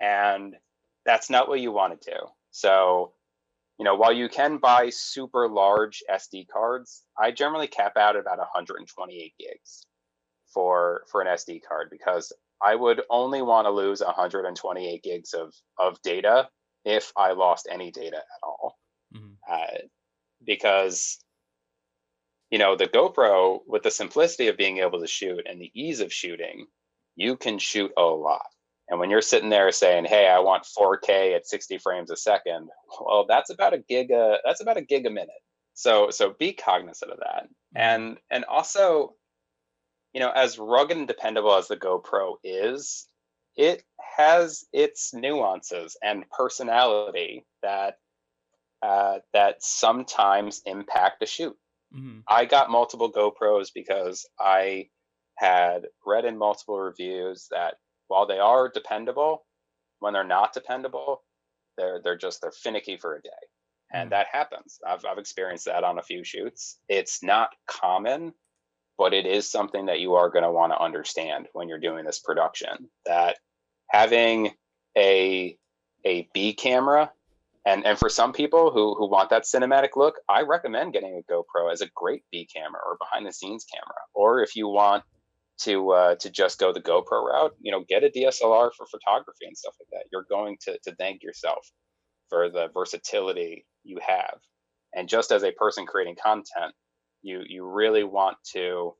And 0.00 0.56
that's 1.04 1.28
not 1.30 1.48
what 1.48 1.60
you 1.60 1.72
want 1.72 2.00
to 2.00 2.10
do. 2.10 2.18
So, 2.50 3.12
you 3.78 3.84
know, 3.84 3.94
while 3.94 4.12
you 4.12 4.28
can 4.28 4.58
buy 4.58 4.90
super 4.90 5.48
large 5.48 6.02
SD 6.10 6.48
cards, 6.48 7.04
I 7.18 7.30
generally 7.30 7.66
cap 7.66 7.96
out 7.96 8.16
at 8.16 8.22
about 8.22 8.38
128 8.38 9.34
gigs 9.38 9.86
for 10.52 11.04
for 11.10 11.20
an 11.20 11.28
SD 11.28 11.60
card 11.68 11.88
because 11.90 12.32
I 12.62 12.74
would 12.74 13.02
only 13.10 13.42
want 13.42 13.66
to 13.66 13.70
lose 13.70 14.00
128 14.00 15.02
gigs 15.02 15.34
of 15.34 15.54
of 15.78 16.00
data 16.02 16.48
if 16.84 17.12
I 17.16 17.32
lost 17.32 17.68
any 17.70 17.90
data 17.90 18.16
at 18.16 18.42
all. 18.42 18.78
Mm-hmm. 19.14 19.34
Uh, 19.50 19.78
because 20.44 21.18
you 22.50 22.58
know 22.58 22.76
the 22.76 22.86
GoPro 22.86 23.60
with 23.66 23.82
the 23.82 23.90
simplicity 23.90 24.48
of 24.48 24.56
being 24.56 24.78
able 24.78 25.00
to 25.00 25.06
shoot 25.06 25.46
and 25.48 25.60
the 25.60 25.70
ease 25.74 26.00
of 26.00 26.12
shooting, 26.12 26.66
you 27.16 27.36
can 27.36 27.58
shoot 27.58 27.92
a 27.96 28.02
lot. 28.02 28.46
And 28.88 28.98
when 28.98 29.10
you're 29.10 29.22
sitting 29.22 29.50
there 29.50 29.70
saying, 29.72 30.06
"Hey, 30.06 30.28
I 30.28 30.38
want 30.38 30.64
4K 30.64 31.34
at 31.34 31.46
60 31.46 31.78
frames 31.78 32.10
a 32.10 32.16
second, 32.16 32.70
well, 33.00 33.26
that's 33.28 33.50
about 33.50 33.74
a 33.74 33.78
gig 33.78 34.10
a 34.10 34.38
that's 34.44 34.62
about 34.62 34.78
a 34.78 34.82
gig 34.82 35.06
a 35.06 35.10
minute. 35.10 35.42
So 35.74 36.10
so 36.10 36.34
be 36.38 36.52
cognizant 36.52 37.12
of 37.12 37.18
that. 37.18 37.48
And 37.74 38.18
and 38.30 38.44
also, 38.44 39.14
you 40.12 40.20
know, 40.20 40.30
as 40.30 40.58
rugged 40.58 40.96
and 40.96 41.06
dependable 41.06 41.54
as 41.54 41.68
the 41.68 41.76
GoPro 41.76 42.36
is, 42.42 43.08
it 43.56 43.82
has 44.16 44.64
its 44.72 45.12
nuances 45.12 45.96
and 46.02 46.28
personality 46.30 47.44
that 47.62 47.98
uh, 48.82 49.18
that 49.32 49.62
sometimes 49.62 50.62
impact 50.64 51.22
a 51.22 51.26
shoot. 51.26 51.56
Mm-hmm. 51.94 52.20
I 52.28 52.44
got 52.44 52.70
multiple 52.70 53.10
GoPros 53.10 53.68
because 53.74 54.26
I 54.38 54.88
had 55.36 55.86
read 56.04 56.24
in 56.24 56.36
multiple 56.36 56.78
reviews 56.78 57.46
that 57.50 57.74
while 58.08 58.26
they 58.26 58.38
are 58.38 58.68
dependable, 58.68 59.46
when 60.00 60.12
they're 60.12 60.24
not 60.24 60.52
dependable, 60.52 61.22
they're 61.76 62.00
they're 62.02 62.16
just 62.16 62.40
they're 62.42 62.50
finicky 62.50 62.96
for 62.96 63.16
a 63.16 63.22
day. 63.22 63.30
And 63.92 64.04
mm-hmm. 64.04 64.10
that 64.10 64.26
happens. 64.32 64.78
I've 64.86 65.04
I've 65.04 65.18
experienced 65.18 65.66
that 65.66 65.84
on 65.84 65.98
a 65.98 66.02
few 66.02 66.24
shoots. 66.24 66.78
It's 66.88 67.22
not 67.22 67.50
common, 67.66 68.34
but 68.98 69.14
it 69.14 69.26
is 69.26 69.50
something 69.50 69.86
that 69.86 70.00
you 70.00 70.14
are 70.14 70.30
going 70.30 70.44
to 70.44 70.50
want 70.50 70.72
to 70.72 70.82
understand 70.82 71.46
when 71.52 71.68
you're 71.68 71.78
doing 71.78 72.04
this 72.04 72.18
production. 72.18 72.90
That 73.06 73.38
having 73.90 74.52
a 74.96 75.56
a 76.04 76.28
B 76.34 76.54
camera 76.54 77.12
and 77.68 77.84
and 77.86 77.98
for 77.98 78.08
some 78.08 78.32
people 78.32 78.70
who 78.70 78.94
who 78.94 79.06
want 79.08 79.28
that 79.30 79.44
cinematic 79.44 79.90
look, 79.94 80.16
I 80.28 80.42
recommend 80.42 80.94
getting 80.94 81.20
a 81.20 81.32
GoPro 81.32 81.70
as 81.70 81.82
a 81.82 81.90
great 81.94 82.22
B 82.32 82.48
camera 82.52 82.80
or 82.84 82.96
behind 82.98 83.26
the 83.26 83.32
scenes 83.32 83.66
camera. 83.72 84.00
Or 84.14 84.42
if 84.42 84.56
you 84.56 84.68
want 84.68 85.04
to 85.62 85.90
uh, 85.90 86.14
to 86.16 86.30
just 86.30 86.58
go 86.58 86.72
the 86.72 86.80
GoPro 86.80 87.22
route, 87.24 87.54
you 87.60 87.70
know, 87.70 87.84
get 87.86 88.04
a 88.04 88.08
DSLR 88.08 88.70
for 88.74 88.86
photography 88.86 89.46
and 89.46 89.56
stuff 89.56 89.74
like 89.78 89.88
that. 89.92 90.08
You're 90.10 90.26
going 90.30 90.56
to 90.62 90.78
to 90.84 90.94
thank 90.96 91.22
yourself 91.22 91.70
for 92.30 92.48
the 92.48 92.68
versatility 92.72 93.66
you 93.84 93.98
have. 94.06 94.38
And 94.94 95.08
just 95.08 95.30
as 95.30 95.42
a 95.44 95.52
person 95.52 95.84
creating 95.84 96.16
content, 96.22 96.74
you 97.22 97.42
you 97.46 97.66
really 97.66 98.04
want 98.04 98.38
to 98.52 98.94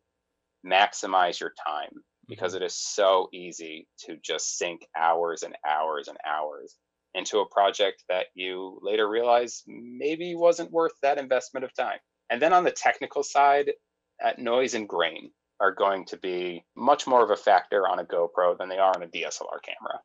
maximize 0.67 1.41
your 1.41 1.53
time 1.67 1.93
because 2.29 2.53
mm-hmm. 2.53 2.65
it 2.65 2.67
is 2.67 2.77
so 2.77 3.31
easy 3.33 3.89
to 4.01 4.19
just 4.23 4.59
sink 4.59 4.87
hours 4.95 5.43
and 5.43 5.57
hours 5.67 6.09
and 6.09 6.19
hours 6.27 6.77
into 7.19 7.41
a 7.41 7.49
project 7.49 8.05
that 8.09 8.27
you 8.35 8.79
later 8.83 9.09
realize 9.09 9.63
maybe 9.67 10.35
wasn't 10.35 10.71
worth 10.71 10.93
that 11.03 11.19
investment 11.19 11.65
of 11.65 11.75
time. 11.75 11.99
And 12.31 12.41
then 12.41 12.53
on 12.53 12.65
the 12.65 12.71
technical 12.71 13.23
side, 13.23 13.73
at 14.21 14.39
noise 14.39 14.75
and 14.75 14.89
grain 14.89 15.31
are 15.61 15.75
going 15.75 16.05
to 16.07 16.17
be 16.17 16.65
much 16.77 17.07
more 17.07 17.23
of 17.23 17.31
a 17.31 17.37
factor 17.37 17.89
on 17.89 17.99
a 17.99 18.05
GoPro 18.05 18.57
than 18.57 18.69
they 18.69 18.79
are 18.79 18.95
on 18.95 19.03
a 19.03 19.09
DSLR 19.09 19.59
camera, 19.65 20.01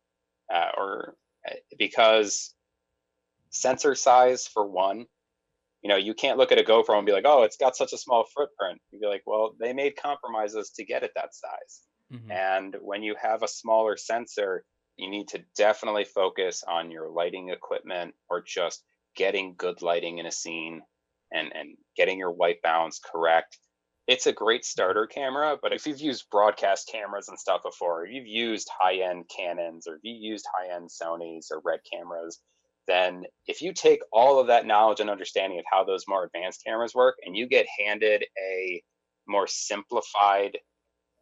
uh, 0.54 0.72
or 0.78 1.16
uh, 1.48 1.54
because 1.78 2.54
sensor 3.50 3.96
size 3.96 4.48
for 4.48 4.68
one. 4.68 5.06
You 5.82 5.90
know, 5.90 5.98
you 5.98 6.14
can't 6.14 6.38
look 6.38 6.52
at 6.54 6.58
a 6.58 6.64
GoPro 6.64 6.98
and 6.98 7.06
be 7.06 7.12
like, 7.12 7.26
"Oh, 7.28 7.44
it's 7.44 7.58
got 7.58 7.76
such 7.76 7.94
a 7.94 7.98
small 7.98 8.26
footprint." 8.36 8.82
You'd 8.92 9.02
be 9.02 9.08
like, 9.08 9.24
"Well, 9.26 9.54
they 9.60 9.74
made 9.74 9.96
compromises 9.96 10.72
to 10.72 10.86
get 10.86 11.04
it 11.04 11.12
that 11.16 11.36
size." 11.36 11.82
Mm-hmm. 12.12 12.32
And 12.32 12.76
when 12.82 13.04
you 13.04 13.16
have 13.22 13.44
a 13.44 13.48
smaller 13.48 13.98
sensor, 13.98 14.64
you 14.98 15.10
need 15.10 15.28
to 15.30 15.44
definitely 15.56 16.06
focus 16.06 16.64
on 16.68 16.92
your 16.92 17.10
lighting 17.10 17.50
equipment 17.50 18.14
or 18.30 18.44
just 18.46 18.84
getting 19.16 19.56
good 19.58 19.82
lighting 19.82 20.18
in 20.18 20.26
a 20.26 20.32
scene 20.32 20.82
and 21.32 21.52
and 21.56 21.78
getting 21.96 22.20
your 22.20 22.32
white 22.32 22.62
balance 22.62 23.00
correct 23.00 23.58
it's 24.08 24.28
a 24.28 24.34
great 24.34 24.66
starter 24.66 25.08
camera, 25.08 25.58
but 25.62 25.72
if 25.72 25.86
you've 25.86 26.02
used 26.02 26.30
broadcast 26.30 26.90
cameras 26.92 27.30
and 27.30 27.40
stuff 27.40 27.62
before, 27.64 28.06
if 28.06 28.12
you've 28.12 28.28
used 28.28 28.70
high 28.78 28.98
end 28.98 29.30
Canons 29.36 29.88
or 29.88 29.96
if 29.96 30.02
you 30.04 30.14
used 30.14 30.46
high 30.54 30.76
end 30.76 30.90
Sony's 30.90 31.50
or 31.52 31.62
Red 31.64 31.80
cameras, 31.92 32.42
then 32.86 33.24
if 33.48 33.62
you 33.62 33.74
take 33.74 34.02
all 34.12 34.40
of 34.40 34.48
that 34.48 34.66
knowledge 34.66 35.00
and 35.00 35.10
understanding 35.10 35.58
of 35.58 35.66
how 35.72 35.86
those 35.86 36.04
more 36.08 36.26
advanced 36.26 36.64
cameras 36.66 36.94
work 36.94 37.16
and 37.26 37.38
you 37.38 37.48
get 37.48 37.66
handed 37.80 38.26
a 38.38 38.82
more 39.26 39.48
simplified 39.48 40.58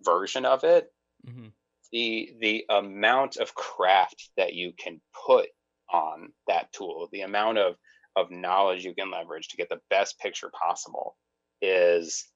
version 0.03 0.45
of 0.45 0.63
it, 0.63 0.87
mm-hmm. 1.27 1.49
The 1.91 2.33
the 2.39 2.65
amount 2.69 3.37
of 3.37 3.53
craft 3.55 4.29
that 4.37 4.53
you 4.53 4.73
can 4.77 5.01
put 5.25 5.47
on 5.89 6.31
that 6.47 6.71
tool, 6.73 7.09
the 7.11 7.21
amount 7.21 7.57
of 7.57 7.75
of 8.15 8.31
knowledge 8.31 8.83
you 8.83 8.93
can 8.93 9.11
leverage 9.11 9.47
to 9.49 9.57
get 9.57 9.69
the 9.69 9.79
best 9.89 10.19
picture 10.19 10.49
possible 10.49 11.15
is 11.61 12.27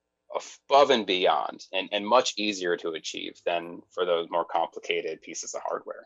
above 0.70 0.90
and 0.90 1.06
beyond 1.06 1.66
and, 1.74 1.90
and 1.92 2.08
much 2.08 2.34
easier 2.38 2.78
to 2.78 2.90
achieve 2.92 3.34
than 3.46 3.82
for 3.92 4.06
those 4.06 4.28
more 4.30 4.46
complicated 4.46 5.22
pieces 5.22 5.54
of 5.54 5.62
hardware. 5.66 6.06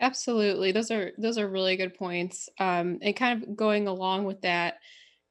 Absolutely. 0.00 0.72
Those 0.72 0.90
are 0.90 1.12
those 1.18 1.38
are 1.38 1.48
really 1.48 1.76
good 1.76 1.94
points. 1.94 2.48
Um, 2.58 2.98
and 3.02 3.16
kind 3.16 3.42
of 3.42 3.56
going 3.56 3.88
along 3.88 4.24
with 4.24 4.42
that 4.42 4.78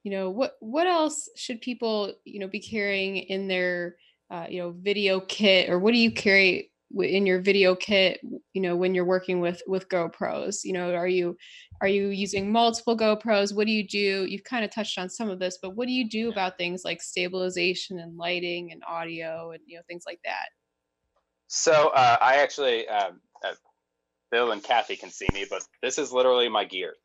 you 0.03 0.11
know 0.11 0.29
what 0.29 0.55
what 0.59 0.87
else 0.87 1.29
should 1.35 1.61
people 1.61 2.13
you 2.23 2.39
know 2.39 2.47
be 2.47 2.59
carrying 2.59 3.17
in 3.17 3.47
their 3.47 3.95
uh, 4.31 4.45
you 4.49 4.61
know 4.61 4.71
video 4.71 5.19
kit 5.19 5.69
or 5.69 5.79
what 5.79 5.93
do 5.93 5.99
you 5.99 6.11
carry 6.11 6.71
in 6.97 7.25
your 7.25 7.39
video 7.39 7.75
kit 7.75 8.19
you 8.53 8.61
know 8.61 8.75
when 8.75 8.95
you're 8.95 9.05
working 9.05 9.39
with 9.39 9.61
with 9.67 9.87
gopros 9.89 10.61
you 10.63 10.73
know 10.73 10.93
are 10.93 11.07
you 11.07 11.37
are 11.81 11.87
you 11.87 12.09
using 12.09 12.51
multiple 12.51 12.97
gopros? 12.97 13.55
What 13.55 13.65
do 13.65 13.71
you 13.71 13.87
do? 13.87 14.25
You've 14.25 14.43
kind 14.43 14.65
of 14.65 14.71
touched 14.71 14.97
on 14.97 15.09
some 15.09 15.29
of 15.29 15.39
this 15.39 15.59
but 15.61 15.75
what 15.75 15.87
do 15.87 15.93
you 15.93 16.09
do 16.09 16.29
about 16.29 16.57
things 16.57 16.83
like 16.83 17.01
stabilization 17.01 17.99
and 17.99 18.17
lighting 18.17 18.71
and 18.71 18.83
audio 18.87 19.51
and 19.51 19.61
you 19.65 19.77
know 19.77 19.83
things 19.87 20.03
like 20.05 20.19
that? 20.25 20.49
So 21.47 21.89
uh, 21.89 22.17
i 22.21 22.35
actually 22.37 22.87
um, 22.87 23.21
uh, 23.45 23.53
bill 24.31 24.51
and 24.51 24.63
kathy 24.63 24.95
can 24.95 25.09
see 25.09 25.27
me 25.33 25.45
but 25.49 25.63
this 25.81 25.97
is 25.97 26.11
literally 26.11 26.49
my 26.49 26.65
gear. 26.65 26.95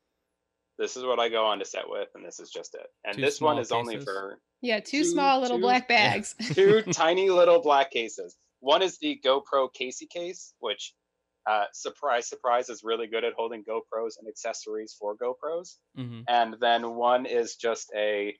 This 0.78 0.96
is 0.96 1.04
what 1.04 1.20
i 1.20 1.28
go 1.28 1.44
on 1.46 1.58
to 1.60 1.64
set 1.64 1.88
with 1.88 2.08
and 2.14 2.24
this 2.24 2.40
is 2.40 2.50
just 2.50 2.74
it. 2.74 2.86
And 3.04 3.16
two 3.16 3.22
this 3.22 3.40
one 3.40 3.58
is 3.58 3.68
cases. 3.68 3.72
only 3.72 4.00
for 4.00 4.40
yeah 4.60 4.80
two, 4.80 4.98
two 4.98 5.04
small 5.04 5.40
little 5.40 5.58
two, 5.58 5.62
black 5.62 5.88
bags. 5.96 6.34
two 6.52 6.82
tiny 6.92 7.30
little 7.30 7.60
black 7.60 7.90
cases 7.92 8.36
one 8.64 8.82
is 8.82 8.98
the 8.98 9.20
GoPro 9.24 9.68
Casey 9.72 10.06
case, 10.06 10.54
which 10.58 10.94
uh, 11.46 11.64
surprise, 11.72 12.26
surprise, 12.26 12.70
is 12.70 12.82
really 12.82 13.06
good 13.06 13.22
at 13.22 13.34
holding 13.36 13.62
GoPros 13.62 14.12
and 14.18 14.26
accessories 14.26 14.96
for 14.98 15.14
GoPros. 15.16 15.76
Mm-hmm. 15.98 16.22
And 16.28 16.56
then 16.60 16.94
one 16.94 17.26
is 17.26 17.56
just 17.56 17.92
a 17.94 18.34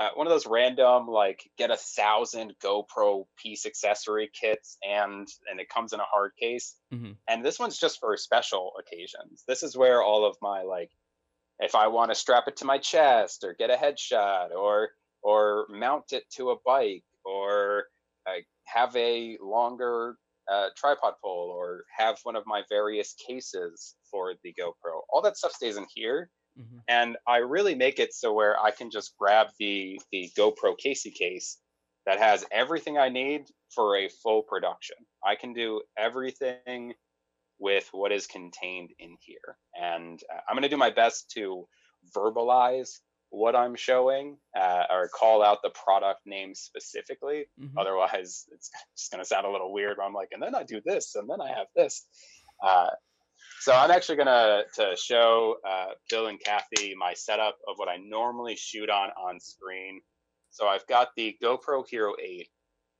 uh, 0.00 0.10
one 0.14 0.28
of 0.28 0.32
those 0.32 0.46
random 0.46 1.08
like 1.08 1.40
get 1.58 1.70
a 1.70 1.76
thousand 1.76 2.54
GoPro 2.62 3.24
piece 3.40 3.66
accessory 3.66 4.30
kits, 4.38 4.76
and 4.82 5.26
and 5.50 5.60
it 5.60 5.68
comes 5.68 5.92
in 5.92 6.00
a 6.00 6.04
hard 6.12 6.32
case. 6.40 6.76
Mm-hmm. 6.92 7.12
And 7.28 7.44
this 7.44 7.60
one's 7.60 7.78
just 7.78 8.00
for 8.00 8.16
special 8.16 8.72
occasions. 8.80 9.44
This 9.46 9.62
is 9.62 9.76
where 9.76 10.02
all 10.02 10.24
of 10.24 10.36
my 10.42 10.62
like, 10.62 10.90
if 11.60 11.76
I 11.76 11.86
want 11.86 12.10
to 12.10 12.16
strap 12.16 12.44
it 12.48 12.56
to 12.56 12.64
my 12.64 12.78
chest 12.78 13.44
or 13.44 13.54
get 13.56 13.70
a 13.70 13.76
headshot 13.76 14.50
or 14.50 14.88
or 15.22 15.66
mount 15.70 16.12
it 16.12 16.24
to 16.36 16.50
a 16.50 16.56
bike 16.64 17.04
or 17.24 17.84
have 18.72 18.94
a 18.96 19.36
longer 19.40 20.16
uh, 20.50 20.68
tripod 20.76 21.14
pole 21.22 21.50
or 21.54 21.84
have 21.96 22.18
one 22.22 22.36
of 22.36 22.44
my 22.46 22.62
various 22.68 23.14
cases 23.26 23.94
for 24.10 24.34
the 24.42 24.54
GoPro. 24.58 25.00
All 25.10 25.22
that 25.22 25.36
stuff 25.36 25.52
stays 25.52 25.76
in 25.76 25.86
here. 25.94 26.30
Mm-hmm. 26.58 26.78
And 26.88 27.16
I 27.26 27.38
really 27.38 27.74
make 27.74 27.98
it 27.98 28.12
so 28.14 28.32
where 28.32 28.58
I 28.58 28.70
can 28.70 28.90
just 28.90 29.14
grab 29.18 29.48
the 29.58 30.00
the 30.10 30.30
GoPro 30.36 30.76
Casey 30.76 31.10
case 31.10 31.58
that 32.06 32.18
has 32.18 32.44
everything 32.50 32.98
I 32.98 33.10
need 33.10 33.44
for 33.74 33.96
a 33.96 34.08
full 34.08 34.42
production. 34.42 34.96
I 35.24 35.34
can 35.36 35.52
do 35.52 35.82
everything 35.96 36.94
with 37.60 37.88
what 37.92 38.12
is 38.12 38.26
contained 38.26 38.90
in 38.98 39.16
here. 39.20 39.56
And 39.80 40.18
uh, 40.32 40.40
I'm 40.48 40.54
going 40.54 40.62
to 40.62 40.68
do 40.68 40.76
my 40.76 40.90
best 40.90 41.30
to 41.34 41.66
verbalize 42.16 43.00
what 43.30 43.54
I'm 43.54 43.74
showing 43.74 44.38
uh, 44.58 44.84
or 44.90 45.08
call 45.08 45.42
out 45.42 45.58
the 45.62 45.70
product 45.70 46.20
name 46.26 46.54
specifically. 46.54 47.46
Mm-hmm. 47.60 47.78
Otherwise, 47.78 48.46
it's 48.52 48.70
just 48.96 49.10
going 49.10 49.22
to 49.22 49.28
sound 49.28 49.46
a 49.46 49.50
little 49.50 49.72
weird. 49.72 49.98
Where 49.98 50.06
I'm 50.06 50.14
like, 50.14 50.30
and 50.32 50.42
then 50.42 50.54
I 50.54 50.62
do 50.62 50.80
this, 50.84 51.14
and 51.14 51.28
then 51.28 51.40
I 51.40 51.48
have 51.48 51.66
this. 51.76 52.06
Uh, 52.62 52.88
so 53.60 53.72
I'm 53.74 53.90
actually 53.90 54.16
going 54.16 54.26
to 54.26 54.64
to 54.76 54.96
show 54.96 55.56
uh, 55.68 55.88
Bill 56.10 56.28
and 56.28 56.40
Kathy 56.40 56.94
my 56.98 57.14
setup 57.14 57.56
of 57.68 57.76
what 57.76 57.88
I 57.88 57.96
normally 57.96 58.56
shoot 58.56 58.90
on 58.90 59.10
on 59.10 59.40
screen. 59.40 60.00
So 60.50 60.66
I've 60.66 60.86
got 60.86 61.08
the 61.16 61.36
GoPro 61.42 61.84
Hero 61.88 62.14
8. 62.20 62.48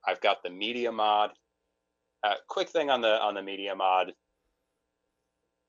I've 0.07 0.21
got 0.21 0.43
the 0.43 0.51
Media 0.51 0.93
Mod. 0.93 1.31
Uh, 2.23 2.35
quick 2.49 2.69
thing 2.69 2.91
on 2.91 3.01
the 3.01 3.21
on 3.21 3.35
the 3.35 3.43
Media 3.43 3.75
Mod. 3.75 4.13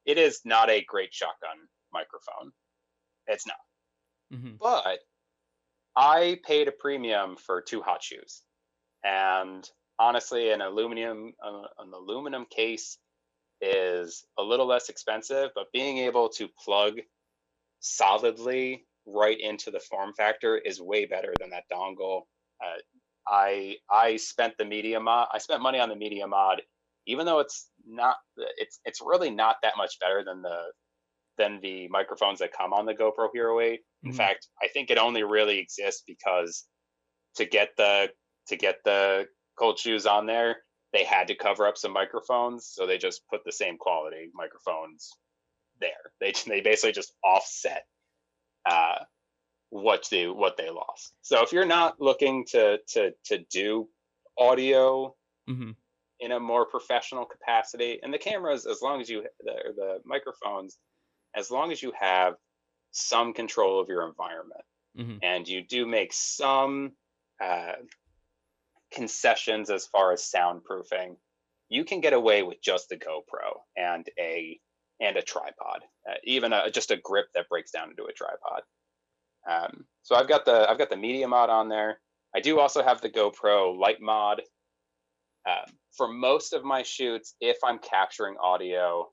It 0.06 0.18
is 0.18 0.42
not 0.44 0.70
a 0.70 0.84
great 0.84 1.14
shotgun 1.14 1.58
microphone. 1.94 2.52
It's 3.28 3.46
not. 3.46 3.58
Mm-hmm. 4.34 4.56
But 4.60 5.00
I 5.96 6.40
paid 6.46 6.68
a 6.68 6.72
premium 6.72 7.38
for 7.38 7.62
two 7.62 7.82
hot 7.82 8.04
shoes, 8.04 8.44
and 9.04 9.70
honestly, 10.00 10.52
an 10.52 10.62
aluminum 10.62 11.34
uh, 11.44 11.68
an 11.80 11.94
aluminum 11.94 12.46
case 12.46 13.00
is 13.62 14.26
a 14.38 14.44
little 14.44 14.68
less 14.68 14.90
expensive, 14.90 15.52
but 15.56 15.72
being 15.74 16.00
able 16.00 16.30
to 16.30 16.50
plug 16.50 17.00
solidly 17.80 18.88
right 19.06 19.40
into 19.40 19.72
the 19.72 19.80
form 19.80 20.14
factor 20.14 20.58
is 20.58 20.82
way 20.82 21.06
better 21.06 21.38
than 21.40 21.52
that 21.52 21.66
dongle. 21.72 22.24
Uh, 22.64 22.78
I 23.28 23.78
I 23.90 24.18
spent 24.18 24.58
the 24.58 24.66
media 24.66 25.00
mod. 25.00 25.30
I 25.32 25.40
spent 25.40 25.62
money 25.62 25.80
on 25.80 25.90
the 25.90 25.96
media 25.96 26.28
mod, 26.28 26.64
even 27.08 27.26
though 27.26 27.40
it's 27.40 27.72
not. 27.86 28.18
It's 28.38 28.80
it's 28.86 29.02
really 29.02 29.32
not 29.32 29.58
that 29.64 29.76
much 29.78 30.00
better 30.00 30.24
than 30.24 30.42
the 30.42 30.74
than 31.40 31.60
the 31.62 31.88
microphones 31.88 32.38
that 32.40 32.52
come 32.56 32.74
on 32.74 32.86
the 32.86 32.94
GoPro 32.94 33.30
Hero 33.34 33.60
8. 33.60 33.80
In 34.04 34.10
mm-hmm. 34.12 34.18
fact, 34.18 34.48
I 34.62 34.68
think 34.68 34.92
it 34.92 35.00
only 35.00 35.24
really 35.24 35.58
exists 35.58 36.04
because 36.06 36.66
to 37.38 37.46
get 37.46 37.70
the 37.78 38.10
to 38.50 38.56
get 38.56 38.78
the 38.84 39.28
cold 39.58 39.80
shoes 39.80 40.06
on 40.06 40.28
there, 40.28 40.58
they 40.94 41.04
had 41.04 41.28
to 41.28 41.36
cover 41.36 41.66
up 41.66 41.78
some 41.78 41.94
microphones, 41.94 42.70
so 42.72 42.86
they 42.86 42.98
just 42.98 43.22
put 43.30 43.44
the 43.46 43.52
same 43.52 43.78
quality 43.78 44.30
microphones 44.36 45.12
there. 45.82 45.90
They 46.20 46.34
they 46.46 46.62
basically 46.62 46.92
just 46.92 47.14
offset 47.24 47.86
uh, 48.66 49.00
what 49.70 50.08
they 50.12 50.28
what 50.28 50.58
they 50.58 50.70
lost. 50.70 51.14
So 51.22 51.42
if 51.44 51.54
you're 51.54 51.66
not 51.66 51.96
looking 52.00 52.46
to 52.52 52.80
to 52.90 53.12
to 53.26 53.38
do 53.50 53.88
audio 54.38 55.16
mm-hmm. 55.50 55.72
in 56.20 56.32
a 56.34 56.40
more 56.40 56.66
professional 56.66 57.26
capacity, 57.26 58.00
and 58.04 58.14
the 58.14 58.18
cameras, 58.18 58.66
as 58.66 58.82
long 58.82 59.00
as 59.00 59.10
you 59.10 59.24
the 59.40 59.56
the 59.76 60.00
microphones, 60.06 60.78
as 61.36 61.52
long 61.52 61.72
as 61.72 61.82
you 61.82 61.94
have 62.00 62.36
some 62.92 63.34
control 63.34 63.80
of 63.80 63.88
your 63.88 64.08
environment, 64.08 64.62
mm-hmm. 64.98 65.18
and 65.22 65.48
you 65.48 65.62
do 65.62 65.86
make 65.86 66.12
some 66.14 66.92
uh, 67.44 67.74
concessions 68.92 69.70
as 69.70 69.86
far 69.86 70.12
as 70.12 70.22
soundproofing, 70.22 71.16
you 71.70 71.86
can 71.86 72.02
get 72.02 72.14
away 72.14 72.44
with 72.44 72.62
just 72.62 72.90
the 72.90 72.98
GoPro 72.98 73.62
and 73.78 74.08
a 74.20 74.60
and 75.02 75.16
a 75.16 75.22
tripod, 75.22 75.82
uh, 76.10 76.16
even 76.26 76.52
a, 76.52 76.70
just 76.70 76.92
a 76.92 76.98
grip 76.98 77.28
that 77.34 77.48
breaks 77.48 77.72
down 77.72 77.90
into 77.90 78.04
a 78.04 78.12
tripod. 78.12 78.64
Um, 79.50 79.86
so 80.04 80.16
I've 80.16 80.28
got 80.28 80.46
the 80.46 80.70
I've 80.70 80.78
got 80.78 80.90
the 80.90 80.98
media 80.98 81.28
mod 81.28 81.50
on 81.50 81.70
there. 81.70 82.00
I 82.36 82.42
do 82.42 82.60
also 82.60 82.84
have 82.84 83.02
the 83.02 83.10
GoPro 83.10 83.78
light 83.78 84.02
mod. 84.02 84.42
Um, 85.48 85.74
for 85.96 86.08
most 86.08 86.54
of 86.54 86.64
my 86.64 86.84
shoots, 86.84 87.36
if 87.40 87.58
I'm 87.64 87.80
capturing 87.80 88.36
audio, 88.42 89.10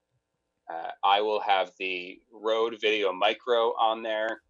uh, 0.70 0.90
I 1.04 1.20
will 1.20 1.40
have 1.40 1.70
the 1.78 2.18
Rode 2.32 2.76
Video 2.80 3.12
Micro 3.12 3.72
on 3.78 4.02
there, 4.02 4.42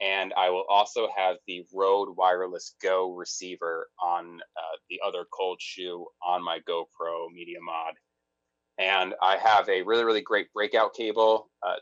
and 0.00 0.32
I 0.34 0.50
will 0.50 0.64
also 0.68 1.08
have 1.14 1.36
the 1.46 1.64
Rode 1.72 2.16
Wireless 2.16 2.74
Go 2.82 3.12
receiver 3.12 3.88
on 4.02 4.40
uh, 4.56 4.76
the 4.88 5.00
other 5.06 5.26
cold 5.30 5.60
shoe 5.60 6.06
on 6.26 6.42
my 6.42 6.60
GoPro 6.60 7.30
Media 7.32 7.58
Mod. 7.60 7.94
And 8.78 9.14
I 9.22 9.36
have 9.36 9.68
a 9.68 9.82
really, 9.82 10.04
really 10.04 10.22
great 10.22 10.50
breakout 10.54 10.94
cable. 10.94 11.50
Uh, 11.62 11.76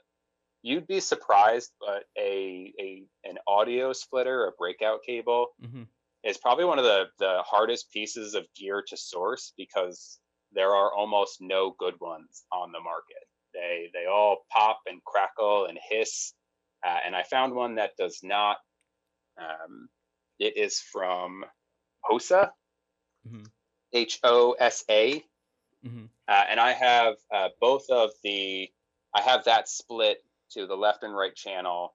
you'd 0.63 0.89
be 0.89 0.99
surprised, 0.99 1.71
but 1.81 2.05
a, 2.19 2.73
a 2.81 3.05
an 3.25 3.39
audio 3.47 3.93
splitter, 3.93 4.47
a 4.47 4.53
breakout 4.59 5.01
cable, 5.07 5.49
mm-hmm. 5.65 5.85
is 6.25 6.39
probably 6.39 6.65
one 6.65 6.81
of 6.81 6.85
the 6.85 7.05
the 7.21 7.43
hardest 7.47 7.93
pieces 7.93 8.35
of 8.35 8.47
gear 8.57 8.83
to 8.89 8.97
source 8.97 9.53
because 9.57 10.19
there 10.51 10.75
are 10.75 10.93
almost 10.93 11.41
no 11.41 11.77
good 11.79 11.95
ones 12.01 12.45
on 12.51 12.73
the 12.73 12.81
market. 12.81 13.28
They 13.59 13.91
they 13.93 14.07
all 14.07 14.47
pop 14.51 14.81
and 14.87 15.03
crackle 15.05 15.67
and 15.67 15.79
hiss, 15.91 16.33
uh, 16.87 16.99
and 17.05 17.17
I 17.17 17.25
found 17.25 17.55
one 17.55 17.75
that 17.75 17.97
does 17.99 18.21
not. 18.23 18.59
Um, 19.37 19.89
it 20.39 20.57
is 20.57 20.81
from 20.81 21.45
Hosa, 22.09 22.51
mm-hmm. 23.27 23.45
H 23.93 24.21
O 24.23 24.53
S 24.53 24.85
A, 24.89 25.25
mm-hmm. 25.85 26.05
uh, 26.29 26.45
and 26.49 26.61
I 26.61 26.73
have 26.73 27.15
uh, 27.35 27.49
both 27.61 27.91
of 27.91 28.11
the. 28.23 28.71
I 29.13 29.23
have 29.23 29.45
that 29.45 29.69
split 29.69 30.23
to 30.53 30.67
the 30.67 30.77
left 30.77 31.03
and 31.03 31.17
right 31.17 31.35
channel 31.35 31.95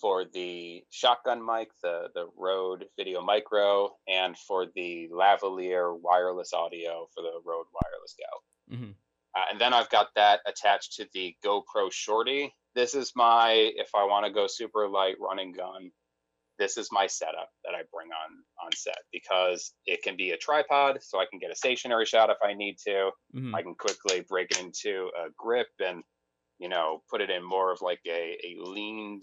for 0.00 0.24
the 0.24 0.84
shotgun 0.90 1.44
mic, 1.44 1.68
the 1.82 2.08
the 2.14 2.28
Rode 2.36 2.86
Video 2.96 3.20
Micro, 3.20 3.96
and 4.06 4.38
for 4.38 4.66
the 4.74 5.08
lavalier 5.12 5.94
wireless 6.00 6.54
audio 6.54 7.08
for 7.14 7.22
the 7.22 7.40
Rode 7.44 7.66
Wireless 7.74 8.14
Go. 8.16 8.74
Mm-hmm. 8.74 8.92
Uh, 9.36 9.42
and 9.50 9.60
then 9.60 9.72
I've 9.72 9.90
got 9.90 10.08
that 10.16 10.40
attached 10.46 10.94
to 10.94 11.06
the 11.12 11.34
GoPro 11.44 11.90
Shorty. 11.90 12.52
This 12.74 12.94
is 12.94 13.12
my 13.14 13.52
if 13.76 13.90
I 13.94 14.04
want 14.04 14.26
to 14.26 14.32
go 14.32 14.46
super 14.46 14.88
light 14.88 15.16
running 15.20 15.52
gun. 15.52 15.90
This 16.58 16.76
is 16.76 16.88
my 16.90 17.06
setup 17.06 17.50
that 17.64 17.74
I 17.74 17.82
bring 17.92 18.08
on 18.08 18.64
on 18.64 18.70
set 18.74 18.98
because 19.12 19.72
it 19.86 20.02
can 20.02 20.16
be 20.16 20.32
a 20.32 20.36
tripod, 20.36 20.98
so 21.02 21.20
I 21.20 21.26
can 21.30 21.38
get 21.38 21.52
a 21.52 21.56
stationary 21.56 22.04
shot 22.04 22.30
if 22.30 22.38
I 22.42 22.52
need 22.54 22.76
to. 22.86 23.10
Mm-hmm. 23.34 23.54
I 23.54 23.62
can 23.62 23.74
quickly 23.74 24.24
break 24.28 24.50
it 24.50 24.60
into 24.60 25.10
a 25.16 25.28
grip 25.36 25.68
and 25.78 26.02
you 26.58 26.68
know, 26.68 27.02
put 27.10 27.20
it 27.20 27.30
in 27.30 27.42
more 27.42 27.72
of 27.72 27.80
like 27.80 28.00
a, 28.06 28.36
a 28.44 28.56
leaned, 28.60 29.22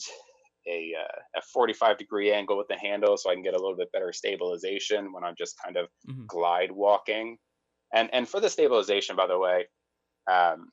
a, 0.68 0.93
uh, 0.99 1.39
a 1.39 1.41
45 1.53 1.97
degree 1.97 2.32
angle 2.32 2.58
with 2.58 2.68
the 2.68 2.78
handle 2.78 3.18
so 3.18 3.30
I 3.30 3.34
can 3.34 3.43
get 3.43 3.53
a 3.53 3.60
little 3.60 3.76
bit 3.76 3.91
better 3.91 4.14
stabilization 4.14 5.12
when 5.12 5.24
I'm 5.24 5.36
just 5.38 5.56
kind 5.64 5.78
of 5.78 5.88
mm-hmm. 6.10 6.26
glide 6.28 6.72
walking. 6.72 7.38
And, 7.93 8.10
and 8.14 8.28
for 8.28 8.39
the 8.39 8.49
stabilization, 8.49 9.16
by 9.16 9.28
the 9.28 9.38
way, 9.38 9.66
um, 10.32 10.70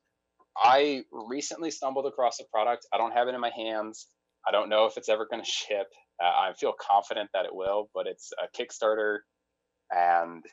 I 0.56 1.04
recently 1.10 1.70
stumbled 1.70 2.06
across 2.06 2.40
a 2.40 2.44
product. 2.52 2.86
I 2.92 2.98
don't 2.98 3.12
have 3.12 3.28
it 3.28 3.34
in 3.34 3.40
my 3.40 3.50
hands. 3.50 4.06
I 4.46 4.50
don't 4.50 4.68
know 4.68 4.86
if 4.86 4.96
it's 4.96 5.08
ever 5.08 5.26
going 5.30 5.42
to 5.44 5.50
ship. 5.50 5.88
Uh, 6.22 6.26
I 6.26 6.52
feel 6.54 6.74
confident 6.78 7.30
that 7.34 7.46
it 7.46 7.54
will, 7.54 7.88
but 7.94 8.06
it's 8.06 8.32
a 8.32 8.56
Kickstarter 8.56 9.18
and 9.90 10.44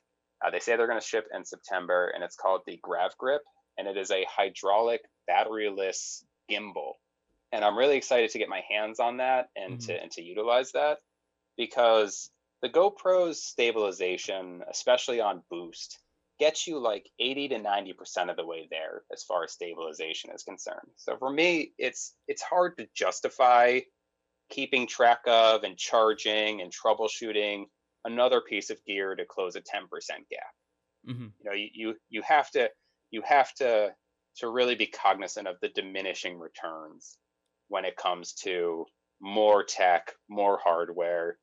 uh, 0.46 0.50
they 0.50 0.60
say 0.60 0.76
they're 0.76 0.88
going 0.88 1.00
to 1.00 1.06
ship 1.06 1.28
in 1.36 1.44
September, 1.44 2.12
and 2.16 2.24
it's 2.24 2.38
called 2.38 2.62
the 2.66 2.80
Grav 2.82 3.12
Grip 3.18 3.42
and 3.80 3.88
it 3.88 3.98
is 3.98 4.12
a 4.12 4.26
hydraulic 4.30 5.02
batteryless 5.30 6.24
gimbal. 6.52 6.94
And 7.52 7.64
I'm 7.64 7.78
really 7.78 7.96
excited 7.96 8.30
to 8.32 8.38
get 8.38 8.50
my 8.50 8.62
hands 8.70 9.00
on 9.00 9.18
that 9.18 9.48
and 9.56 9.80
mm-hmm. 9.80 9.88
to 9.88 10.02
and 10.02 10.12
to 10.12 10.22
utilize 10.22 10.74
that 10.74 10.98
because 11.58 12.30
the 12.62 12.70
GoPro's 12.70 13.42
stabilization, 13.42 14.62
especially 14.70 15.22
on 15.22 15.42
boost, 15.50 15.98
gets 16.40 16.66
you 16.66 16.80
like 16.80 17.10
80 17.20 17.50
to 17.50 17.60
90% 17.60 18.30
of 18.30 18.38
the 18.38 18.46
way 18.46 18.68
there 18.72 19.04
as 19.14 19.24
far 19.24 19.44
as 19.44 19.52
stabilization 19.52 20.32
is 20.34 20.44
concerned. 20.44 20.90
So 20.96 21.18
for 21.18 21.30
me, 21.30 21.74
it's 21.78 22.16
it's 22.28 22.42
hard 22.42 22.78
to 22.78 22.88
justify 22.96 23.82
keeping 24.50 24.88
track 24.88 25.20
of 25.28 25.64
and 25.64 25.78
charging 25.78 26.62
and 26.62 26.74
troubleshooting 26.74 27.66
another 28.06 28.42
piece 28.42 28.70
of 28.70 28.84
gear 28.86 29.16
to 29.16 29.26
close 29.26 29.56
a 29.56 29.62
10% 29.62 29.64
gap. 29.64 30.40
Mm-hmm. 31.08 31.24
You 31.24 31.46
know, 31.46 31.54
you, 31.54 31.70
you 31.74 31.96
you 32.10 32.22
have 32.24 32.50
to 32.52 32.70
you 33.12 33.22
have 33.26 33.54
to 33.56 33.92
to 34.38 34.50
really 34.50 34.76
be 34.76 34.88
cognizant 34.88 35.48
of 35.48 35.58
the 35.62 35.70
diminishing 35.70 36.40
returns 36.40 37.18
when 37.68 37.86
it 37.86 37.98
comes 37.98 38.34
to 38.34 38.86
more 39.22 39.64
tech, 39.64 40.14
more 40.30 40.60
hardware. 40.64 41.38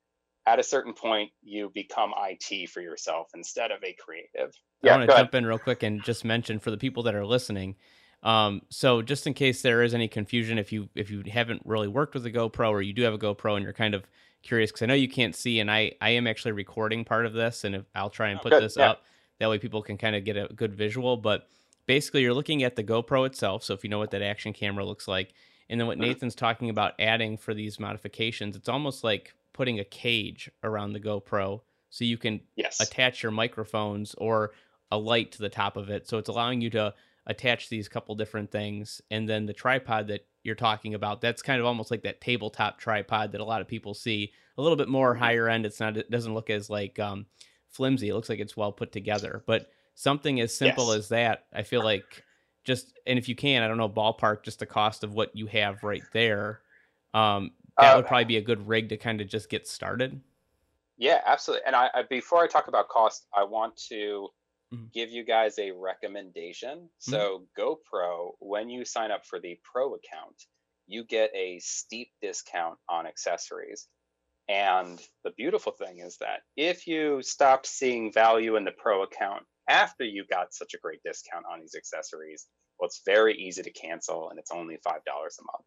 At 0.46 0.60
a 0.60 0.62
certain 0.62 0.92
point, 0.92 1.30
you 1.42 1.70
become 1.74 2.12
IT 2.16 2.70
for 2.70 2.80
yourself 2.80 3.28
instead 3.34 3.72
of 3.72 3.82
a 3.82 3.94
creative. 3.94 4.54
Yeah, 4.82 4.94
I 4.94 4.98
want 4.98 5.10
to 5.10 5.16
jump 5.16 5.34
in 5.34 5.44
real 5.44 5.58
quick 5.58 5.82
and 5.82 6.02
just 6.04 6.24
mention 6.24 6.58
for 6.60 6.70
the 6.70 6.76
people 6.76 7.02
that 7.04 7.14
are 7.14 7.26
listening. 7.26 7.74
Um, 8.22 8.62
so 8.70 9.02
just 9.02 9.26
in 9.26 9.34
case 9.34 9.62
there 9.62 9.82
is 9.82 9.94
any 9.94 10.08
confusion, 10.08 10.58
if 10.58 10.72
you 10.72 10.88
if 10.94 11.10
you 11.10 11.22
haven't 11.30 11.62
really 11.64 11.88
worked 11.88 12.14
with 12.14 12.26
a 12.26 12.30
GoPro 12.30 12.70
or 12.70 12.82
you 12.82 12.92
do 12.92 13.02
have 13.02 13.14
a 13.14 13.18
GoPro 13.18 13.56
and 13.56 13.64
you're 13.64 13.72
kind 13.72 13.94
of 13.94 14.04
curious, 14.42 14.70
because 14.70 14.82
I 14.82 14.86
know 14.86 14.94
you 14.94 15.08
can't 15.08 15.34
see, 15.34 15.60
and 15.60 15.70
I 15.70 15.92
I 16.00 16.10
am 16.10 16.26
actually 16.26 16.52
recording 16.52 17.04
part 17.04 17.26
of 17.26 17.32
this, 17.32 17.64
and 17.64 17.74
if, 17.74 17.84
I'll 17.94 18.10
try 18.10 18.28
and 18.28 18.38
oh, 18.38 18.42
put 18.42 18.52
oh, 18.52 18.60
this 18.60 18.76
yeah. 18.76 18.90
up 18.90 19.02
that 19.38 19.50
way 19.50 19.58
people 19.58 19.82
can 19.82 19.98
kind 19.98 20.16
of 20.16 20.24
get 20.24 20.36
a 20.36 20.48
good 20.54 20.74
visual. 20.74 21.16
But 21.16 21.48
basically, 21.86 22.22
you're 22.22 22.34
looking 22.34 22.62
at 22.62 22.76
the 22.76 22.84
GoPro 22.84 23.26
itself. 23.26 23.64
So 23.64 23.74
if 23.74 23.84
you 23.84 23.90
know 23.90 23.98
what 23.98 24.10
that 24.12 24.22
action 24.22 24.52
camera 24.52 24.84
looks 24.84 25.06
like, 25.06 25.34
and 25.68 25.78
then 25.78 25.86
what 25.86 25.98
mm-hmm. 25.98 26.08
Nathan's 26.08 26.34
talking 26.34 26.70
about 26.70 26.94
adding 26.98 27.36
for 27.36 27.54
these 27.54 27.78
modifications, 27.78 28.56
it's 28.56 28.68
almost 28.68 29.04
like 29.04 29.34
putting 29.56 29.80
a 29.80 29.84
cage 29.84 30.50
around 30.62 30.92
the 30.92 31.00
GoPro 31.00 31.62
so 31.88 32.04
you 32.04 32.18
can 32.18 32.40
yes. 32.56 32.78
attach 32.80 33.22
your 33.22 33.32
microphones 33.32 34.14
or 34.18 34.52
a 34.90 34.98
light 34.98 35.32
to 35.32 35.38
the 35.38 35.48
top 35.48 35.76
of 35.78 35.88
it. 35.88 36.06
So 36.06 36.18
it's 36.18 36.28
allowing 36.28 36.60
you 36.60 36.68
to 36.70 36.92
attach 37.26 37.68
these 37.70 37.88
couple 37.88 38.14
different 38.14 38.52
things, 38.52 39.00
and 39.10 39.28
then 39.28 39.46
the 39.46 39.52
tripod 39.52 40.08
that 40.08 40.26
you're 40.44 40.54
talking 40.54 40.94
about, 40.94 41.20
that's 41.20 41.42
kind 41.42 41.58
of 41.58 41.66
almost 41.66 41.90
like 41.90 42.02
that 42.02 42.20
tabletop 42.20 42.78
tripod 42.78 43.32
that 43.32 43.40
a 43.40 43.44
lot 43.44 43.60
of 43.62 43.66
people 43.66 43.94
see. 43.94 44.32
A 44.58 44.62
little 44.62 44.76
bit 44.76 44.88
more 44.88 45.14
higher 45.14 45.48
end. 45.48 45.66
It's 45.66 45.80
not. 45.80 45.96
It 45.96 46.10
doesn't 46.10 46.34
look 46.34 46.50
as 46.50 46.70
like 46.70 46.98
um, 46.98 47.26
flimsy. 47.68 48.10
It 48.10 48.14
looks 48.14 48.28
like 48.28 48.38
it's 48.38 48.56
well 48.56 48.72
put 48.72 48.92
together. 48.92 49.42
But 49.46 49.68
something 49.94 50.40
as 50.40 50.54
simple 50.54 50.88
Yes. 50.88 50.98
as 50.98 51.08
that, 51.08 51.46
I 51.52 51.62
feel 51.62 51.82
like 51.82 52.24
just 52.64 52.92
and 53.06 53.18
if 53.18 53.28
you 53.28 53.34
can, 53.34 53.62
I 53.62 53.68
don't 53.68 53.78
know, 53.78 53.88
ballpark 53.88 54.44
just 54.44 54.60
the 54.60 54.66
cost 54.66 55.02
of 55.02 55.14
what 55.14 55.34
you 55.34 55.46
have 55.46 55.82
right 55.82 56.04
there. 56.12 56.60
Um, 57.14 57.52
that 57.80 57.94
Uh, 57.94 57.96
would 57.96 58.06
probably 58.06 58.24
be 58.24 58.36
a 58.36 58.42
good 58.42 58.66
rig 58.66 58.88
to 58.90 58.96
kind 58.96 59.20
of 59.20 59.28
just 59.28 59.48
get 59.50 59.66
started. 59.68 60.22
Yeah, 60.96 61.20
absolutely. 61.24 61.66
And 61.66 61.76
I, 61.76 61.90
I 61.94 62.02
before 62.02 62.42
I 62.42 62.46
talk 62.46 62.68
about 62.68 62.88
cost, 62.88 63.26
I 63.34 63.44
want 63.44 63.76
to 63.88 64.30
Mhm. 64.70 64.92
give 64.94 65.10
you 65.10 65.24
guys 65.24 65.58
a 65.58 65.72
recommendation. 65.72 66.90
So 66.98 67.48
GoPro, 67.58 68.32
when 68.40 68.70
you 68.70 68.84
sign 68.84 69.10
up 69.12 69.26
for 69.26 69.40
the 69.40 69.60
Pro 69.64 69.94
account, 69.94 70.42
you 70.86 71.04
get 71.04 71.30
a 71.34 71.58
steep 71.60 72.12
discount 72.22 72.78
on 72.88 73.06
accessories. 73.06 73.88
And 74.48 75.00
the 75.24 75.32
beautiful 75.32 75.72
thing 75.72 76.00
is 76.00 76.18
that 76.18 76.42
if 76.56 76.86
you 76.86 77.22
stopped 77.22 77.66
seeing 77.66 78.12
value 78.12 78.56
in 78.56 78.64
the 78.64 78.72
Pro 78.72 79.02
account 79.04 79.46
after 79.68 80.04
you 80.04 80.26
got 80.26 80.54
such 80.54 80.74
a 80.74 80.78
great 80.78 81.02
discount 81.04 81.46
on 81.50 81.60
these 81.60 81.76
accessories, 81.76 82.48
well, 82.78 82.88
it's 82.88 83.02
very 83.06 83.36
easy 83.36 83.62
to 83.62 83.72
cancel 83.72 84.30
and 84.30 84.38
it's 84.38 84.52
only 84.52 84.78
$5 84.84 85.38
a 85.40 85.44
month. 85.44 85.66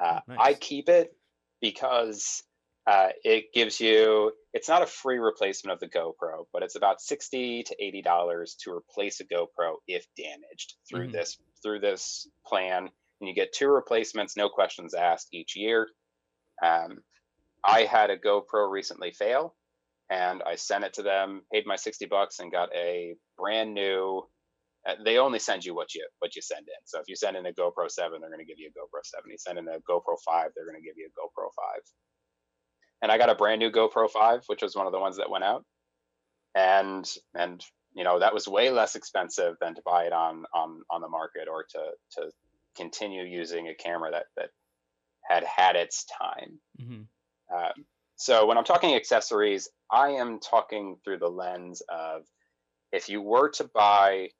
Uh, 0.00 0.20
Oh, 0.28 0.38
I 0.38 0.54
keep 0.54 0.88
it 0.88 1.17
because 1.60 2.42
uh, 2.86 3.08
it 3.24 3.52
gives 3.52 3.80
you 3.80 4.32
it's 4.54 4.68
not 4.68 4.82
a 4.82 4.86
free 4.86 5.18
replacement 5.18 5.74
of 5.74 5.80
the 5.80 5.88
GoPro, 5.98 6.46
but 6.52 6.62
it's 6.62 6.76
about 6.76 7.00
sixty 7.00 7.62
to 7.64 7.76
eighty 7.84 8.00
dollars 8.02 8.56
to 8.64 8.72
replace 8.72 9.20
a 9.20 9.24
GoPro 9.24 9.76
if 9.86 10.06
damaged 10.16 10.74
through 10.88 11.08
Mhm. 11.08 11.12
this 11.12 11.38
through 11.62 11.80
this 11.80 12.26
plan, 12.46 12.88
and 13.20 13.28
you 13.28 13.34
get 13.34 13.52
two 13.52 13.68
replacements, 13.68 14.36
no 14.36 14.48
questions 14.48 14.94
asked 14.94 15.28
each 15.32 15.56
year. 15.56 15.88
Um, 16.62 17.02
I 17.62 17.82
had 17.82 18.10
a 18.10 18.16
GoPro 18.16 18.70
recently 18.70 19.10
fail, 19.10 19.54
and 20.08 20.42
I 20.42 20.54
sent 20.54 20.84
it 20.84 20.94
to 20.94 21.02
them, 21.02 21.42
paid 21.52 21.66
my 21.66 21.76
sixty 21.76 22.06
bucks, 22.06 22.38
and 22.38 22.50
got 22.50 22.74
a 22.74 23.16
brand 23.36 23.74
new. 23.74 24.26
Uh, 24.88 24.94
they 25.04 25.18
only 25.18 25.38
send 25.38 25.64
you 25.64 25.74
what 25.74 25.94
you 25.94 26.08
what 26.20 26.34
you 26.34 26.42
send 26.42 26.66
in. 26.66 26.80
So 26.86 26.98
if 26.98 27.08
you 27.08 27.16
send 27.16 27.36
in 27.36 27.46
a 27.46 27.52
GoPro 27.52 27.90
seven, 27.90 28.20
they're 28.20 28.30
going 28.30 28.40
to 28.40 28.46
give 28.46 28.58
you 28.58 28.70
a 28.70 28.78
GoPro 28.78 29.04
seven. 29.04 29.30
You 29.30 29.36
send 29.38 29.58
in 29.58 29.68
a 29.68 29.78
GoPro 29.80 30.16
five, 30.24 30.50
they're 30.56 30.64
going 30.64 30.80
to 30.80 30.86
give 30.86 30.96
you 30.96 31.08
a 31.08 31.20
GoPro 31.20 31.48
five 31.54 31.82
and 33.02 33.12
I 33.12 33.18
got 33.18 33.30
a 33.30 33.34
brand 33.34 33.60
new 33.60 33.70
GoPro 33.70 34.10
5, 34.10 34.44
which 34.46 34.62
was 34.62 34.74
one 34.74 34.86
of 34.86 34.92
the 34.92 34.98
ones 34.98 35.16
that 35.18 35.30
went 35.30 35.44
out. 35.44 35.64
And 36.54 37.08
and 37.34 37.64
you 37.94 38.04
know, 38.04 38.18
that 38.18 38.34
was 38.34 38.48
way 38.48 38.70
less 38.70 38.94
expensive 38.94 39.56
than 39.60 39.74
to 39.74 39.82
buy 39.84 40.04
it 40.04 40.12
on 40.12 40.44
on 40.54 40.82
on 40.90 41.00
the 41.00 41.08
market 41.08 41.48
or 41.50 41.64
to 41.70 41.90
to 42.12 42.30
continue 42.76 43.22
using 43.22 43.68
a 43.68 43.74
camera 43.74 44.10
that 44.12 44.26
that 44.36 44.50
had 45.28 45.44
had 45.44 45.76
its 45.76 46.04
time. 46.06 46.60
hmm 46.78 47.02
Um, 47.54 47.86
so 48.16 48.46
when 48.46 48.58
I'm 48.58 48.64
talking 48.64 48.94
accessories, 48.94 49.68
I 49.90 50.10
am 50.10 50.40
talking 50.40 50.96
through 51.04 51.18
the 51.18 51.30
lens 51.30 51.82
of 51.88 52.24
if 52.90 53.08
you 53.08 53.22
were 53.22 53.50
to 53.50 53.64
buy 53.64 54.30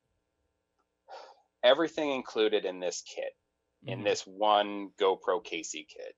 everything 1.63 2.11
included 2.11 2.65
in 2.65 2.81
this 2.81 3.03
kit, 3.03 3.33
in 3.87 4.01
Mhm. 4.01 4.05
this 4.05 4.27
one 4.27 4.91
GoPro 4.99 5.43
Casey 5.43 5.85
kit, 5.89 6.17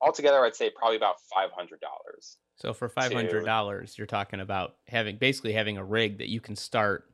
altogether, 0.00 0.44
I'd 0.44 0.56
say 0.56 0.70
probably 0.70 0.96
about 0.96 1.20
five 1.34 1.50
hundred 1.52 1.80
dollars. 1.80 2.38
So 2.56 2.72
for 2.72 2.88
five 2.88 3.12
hundred 3.12 3.44
dollars, 3.44 3.96
you're 3.98 4.06
talking 4.06 4.40
about 4.40 4.76
having 4.88 5.16
basically 5.16 5.52
having 5.52 5.76
a 5.78 5.84
rig 5.84 6.18
that 6.18 6.28
you 6.28 6.40
can 6.40 6.56
start 6.56 7.10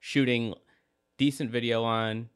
shooting 0.00 0.54
decent 1.18 1.50
video 1.50 1.82
on. 1.84 2.28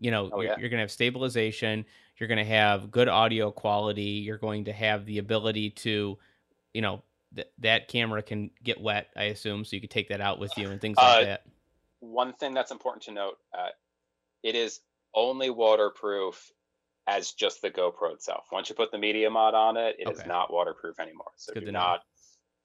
You 0.00 0.10
know, 0.12 0.30
Oh, 0.32 0.40
you're, 0.40 0.52
yeah. 0.52 0.58
you're 0.58 0.68
going 0.68 0.78
to 0.78 0.82
have 0.82 0.92
stabilization. 0.92 1.84
You're 2.18 2.28
going 2.28 2.38
to 2.38 2.44
have 2.44 2.90
good 2.90 3.08
audio 3.08 3.50
quality. 3.50 4.02
You're 4.02 4.38
going 4.38 4.64
to 4.66 4.72
have 4.72 5.06
the 5.06 5.18
ability 5.18 5.70
to, 5.70 6.16
you 6.72 6.82
know, 6.82 7.02
th- 7.34 7.48
that 7.58 7.88
camera 7.88 8.22
can 8.22 8.50
get 8.62 8.80
wet. 8.80 9.08
I 9.16 9.24
assume, 9.24 9.64
so 9.64 9.74
you 9.74 9.80
could 9.80 9.90
take 9.90 10.08
that 10.08 10.20
out 10.20 10.38
with 10.38 10.56
you 10.56 10.70
and 10.70 10.80
things 10.80 10.96
like 10.96 11.22
Uh, 11.22 11.24
that. 11.24 11.46
One 12.00 12.32
thing 12.34 12.54
that's 12.54 12.70
important 12.70 13.02
to 13.04 13.10
note: 13.12 13.38
uh, 13.52 13.70
it 14.42 14.54
is 14.54 14.80
only 15.14 15.50
waterproof 15.50 16.50
as 17.06 17.32
just 17.32 17.62
the 17.62 17.70
GoPro 17.70 18.12
itself. 18.12 18.44
Once 18.52 18.68
you 18.68 18.74
put 18.74 18.90
the 18.92 18.98
media 18.98 19.30
mod 19.30 19.54
on 19.54 19.76
it, 19.76 19.96
it 19.98 20.10
is 20.10 20.18
Okay. 20.18 20.28
not 20.28 20.52
waterproof 20.52 21.00
anymore. 21.00 21.30
So 21.36 21.54
Good 21.54 21.60
do 21.60 21.66
know. 21.66 21.78
not 21.78 22.00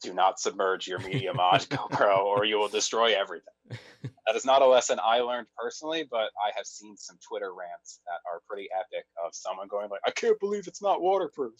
do 0.02 0.14
not 0.14 0.40
submerge 0.40 0.86
your 0.86 1.00
media 1.00 1.34
mod 1.34 1.62
GoPro, 1.70 2.26
or 2.26 2.44
you 2.44 2.58
will 2.58 2.68
destroy 2.68 3.14
everything. 3.18 3.54
That 4.26 4.38
is 4.38 4.46
not 4.46 4.62
a 4.62 4.66
lesson 4.66 5.02
I 5.04 5.20
learned 5.20 5.48
personally, 5.58 6.08
but 6.10 6.32
I 6.42 6.52
have 6.56 6.66
seen 6.66 6.96
some 6.96 7.18
Twitter 7.28 7.54
rants 7.54 8.00
that 8.06 8.22
are 8.32 8.40
pretty 8.48 8.70
epic 8.74 9.06
of 9.22 9.36
someone 9.36 9.68
going 9.68 9.90
like, 9.90 10.00
"I 10.06 10.12
can't 10.12 10.40
believe 10.40 10.66
it's 10.66 10.82
not 10.82 11.02
waterproof," 11.02 11.60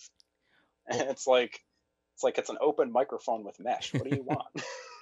and 0.88 1.02
it's 1.10 1.28
like, 1.28 1.60
it's 2.16 2.24
like 2.24 2.38
it's 2.38 2.50
an 2.50 2.58
open 2.62 2.90
microphone 2.90 3.44
with 3.44 3.60
mesh. 3.60 3.94
What 3.94 4.06
do 4.06 4.12
you 4.12 4.24
want? 4.24 4.48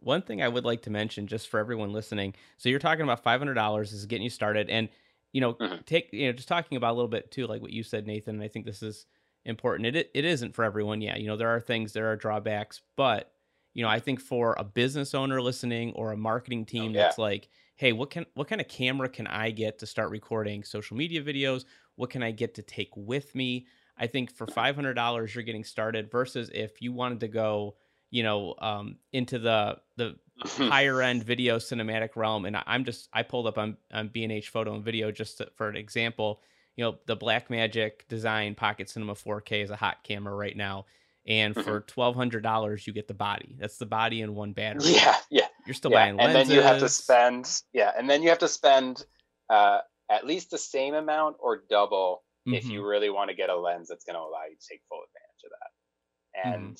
One 0.00 0.22
thing 0.22 0.42
I 0.42 0.48
would 0.48 0.64
like 0.64 0.82
to 0.82 0.90
mention, 0.90 1.26
just 1.26 1.48
for 1.48 1.58
everyone 1.58 1.92
listening, 1.92 2.34
so 2.56 2.68
you're 2.68 2.78
talking 2.78 3.02
about 3.02 3.22
five 3.22 3.40
hundred 3.40 3.54
dollars 3.54 3.92
is 3.92 4.06
getting 4.06 4.22
you 4.24 4.30
started, 4.30 4.70
and 4.70 4.88
you 5.32 5.40
know, 5.40 5.58
Mhm. 5.60 5.84
take 5.86 6.12
you 6.12 6.26
know, 6.26 6.32
just 6.32 6.48
talking 6.48 6.76
about 6.76 6.92
a 6.92 6.96
little 6.96 7.08
bit 7.08 7.30
too, 7.30 7.46
like 7.46 7.62
what 7.62 7.72
you 7.72 7.82
said, 7.82 8.06
Nathan. 8.06 8.36
And 8.36 8.44
I 8.44 8.48
think 8.48 8.64
this 8.64 8.82
is 8.82 9.06
important. 9.44 9.94
It 9.96 10.10
it 10.14 10.24
isn't 10.24 10.54
for 10.54 10.64
everyone. 10.64 11.00
Yeah, 11.00 11.16
you 11.16 11.26
know, 11.26 11.36
there 11.36 11.48
are 11.48 11.60
things, 11.60 11.92
there 11.92 12.10
are 12.10 12.16
drawbacks, 12.16 12.80
but 12.96 13.32
you 13.74 13.82
know, 13.82 13.88
I 13.88 14.00
think 14.00 14.20
for 14.20 14.54
a 14.58 14.64
business 14.64 15.14
owner 15.14 15.40
listening 15.42 15.92
or 15.92 16.12
a 16.12 16.16
marketing 16.16 16.64
team 16.66 16.94
yeah. 16.94 16.96
that's 16.96 17.18
like, 17.18 17.48
hey, 17.76 17.92
what 17.92 18.10
can 18.10 18.26
what 18.34 18.48
kind 18.48 18.60
of 18.60 18.68
camera 18.68 19.08
can 19.08 19.26
I 19.26 19.50
get 19.50 19.78
to 19.80 19.86
start 19.86 20.10
recording 20.10 20.62
social 20.64 20.96
media 20.96 21.22
videos? 21.22 21.64
What 21.96 22.10
can 22.10 22.22
I 22.22 22.30
get 22.30 22.54
to 22.54 22.62
take 22.62 22.90
with 22.96 23.34
me? 23.34 23.66
I 23.96 24.06
think 24.06 24.32
for 24.32 24.46
five 24.46 24.74
hundred 24.76 24.94
dollars, 24.94 25.34
you're 25.34 25.44
getting 25.44 25.64
started. 25.64 26.10
Versus 26.10 26.50
if 26.54 26.80
you 26.80 26.92
wanted 26.92 27.20
to 27.20 27.28
go, 27.28 27.76
you 28.10 28.22
know, 28.22 28.54
um, 28.60 28.96
into 29.12 29.38
the 29.38 29.78
the 29.96 30.16
higher 30.44 31.02
end 31.02 31.24
video 31.24 31.56
cinematic 31.58 32.16
realm, 32.16 32.44
and 32.44 32.56
I'm 32.66 32.84
just 32.84 33.08
I 33.12 33.22
pulled 33.22 33.46
up 33.46 33.58
on 33.58 33.76
on 33.92 34.08
B 34.08 34.22
and 34.24 34.32
H 34.32 34.48
Photo 34.50 34.74
and 34.74 34.84
Video 34.84 35.10
just 35.10 35.38
to, 35.38 35.48
for 35.56 35.68
an 35.68 35.76
example. 35.76 36.40
You 36.76 36.84
know, 36.84 36.98
the 37.06 37.16
Blackmagic 37.16 38.06
Design 38.08 38.54
Pocket 38.54 38.88
Cinema 38.88 39.14
4K 39.14 39.64
is 39.64 39.70
a 39.70 39.76
hot 39.76 40.04
camera 40.04 40.32
right 40.32 40.56
now, 40.56 40.86
and 41.26 41.54
for 41.54 41.80
twelve 41.80 42.14
hundred 42.14 42.42
dollars, 42.44 42.86
you 42.86 42.92
get 42.92 43.08
the 43.08 43.14
body. 43.14 43.56
That's 43.58 43.78
the 43.78 43.86
body 43.86 44.22
and 44.22 44.36
one 44.36 44.52
battery. 44.54 44.92
yeah, 44.92 45.16
yeah. 45.28 45.46
You're 45.66 45.74
still 45.74 45.90
yeah, 45.90 46.06
buying 46.12 46.20
and 46.20 46.34
then 46.34 46.48
you 46.48 46.62
have 46.62 46.78
to 46.78 46.88
spend 46.88 47.62
yeah, 47.72 47.92
and 47.98 48.08
then 48.08 48.22
you 48.22 48.28
have 48.28 48.38
to 48.38 48.48
spend 48.48 49.04
uh, 49.50 49.78
at 50.10 50.24
least 50.24 50.50
the 50.50 50.56
same 50.58 50.94
amount 50.94 51.36
or 51.40 51.62
double 51.68 52.22
if 52.46 52.64
Mhm. 52.64 52.70
you 52.70 52.86
really 52.86 53.10
want 53.10 53.28
to 53.28 53.36
get 53.36 53.50
a 53.50 53.56
lens 53.56 53.88
that's 53.88 54.04
going 54.04 54.14
to 54.14 54.20
allow 54.20 54.44
you 54.48 54.56
to 54.56 54.66
take 54.66 54.80
full 54.88 55.00
advantage 55.02 55.44
of 55.44 55.50
that. 55.50 56.58
Mm-hmm. 56.58 56.72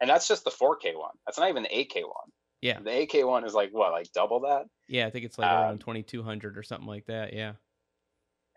And 0.00 0.08
that's 0.08 0.28
just 0.28 0.44
the 0.44 0.50
4K 0.50 0.96
one. 0.96 1.14
That's 1.26 1.38
not 1.38 1.48
even 1.48 1.64
the 1.64 1.68
8K 1.68 2.02
one. 2.02 2.30
Yeah. 2.60 2.80
The 2.80 2.90
8K 2.90 3.26
one 3.26 3.44
is 3.44 3.54
like 3.54 3.70
what, 3.72 3.92
like 3.92 4.12
double 4.12 4.40
that? 4.40 4.66
Yeah, 4.88 5.06
I 5.06 5.10
think 5.10 5.24
it's 5.24 5.38
like 5.38 5.50
Um, 5.50 5.58
around 5.58 5.80
twenty 5.80 6.02
two 6.02 6.22
hundred 6.22 6.56
or 6.56 6.62
something 6.62 6.88
like 6.88 7.06
that. 7.06 7.32
Yeah. 7.32 7.52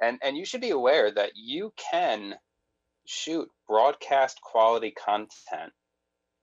And 0.01 0.17
and 0.23 0.37
you 0.37 0.45
should 0.45 0.61
be 0.61 0.71
aware 0.71 1.11
that 1.11 1.31
you 1.35 1.73
can 1.91 2.35
shoot 3.05 3.49
broadcast 3.67 4.41
quality 4.41 4.91
content 4.91 5.73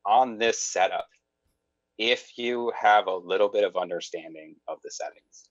on 0.05 0.39
this 0.39 0.61
setup 0.61 1.09
if 1.97 2.39
you 2.39 2.73
have 2.81 3.07
a 3.07 3.17
little 3.17 3.49
bit 3.49 3.65
of 3.65 3.77
understanding 3.77 4.55
of 4.69 4.79
the 4.85 4.91
settings. 4.91 5.49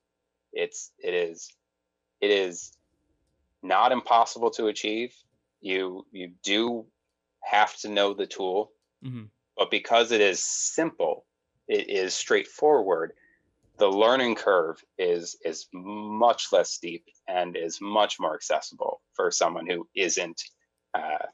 It's 0.52 0.92
it 0.98 1.12
is 1.14 1.50
it 2.20 2.30
is 2.30 2.72
not 3.62 3.92
impossible 3.92 4.50
to 4.52 4.68
achieve. 4.68 5.14
You 5.60 6.06
you 6.12 6.32
do 6.42 6.86
have 7.42 7.76
to 7.78 7.88
know 7.88 8.14
the 8.14 8.26
tool, 8.26 8.72
hmm 9.02 9.24
but 9.58 9.70
because 9.70 10.12
it 10.12 10.20
is 10.20 10.42
simple, 10.42 11.26
it 11.66 11.90
is 11.90 12.14
straightforward. 12.14 13.12
The 13.78 13.88
learning 13.88 14.36
curve 14.36 14.82
is 14.98 15.36
is 15.44 15.66
much 15.72 16.46
less 16.52 16.70
steep 16.70 17.04
and 17.26 17.56
is 17.56 17.80
much 17.80 18.18
more 18.18 18.34
accessible 18.34 19.02
for 19.14 19.30
someone 19.30 19.66
who 19.68 19.86
isn't 19.94 20.40
uh, 20.94 21.26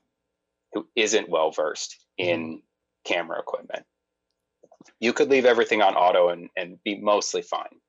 who 0.72 0.89
isn't 0.97 1.29
well 1.29 1.51
versed 1.51 2.05
in 2.18 2.62
camera 3.05 3.39
equipment. 3.39 3.85
You 4.99 5.12
could 5.12 5.31
leave 5.31 5.45
everything 5.45 5.83
on 5.83 5.95
auto 5.95 6.31
and, 6.31 6.49
and 6.57 6.83
be 6.83 6.97
mostly 6.97 7.43
fine. 7.43 7.81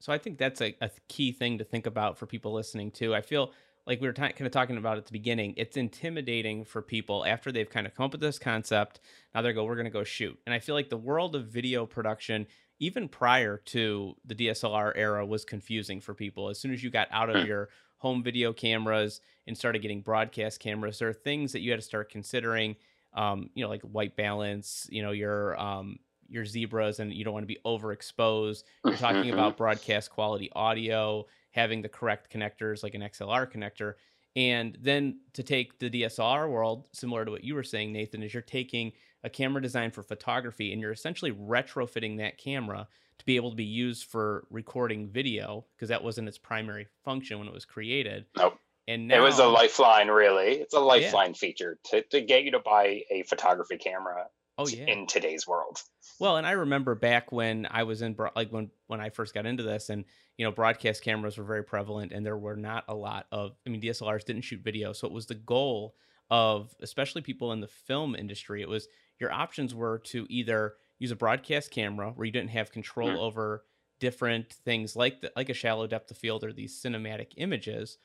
So 0.00 0.12
I 0.12 0.18
think 0.18 0.38
that's 0.38 0.60
a, 0.60 0.76
a 0.80 0.90
key 1.08 1.32
thing 1.32 1.58
to 1.58 1.64
think 1.64 1.86
about 1.86 2.18
for 2.18 2.26
people 2.26 2.52
listening 2.52 2.90
too. 2.90 3.14
I 3.14 3.20
feel 3.20 3.52
like 3.88 4.00
we 4.00 4.06
were 4.06 4.12
kind 4.12 4.34
of 4.40 4.52
talking 4.52 4.76
about 4.76 4.98
at 4.98 5.06
the 5.06 5.12
beginning. 5.12 5.54
It's 5.56 5.76
intimidating 5.76 6.64
for 6.64 6.82
people 6.82 7.24
after 7.24 7.50
they've 7.50 7.68
kind 7.70 7.86
of 7.86 7.94
come 7.94 8.04
up 8.06 8.12
with 8.12 8.20
this 8.20 8.38
concept. 8.38 9.00
Now 9.34 9.42
they 9.42 9.52
go, 9.52 9.64
we're 9.64 9.76
going 9.76 9.86
to 9.86 9.90
go 9.90 10.04
shoot. 10.04 10.38
And 10.46 10.54
I 10.54 10.60
feel 10.60 10.76
like 10.76 10.90
the 10.90 10.98
world 10.98 11.34
of 11.34 11.48
video 11.48 11.86
production, 11.86 12.46
even 12.78 13.08
prior 13.08 13.56
to 13.66 14.14
the 14.24 14.34
DSLR 14.34 14.92
era, 14.94 15.26
was 15.26 15.44
confusing 15.44 16.00
for 16.00 16.14
people. 16.14 16.50
As 16.50 16.60
soon 16.60 16.72
as 16.72 16.84
you 16.84 16.90
got 16.90 17.08
out 17.10 17.30
of 17.30 17.40
Hmm. 17.40 17.44
your 17.44 17.70
home 17.96 18.22
video 18.22 18.52
cameras 18.52 19.20
and 19.46 19.58
started 19.58 19.80
getting 19.82 20.02
broadcast 20.02 20.60
cameras, 20.60 20.98
there 21.00 21.08
are 21.08 21.14
things 21.14 21.52
that 21.52 21.60
you 21.60 21.70
had 21.72 21.80
to 21.80 21.86
start 21.86 22.10
considering. 22.10 22.76
Um, 23.14 23.50
you 23.54 23.64
know, 23.64 23.70
like 23.70 23.82
white 23.82 24.16
balance. 24.16 24.86
You 24.90 25.02
know, 25.02 25.12
your 25.12 25.58
um, 25.60 25.98
your 26.28 26.44
zebras 26.44 27.00
and 27.00 27.12
you 27.12 27.24
don't 27.24 27.32
want 27.32 27.44
to 27.44 27.46
be 27.54 27.58
overexposed. 27.64 28.64
You're 28.86 28.98
talking 28.98 29.30
Mhm, 29.30 29.30
about 29.30 29.56
broadcast 29.56 30.10
quality 30.10 30.50
audio, 30.54 31.26
having 31.50 31.82
the 31.82 31.88
correct 31.88 32.32
connectors 32.32 32.82
like 32.82 32.94
an 32.94 33.02
XLR 33.02 33.50
connector. 33.50 33.94
And 34.36 34.78
then 34.80 35.20
to 35.32 35.42
take 35.42 35.78
the 35.78 35.90
DSLR 35.90 36.48
world, 36.48 36.86
similar 36.92 37.24
to 37.24 37.30
what 37.30 37.44
you 37.44 37.54
were 37.54 37.64
saying, 37.64 37.92
Nathan, 37.92 38.22
is 38.22 38.32
you're 38.32 38.42
taking 38.42 38.92
a 39.24 39.30
camera 39.30 39.60
designed 39.60 39.94
for 39.94 40.02
photography 40.02 40.72
and 40.72 40.80
you're 40.80 40.92
essentially 40.92 41.32
retrofitting 41.32 42.18
that 42.18 42.38
camera 42.38 42.86
to 43.18 43.24
be 43.24 43.36
able 43.36 43.50
to 43.50 43.56
be 43.56 43.64
used 43.64 44.04
for 44.04 44.46
recording 44.50 45.08
video 45.08 45.64
because 45.74 45.88
that 45.88 46.04
wasn't 46.04 46.28
its 46.28 46.38
primary 46.38 46.86
function 47.04 47.38
when 47.38 47.48
it 47.48 47.54
was 47.54 47.64
created. 47.64 48.26
Nope. 48.36 48.58
And 48.86 49.08
now, 49.08 49.18
it 49.18 49.20
was 49.20 49.38
a 49.38 49.46
lifeline, 49.46 50.08
really. 50.08 50.52
It's 50.52 50.72
a 50.72 50.80
lifeline 50.80 51.34
feature 51.34 51.78
to, 51.90 52.02
to 52.04 52.22
get 52.22 52.44
you 52.44 52.52
to 52.52 52.58
buy 52.58 53.02
a 53.10 53.22
photography 53.24 53.76
camera 53.76 54.28
oh 54.58 54.66
yeah, 54.66 54.84
in 54.86 55.06
today's 55.06 55.46
world. 55.46 55.82
Well, 56.20 56.36
and 56.36 56.46
I 56.46 56.52
remember 56.52 56.94
back 56.94 57.30
when 57.32 57.66
I 57.70 57.84
was 57.84 58.02
in 58.02 58.16
like 58.34 58.50
when 58.50 58.70
when 58.86 59.00
I 59.00 59.10
first 59.10 59.34
got 59.34 59.46
into 59.46 59.62
this, 59.62 59.88
and 59.90 60.04
you 60.36 60.44
know, 60.44 60.50
broadcast 60.52 61.02
cameras 61.02 61.38
were 61.38 61.44
very 61.44 61.64
prevalent, 61.64 62.12
and 62.12 62.24
there 62.24 62.36
were 62.36 62.56
not 62.56 62.84
a 62.88 62.94
lot 62.94 63.26
of. 63.32 63.56
I 63.66 63.70
mean, 63.70 63.80
DSLRs 63.80 64.24
didn't 64.24 64.42
shoot 64.42 64.60
video, 64.60 64.92
so 64.92 65.06
it 65.06 65.12
was 65.12 65.26
the 65.26 65.34
goal 65.34 65.94
of 66.30 66.74
especially 66.82 67.22
people 67.22 67.52
in 67.52 67.60
the 67.60 67.68
film 67.68 68.14
industry. 68.14 68.60
It 68.62 68.68
was 68.68 68.88
your 69.18 69.32
options 69.32 69.74
were 69.74 69.98
to 70.06 70.26
either 70.28 70.74
use 70.98 71.10
a 71.10 71.16
broadcast 71.16 71.70
camera 71.70 72.10
where 72.10 72.26
you 72.26 72.32
didn't 72.32 72.50
have 72.50 72.70
control 72.72 73.08
Mhm. 73.08 73.20
over 73.20 73.64
different 74.00 74.52
things 74.52 74.94
like 74.94 75.20
the, 75.20 75.32
like 75.36 75.48
a 75.48 75.54
shallow 75.54 75.86
depth 75.86 76.10
of 76.10 76.18
field 76.18 76.44
or 76.44 76.52
these 76.52 76.80
cinematic 76.80 77.32
images 77.36 77.98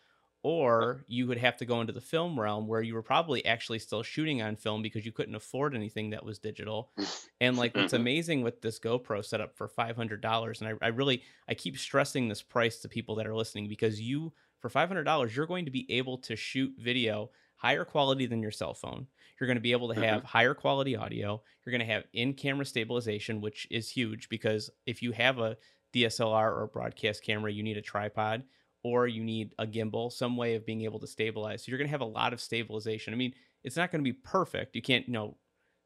or 0.43 1.05
you 1.07 1.25
would 1.27 1.37
have 1.37 1.55
to 1.57 1.65
go 1.65 1.79
into 1.81 1.93
the 1.93 2.01
film 2.01 2.39
realm 2.39 2.67
where 2.67 2.81
you 2.81 2.93
were 2.93 3.01
probably 3.03 3.45
actually 3.45 3.79
still 3.79 4.03
shooting 4.03 4.41
on 4.41 4.55
film 4.57 4.81
because 4.81 5.05
you 5.05 5.11
couldn't 5.13 5.35
afford 5.35 5.73
anything 5.73 6.09
that 6.09 6.25
was 6.25 6.37
digital. 6.39 6.91
And 7.39 7.57
like 7.57 7.75
what's 7.75 7.93
Mhm. 7.93 7.97
amazing 7.97 8.41
with 8.43 8.61
this 8.61 8.79
gopro 8.79 9.23
setup 9.23 9.55
for 9.55 9.67
$500 9.67 10.61
and 10.61 10.69
I, 10.81 10.85
I 10.85 10.89
really 10.89 11.23
i 11.47 11.53
keep 11.53 11.77
stressing 11.77 12.27
this 12.27 12.41
price 12.41 12.79
to 12.81 12.89
people 12.89 13.15
that 13.15 13.27
are 13.27 13.35
listening 13.35 13.67
because 13.69 13.99
you 14.01 14.33
for 14.59 14.69
$500 14.69 15.35
you're 15.35 15.45
going 15.47 15.65
to 15.65 15.71
be 15.71 15.89
able 15.91 16.17
to 16.19 16.35
shoot 16.35 16.73
video 16.77 17.31
higher 17.55 17.85
quality 17.85 18.25
than 18.25 18.41
your 18.41 18.51
cell 18.51 18.73
phone. 18.73 19.07
You're 19.39 19.47
going 19.47 19.55
to 19.57 19.61
be 19.61 19.71
able 19.71 19.87
to 19.89 19.95
have 19.95 20.23
higher 20.23 20.53
quality 20.53 20.95
audio. 20.97 21.41
You're 21.65 21.71
going 21.71 21.87
to 21.87 21.93
have 21.93 22.03
in-camera 22.13 22.65
stabilization 22.65 23.39
which 23.41 23.67
is 23.71 23.89
huge 23.89 24.27
because 24.29 24.69
if 24.85 25.01
you 25.01 25.11
have 25.13 25.39
a 25.39 25.57
dslr 25.93 26.51
or 26.51 26.63
a 26.63 26.67
broadcast 26.67 27.23
camera 27.23 27.51
you 27.51 27.61
need 27.63 27.77
a 27.77 27.81
tripod 27.81 28.43
or 28.83 29.07
you 29.07 29.23
need 29.23 29.53
a 29.57 29.65
gimbal, 29.65 30.11
some 30.11 30.35
way 30.35 30.55
of 30.55 30.65
being 30.65 30.81
able 30.81 30.99
to 30.99 31.07
stabilize. 31.07 31.63
So 31.63 31.69
you're 31.69 31.77
going 31.77 31.87
to 31.87 31.91
have 31.91 32.01
a 32.01 32.05
lot 32.05 32.33
of 32.33 32.41
stabilization. 32.41 33.13
I 33.13 33.17
mean, 33.17 33.33
it's 33.63 33.77
not 33.77 33.91
going 33.91 34.03
to 34.03 34.09
be 34.09 34.17
perfect. 34.23 34.75
You 34.75 34.81
can't, 34.81 35.07
you 35.07 35.13
know, 35.13 35.37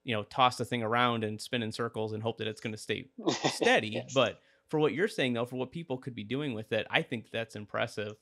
you 0.04 0.16
know, 0.16 0.24
toss 0.24 0.58
the 0.58 0.66
thing 0.66 0.84
around 0.84 1.24
and 1.24 1.40
spin 1.40 1.62
in 1.62 1.72
circles 1.72 2.14
and 2.14 2.24
hope 2.24 2.38
that 2.40 2.48
it's 2.48 2.62
going 2.62 2.74
to 2.74 2.80
stay 2.80 3.10
steady. 3.50 3.90
Yes. 3.90 4.14
But 4.14 4.40
for 4.70 4.80
what 4.80 4.94
you're 4.94 5.08
saying 5.08 5.34
though, 5.34 5.46
for 5.46 5.58
what 5.58 5.72
people 5.72 5.98
could 5.98 6.16
be 6.16 6.24
doing 6.24 6.54
with 6.54 6.72
it, 6.72 6.88
I 6.90 7.02
think 7.02 7.30
that's 7.32 7.56
impressive. 7.56 8.16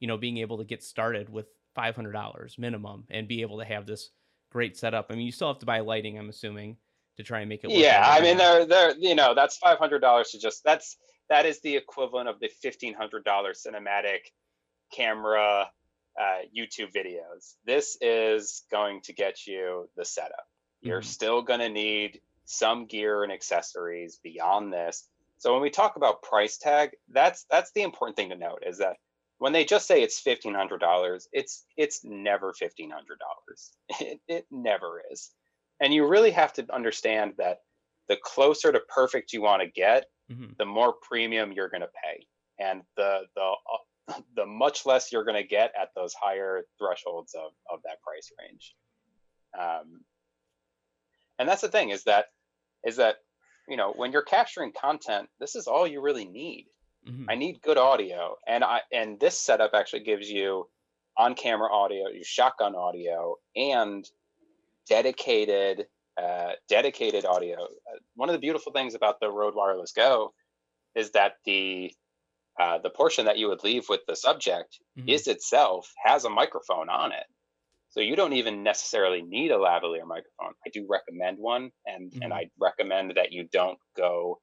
You 0.00 0.08
know, 0.08 0.16
being 0.16 0.38
able 0.38 0.58
to 0.58 0.64
get 0.64 0.82
started 0.82 1.28
with 1.28 1.46
five 1.74 1.94
hundred 1.94 2.12
dollars 2.12 2.56
minimum 2.58 3.04
and 3.10 3.28
be 3.28 3.42
able 3.42 3.58
to 3.58 3.64
have 3.64 3.86
this 3.86 4.10
great 4.50 4.76
setup. 4.76 5.06
I 5.10 5.14
mean, 5.14 5.26
you 5.26 5.32
still 5.32 5.48
have 5.48 5.60
to 5.60 5.66
buy 5.66 5.80
lighting, 5.80 6.18
I'm 6.18 6.28
assuming, 6.28 6.76
to 7.16 7.22
try 7.22 7.40
and 7.40 7.48
make 7.48 7.64
it. 7.64 7.68
work 7.68 7.76
yeah, 7.76 8.04
I 8.06 8.20
mean, 8.20 8.36
they're 8.36 8.66
they're 8.66 8.96
you 8.96 9.14
know 9.14 9.34
that's 9.34 9.56
five 9.56 9.78
hundred 9.78 10.00
dollars 10.00 10.30
to 10.30 10.38
just 10.38 10.64
that's 10.64 10.96
that 11.28 11.46
is 11.46 11.60
the 11.62 11.76
equivalent 11.76 12.28
of 12.28 12.40
the 12.40 12.48
fifteen 12.48 12.94
hundred 12.94 13.24
dollar 13.24 13.52
cinematic 13.52 14.20
camera 14.92 15.70
uh, 16.20 16.40
YouTube 16.56 16.92
videos. 16.94 17.54
This 17.64 17.96
is 18.00 18.64
going 18.70 19.00
to 19.02 19.12
get 19.14 19.46
you 19.46 19.88
the 19.96 20.04
setup. 20.04 20.46
You're 20.82 21.00
Mhm. 21.00 21.04
still 21.06 21.42
going 21.42 21.60
to 21.60 21.68
need 21.68 22.20
some 22.44 22.86
gear 22.86 23.22
and 23.22 23.32
accessories 23.32 24.18
beyond 24.22 24.72
this. 24.72 25.08
So 25.38 25.52
when 25.52 25.62
we 25.62 25.70
talk 25.70 25.96
about 25.96 26.22
price 26.22 26.58
tag, 26.58 26.96
that's 27.08 27.44
that's 27.50 27.72
the 27.72 27.82
important 27.82 28.16
thing 28.16 28.30
to 28.30 28.36
note 28.36 28.62
is 28.66 28.78
that 28.78 28.96
when 29.38 29.52
they 29.52 29.64
just 29.64 29.86
say 29.86 30.02
it's 30.02 30.20
fifteen 30.20 30.54
hundred 30.54 30.78
dollars, 30.78 31.28
it's 31.32 31.64
it's 31.76 32.04
never 32.04 32.52
fifteen 32.52 32.90
hundred 32.90 33.18
dollars. 33.18 33.72
It, 34.00 34.20
it 34.28 34.46
never 34.50 35.02
is, 35.10 35.32
and 35.80 35.92
you 35.94 36.06
really 36.06 36.30
have 36.32 36.52
to 36.54 36.72
understand 36.74 37.34
that 37.38 37.58
the 38.08 38.16
closer 38.22 38.72
to 38.72 38.80
perfect 38.80 39.32
you 39.32 39.42
want 39.42 39.62
to 39.62 39.68
get, 39.68 40.06
Mhm. 40.32 40.56
the 40.56 40.64
more 40.64 40.92
premium 40.92 41.52
you're 41.52 41.68
going 41.68 41.82
to 41.82 41.90
pay, 42.04 42.26
and 42.58 42.82
the 42.96 43.26
the 43.34 43.52
uh, 43.72 43.78
the 44.36 44.46
much 44.46 44.84
less 44.86 45.12
you're 45.12 45.24
going 45.24 45.40
to 45.42 45.48
get 45.48 45.72
at 45.80 45.90
those 45.94 46.14
higher 46.14 46.64
thresholds 46.78 47.34
of 47.34 47.52
of 47.70 47.80
that 47.84 48.00
price 48.02 48.32
range. 48.40 48.74
Um, 49.58 50.04
and 51.38 51.48
that's 51.48 51.60
the 51.62 51.68
thing 51.68 51.90
is 51.90 52.04
that 52.04 52.26
is 52.84 52.96
that 52.96 53.16
you 53.68 53.76
know 53.76 53.92
when 53.92 54.12
you're 54.12 54.22
capturing 54.22 54.72
content, 54.72 55.28
this 55.38 55.54
is 55.54 55.66
all 55.66 55.86
you 55.86 56.00
really 56.00 56.24
need. 56.26 56.66
Mhm. 57.06 57.26
I 57.28 57.34
need 57.34 57.60
good 57.62 57.78
audio, 57.78 58.36
and 58.46 58.62
I 58.64 58.82
and 58.92 59.18
this 59.20 59.38
setup 59.38 59.72
actually 59.74 60.04
gives 60.04 60.30
you 60.30 60.68
on-camera 61.16 61.70
audio, 61.70 62.08
your 62.08 62.24
shotgun 62.24 62.74
audio, 62.74 63.36
and 63.54 64.08
dedicated 64.88 65.86
uh, 66.22 66.52
dedicated 66.68 67.24
audio. 67.24 67.58
Uh, 67.64 67.98
One 68.14 68.28
of 68.28 68.34
the 68.34 68.38
beautiful 68.46 68.72
things 68.72 68.94
about 68.94 69.20
the 69.20 69.30
Rode 69.30 69.54
Wireless 69.56 69.92
Go 69.92 70.32
is 70.94 71.12
that 71.12 71.34
the 71.46 71.92
uh, 72.60 72.78
the 72.78 72.90
portion 72.90 73.26
that 73.26 73.38
you 73.38 73.48
would 73.48 73.64
leave 73.64 73.86
with 73.88 74.02
the 74.06 74.16
subject 74.16 74.78
Mhm. 74.98 75.08
is 75.08 75.26
itself 75.26 75.90
has 76.04 76.24
a 76.24 76.30
microphone 76.30 76.88
on 76.90 77.12
it. 77.12 77.26
So 77.90 78.00
you 78.00 78.16
don't 78.16 78.34
even 78.34 78.62
necessarily 78.62 79.22
need 79.22 79.50
a 79.52 79.56
lavalier 79.58 80.06
microphone. 80.06 80.54
I 80.66 80.70
do 80.72 80.86
recommend 80.88 81.38
one, 81.38 81.70
and 81.86 82.12
and 82.22 82.32
Mhm. 82.32 82.36
I 82.38 82.50
recommend 82.60 83.12
that 83.16 83.32
you 83.32 83.48
don't 83.52 83.78
go 83.96 84.40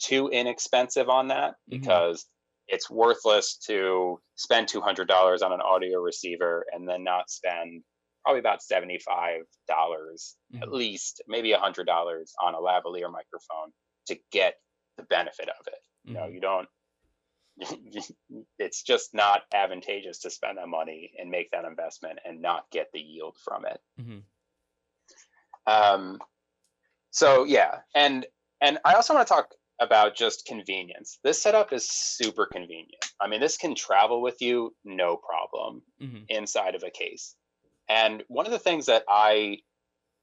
too 0.00 0.28
inexpensive 0.28 1.08
on 1.08 1.28
that 1.28 1.54
Mhm. 1.70 1.70
because 1.70 2.26
it's 2.68 2.90
worthless 2.90 3.56
to 3.66 4.20
spend 4.36 4.68
two 4.68 4.80
hundred 4.80 5.08
dollars 5.08 5.42
on 5.42 5.52
an 5.52 5.60
audio 5.60 6.00
receiver 6.00 6.64
and 6.72 6.88
then 6.88 7.04
not 7.04 7.30
spend 7.30 7.84
probably 8.22 8.40
about 8.40 8.62
seventy 8.62 8.98
five 8.98 9.42
dollars 9.68 10.36
at 10.60 10.68
Mhm. 10.68 10.72
least, 10.72 11.22
maybe 11.26 11.52
a 11.52 11.58
hundred 11.58 11.86
dollars 11.86 12.34
on 12.40 12.54
a 12.54 12.58
lavalier 12.58 13.10
microphone 13.10 13.72
to 14.06 14.18
get 14.30 14.60
the 14.96 15.02
benefit 15.04 15.48
of 15.48 15.66
it. 15.66 15.80
You 16.04 16.14
know, 16.14 16.26
Mhm. 16.26 16.34
you 16.34 16.40
don't. 16.40 16.68
it's 18.58 18.82
just 18.82 19.12
not 19.14 19.42
advantageous 19.52 20.20
to 20.20 20.30
spend 20.30 20.58
that 20.58 20.68
money 20.68 21.12
and 21.18 21.30
make 21.30 21.50
that 21.50 21.64
investment 21.64 22.18
and 22.24 22.40
not 22.40 22.70
get 22.70 22.90
the 22.92 23.00
yield 23.00 23.36
from 23.44 23.66
it. 23.66 23.80
Mhm. 24.00 24.24
Um, 25.66 26.20
so 27.10 27.44
yeah, 27.44 27.80
and 27.94 28.26
and 28.60 28.78
I 28.84 28.94
also 28.94 29.14
want 29.14 29.26
to 29.26 29.32
talk 29.34 29.54
about 29.80 30.14
just 30.16 30.46
convenience. 30.46 31.18
This 31.24 31.42
setup 31.42 31.72
is 31.72 31.88
super 31.88 32.46
convenient. 32.46 33.04
I 33.20 33.26
mean, 33.26 33.40
this 33.40 33.56
can 33.56 33.74
travel 33.74 34.22
with 34.22 34.40
you 34.40 34.74
no 34.84 35.16
problem 35.16 35.82
Mhm. 36.00 36.24
inside 36.28 36.74
of 36.74 36.84
a 36.84 36.90
case. 36.90 37.34
And 37.92 38.24
one 38.28 38.46
of 38.46 38.52
the 38.52 38.58
things 38.58 38.86
that 38.86 39.04
I 39.06 39.58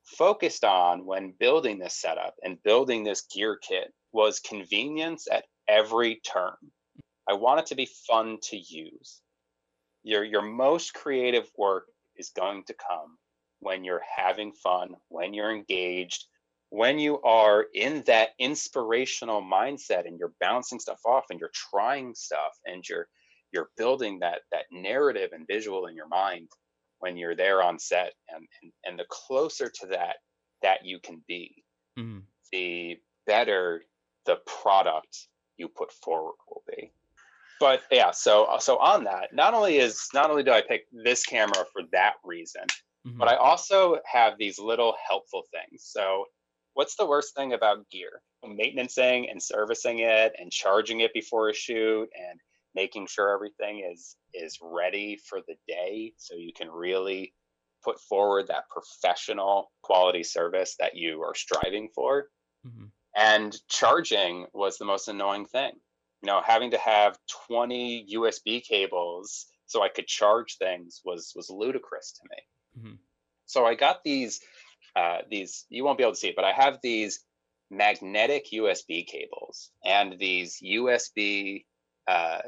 focused 0.04 0.64
on 0.64 1.06
when 1.06 1.36
building 1.40 1.78
this 1.78 1.94
setup 1.94 2.34
and 2.42 2.62
building 2.64 3.04
this 3.04 3.28
gear 3.32 3.60
kit 3.62 3.94
was 4.12 4.40
convenience 4.40 5.28
at 5.32 5.46
every 5.68 6.16
turn. 6.16 6.56
I 7.30 7.34
want 7.34 7.60
it 7.60 7.68
to 7.68 7.76
be 7.76 7.88
fun 8.08 8.40
to 8.46 8.58
use. 8.58 9.22
Your 10.02 10.24
your 10.24 10.42
most 10.42 10.96
creative 10.96 11.48
work 11.60 11.86
is 12.16 12.32
going 12.32 12.64
to 12.66 12.74
come 12.74 13.20
when 13.60 13.84
you're 13.84 14.02
having 14.18 14.52
fun, 14.54 14.96
when 15.10 15.36
you're 15.36 15.54
engaged, 15.56 16.26
when 16.70 16.98
you 16.98 17.22
are 17.22 17.68
in 17.76 18.02
that 18.08 18.30
inspirational 18.40 19.44
mindset 19.44 20.08
and 20.08 20.18
you're 20.18 20.34
bouncing 20.42 20.80
stuff 20.80 21.02
off 21.06 21.26
and 21.30 21.40
you're 21.40 21.52
trying 21.54 22.16
stuff 22.16 22.58
and 22.66 22.84
you're 22.90 23.08
you're 23.52 23.70
building 23.78 24.20
that 24.22 24.42
that 24.52 24.66
narrative 24.72 25.30
and 25.34 25.46
visual 25.46 25.86
in 25.86 25.96
your 25.96 26.08
mind 26.08 26.50
when 27.00 27.18
you're 27.18 27.36
there 27.36 27.62
on 27.64 27.80
set 27.80 28.14
and 28.30 28.48
and, 28.62 28.72
and 28.86 29.00
the 29.00 29.06
closer 29.10 29.70
to 29.70 29.88
that 29.88 30.18
that 30.62 30.86
you 30.86 31.00
can 31.00 31.24
be 31.28 31.64
Mhm. 31.98 32.24
the 32.52 33.00
better 33.26 33.84
the 34.26 34.38
product 34.46 35.28
you 35.58 35.68
put 35.68 35.92
forward 35.92 36.36
will 36.48 36.64
be 36.68 36.92
but 37.60 37.84
yeah 37.92 38.12
so 38.12 38.58
so 38.60 38.78
on 38.78 39.04
that 39.06 39.34
not 39.34 39.54
only 39.54 39.78
is 39.78 40.08
not 40.14 40.30
only 40.30 40.44
do 40.44 40.52
i 40.52 40.62
pick 40.62 40.88
this 40.92 41.26
camera 41.26 41.66
for 41.74 41.84
that 41.92 42.16
reason 42.24 42.64
Mhm. 43.08 43.18
but 43.18 43.30
I 43.30 43.36
also 43.38 44.00
have 44.06 44.38
these 44.38 44.60
little 44.60 44.94
helpful 45.08 45.44
things. 45.52 45.86
So, 45.86 46.26
what's 46.74 46.96
the 46.96 47.06
worst 47.06 47.34
thing 47.34 47.54
about 47.54 47.90
gear? 47.90 48.22
Maintenancing 48.46 49.30
and 49.30 49.42
servicing 49.42 50.00
it 50.00 50.34
and 50.38 50.52
charging 50.52 51.00
it 51.00 51.14
before 51.14 51.48
a 51.48 51.54
shoot 51.54 52.10
and 52.14 52.42
making 52.76 53.08
sure 53.08 53.34
everything 53.34 53.88
is 53.92 54.16
is 54.34 54.58
ready 54.62 55.18
for 55.18 55.42
the 55.48 55.56
day 55.68 56.14
so 56.18 56.36
you 56.36 56.54
can 56.54 56.70
really 56.70 57.34
put 57.84 58.00
forward 58.02 58.48
that 58.48 58.70
professional 58.70 59.72
quality 59.84 60.24
service 60.24 60.76
that 60.80 60.96
you 60.96 61.22
are 61.22 61.36
striving 61.36 61.90
for. 61.96 62.30
Mhm. 62.64 62.92
And 63.16 63.56
charging 63.70 64.48
was 64.54 64.78
the 64.78 64.86
most 64.86 65.08
annoying 65.08 65.46
thing. 65.46 65.74
You 66.24 66.28
know, 66.28 66.42
having 66.42 66.72
to 66.72 66.78
have 66.80 67.20
20 67.48 68.06
USB 68.10 68.62
cables 68.62 69.48
so 69.68 69.84
I 69.84 69.90
could 69.90 70.08
charge 70.08 70.58
things 70.58 71.02
was 71.06 71.34
was 71.36 71.50
ludicrous 71.50 72.14
to 72.14 72.22
me 72.32 72.38
Mhm. 72.76 73.00
so 73.46 73.66
I 73.66 73.76
got 73.76 74.04
these 74.04 74.42
uh, 74.96 75.20
these 75.30 75.66
you 75.70 75.84
won't 75.84 75.98
be 75.98 76.04
able 76.04 76.14
to 76.14 76.20
see 76.20 76.30
it, 76.30 76.36
but 76.36 76.46
I 76.46 76.52
have 76.54 76.80
these 76.82 77.26
magnetic 77.70 78.52
USB 78.52 79.06
cables 79.06 79.72
and 79.84 80.18
these 80.20 80.60
USB 80.62 81.66
uh, 82.08 82.42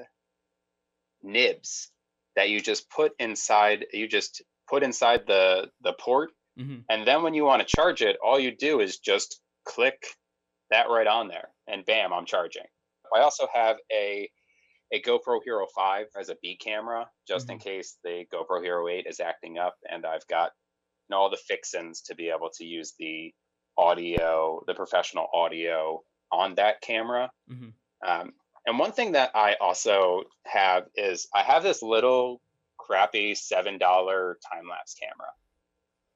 nibs 1.24 1.92
that 2.36 2.50
you 2.50 2.62
just 2.62 2.90
put 2.90 3.14
inside. 3.20 3.86
You 3.94 4.08
just 4.08 4.42
put 4.70 4.84
inside 4.84 5.22
the 5.28 5.70
the 5.82 5.94
port, 5.94 6.32
mm-hmm. 6.60 6.80
and 6.90 7.08
then 7.08 7.24
when 7.24 7.34
you 7.34 7.44
want 7.44 7.62
to 7.62 7.76
charge 7.76 8.02
it, 8.02 8.18
all 8.24 8.40
you 8.40 8.56
do 8.56 8.80
is 8.80 8.98
just 8.98 9.40
click 9.66 10.04
that 10.70 10.90
right 10.90 11.08
on 11.08 11.28
there, 11.28 11.50
and 11.68 11.86
bam, 11.86 12.14
I'm 12.14 12.26
charging. 12.26 12.66
I 13.16 13.22
also 13.22 13.48
have 13.54 13.78
a 13.92 14.30
a 14.94 15.02
GoPro 15.02 15.40
Hero 15.44 15.66
5 15.74 16.08
as 16.20 16.30
a 16.30 16.36
B 16.42 16.58
camera, 16.58 17.08
just 17.28 17.46
mm-hmm. 17.46 17.54
in 17.54 17.60
case 17.60 17.98
the 18.04 18.26
GoPro 18.34 18.62
Hero 18.62 18.88
8 18.88 19.06
is 19.08 19.20
acting 19.20 19.58
up, 19.58 19.76
and 19.90 20.06
I've 20.06 20.28
got 20.28 20.52
you 21.10 21.16
know, 21.16 21.22
all 21.22 21.30
the 21.30 21.38
fixins 21.38 22.02
to 22.02 22.16
be 22.16 22.30
able 22.30 22.50
to 22.58 22.66
use 22.66 22.94
the 23.00 23.34
audio, 23.78 24.62
the 24.68 24.74
professional 24.74 25.28
audio 25.34 26.02
on 26.32 26.56
that 26.56 26.82
camera. 26.82 27.32
Mm-hmm. 27.50 27.70
Um, 28.08 28.34
and 28.66 28.78
one 28.78 28.92
thing 28.92 29.14
that 29.14 29.32
I 29.36 29.56
also 29.60 30.24
have 30.46 30.86
is 30.96 31.28
I 31.34 31.42
have 31.42 31.64
this 31.64 31.82
little 31.82 32.42
crappy 32.78 33.34
$7 33.34 33.80
time 33.80 34.68
lapse 34.70 34.96
camera. 34.96 35.32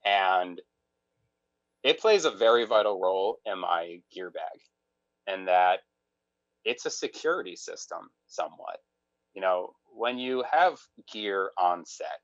And 0.06 0.62
it 1.84 2.00
plays 2.00 2.26
a 2.26 2.32
very 2.32 2.66
vital 2.66 3.00
role 3.00 3.40
in 3.46 3.60
my 3.60 4.00
gear 4.12 4.32
bag 4.32 4.60
in 5.28 5.46
that 5.46 5.80
it's 6.64 6.86
a 6.86 6.92
security 6.92 7.56
system 7.56 8.10
somewhat. 8.28 8.78
You 9.34 9.42
know, 9.42 9.74
when 9.96 10.18
you 10.18 10.44
have 10.50 10.78
gear 11.12 11.52
on 11.58 11.86
set, 11.86 12.20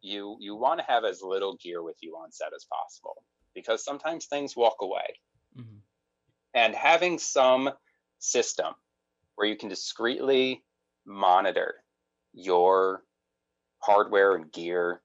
you 0.00 0.36
you 0.38 0.54
want 0.54 0.78
to 0.78 0.86
have 0.86 1.04
as 1.04 1.22
little 1.22 1.56
gear 1.56 1.82
with 1.82 1.96
you 2.00 2.14
on 2.14 2.30
set 2.30 2.52
as 2.54 2.66
possible 2.72 3.24
because 3.54 3.84
sometimes 3.84 4.26
things 4.26 4.54
walk 4.54 4.76
away. 4.80 5.18
Mm-hmm. 5.58 5.78
And 6.54 6.74
having 6.74 7.18
some 7.18 7.70
system 8.18 8.74
where 9.38 9.48
you 9.48 9.56
can 9.56 9.68
discreetly 9.68 10.64
monitor 11.06 11.76
your 12.32 13.04
hardware 13.78 14.34
and 14.34 14.50
gear 14.50 15.00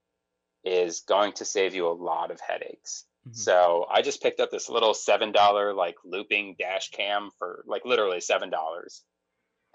is 0.64 1.02
going 1.02 1.34
to 1.34 1.46
save 1.46 1.76
you 1.76 1.88
a 1.88 1.94
lot 1.94 2.32
of 2.32 2.40
headaches. 2.40 3.06
Mm-hmm. 3.28 3.36
So 3.36 3.86
I 3.92 4.02
just 4.02 4.24
picked 4.24 4.40
up 4.40 4.50
this 4.50 4.70
little 4.70 4.96
seven 4.96 5.32
dollar 5.32 5.76
like 5.76 5.94
looping 6.04 6.56
dash 6.58 6.90
cam 6.90 7.30
for 7.38 7.64
like 7.68 7.86
literally 7.86 8.22
seven 8.22 8.50
dollars, 8.50 9.04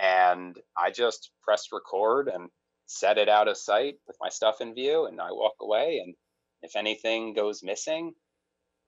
and 0.00 0.56
I 0.76 0.90
just 0.90 1.30
pressed 1.44 1.70
record 1.70 2.26
and 2.26 2.48
set 2.86 3.16
it 3.16 3.28
out 3.28 3.46
of 3.46 3.56
sight 3.56 3.94
with 4.08 4.16
my 4.20 4.28
stuff 4.28 4.60
in 4.60 4.74
view, 4.74 5.06
and 5.06 5.20
I 5.20 5.28
walk 5.30 5.54
away. 5.60 6.02
And 6.04 6.16
if 6.62 6.74
anything 6.74 7.32
goes 7.32 7.62
missing, 7.62 8.12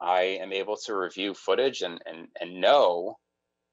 I 0.01 0.39
am 0.43 0.53
able 0.53 0.79
to 0.87 0.97
review 0.97 1.33
footage 1.33 1.83
and 1.83 2.01
and 2.05 2.27
and 2.41 2.61
know 2.61 3.19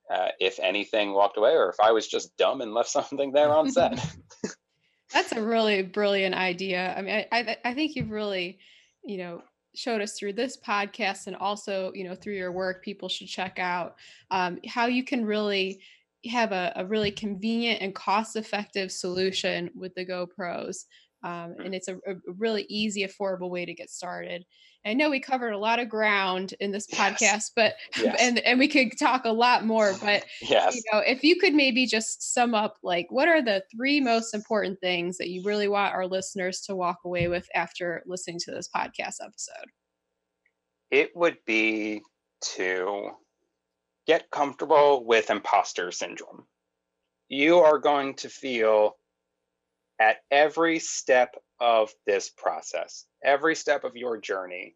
uh, 0.10 0.30
if 0.40 0.60
anything 0.60 1.14
walked 1.14 1.38
away 1.38 1.52
or 1.52 1.70
if 1.70 1.80
I 1.82 1.92
was 1.92 2.08
just 2.08 2.36
dumb 2.38 2.62
and 2.62 2.74
left 2.74 2.90
something 2.98 3.32
there 3.32 3.50
on 3.50 3.72
set. 3.72 4.00
That's 5.14 5.32
a 5.32 5.42
really 5.42 5.84
brilliant 5.84 6.36
idea. 6.36 6.94
I 6.98 7.02
mean, 7.02 7.26
I, 7.32 7.40
I, 7.40 7.58
I 7.64 7.74
think 7.74 7.96
you've 7.96 8.12
really, 8.12 8.60
you 9.06 9.18
know, 9.18 9.42
showed 9.74 10.02
us 10.02 10.18
through 10.18 10.34
this 10.34 10.58
podcast 10.58 11.28
and 11.28 11.36
also, 11.36 11.92
you 11.94 12.04
know, 12.04 12.16
through 12.16 12.34
your 12.34 12.52
work, 12.52 12.84
people 12.84 13.08
should 13.08 13.28
check 13.28 13.58
out 13.60 13.96
um, 14.32 14.60
how 14.68 14.88
you 14.88 15.04
can 15.04 15.24
really 15.24 15.80
have 16.26 16.52
a, 16.52 16.74
a 16.76 16.86
really 16.86 17.12
convenient 17.12 17.82
and 17.82 17.96
cost-effective 17.96 18.92
solution 18.92 19.70
with 19.76 19.94
the 19.96 20.06
GoPros. 20.06 20.86
Um, 21.24 21.56
and 21.64 21.74
it's 21.74 21.88
a, 21.88 21.96
a, 21.96 22.16
really 22.38 22.66
easy, 22.70 23.06
affordable 23.06 23.50
way 23.50 23.66
to 23.66 23.74
get 23.74 23.90
started. 23.90 24.46
I 24.86 24.94
know 24.94 25.10
we 25.10 25.20
covered 25.20 25.52
a 25.52 25.58
lot 25.58 25.80
of 25.80 25.90
ground 25.90 26.54
in 26.60 26.72
this 26.72 26.88
podcast, 26.88 27.22
yes. 27.22 27.52
but 27.56 27.74
yes. 27.98 28.16
and 28.20 28.40
and 28.40 28.60
we 28.60 28.68
could 28.68 28.98
talk 28.98 29.26
a 29.26 29.32
lot 29.32 29.66
more. 29.66 29.94
But 30.02 30.26
yes. 30.42 30.76
you 30.76 30.82
know, 30.94 31.00
if 31.00 31.24
you 31.24 31.38
could 31.38 31.56
maybe 31.56 31.88
just 31.88 32.34
sum 32.34 32.54
up, 32.54 32.78
like, 32.84 33.08
what 33.10 33.28
are 33.28 33.42
the 33.42 33.64
three 33.76 34.00
most 34.00 34.34
important 34.34 34.80
things 34.80 35.18
that 35.18 35.30
you 35.30 35.42
really 35.44 35.68
want 35.68 35.96
our 35.96 36.06
listeners 36.06 36.62
to 36.62 36.76
walk 36.76 37.00
away 37.04 37.28
with 37.28 37.48
after 37.56 38.04
listening 38.06 38.40
to 38.46 38.52
this 38.52 38.70
podcast 38.74 39.16
episode? 39.22 39.66
It 40.92 41.12
would 41.16 41.38
be 41.46 42.02
to 42.56 43.10
get 44.06 44.30
comfortable 44.32 45.04
with 45.06 45.32
imposter 45.32 45.92
syndrome. 45.92 46.46
You 47.28 47.58
are 47.58 47.80
going 47.80 48.14
to 48.16 48.30
feel 48.30 48.96
at 50.00 50.18
every 50.32 50.80
step 50.80 51.36
of 51.60 51.92
this 52.06 52.30
process, 52.30 53.06
every 53.24 53.56
step 53.56 53.84
of 53.84 53.96
your 53.96 54.18
journey, 54.18 54.76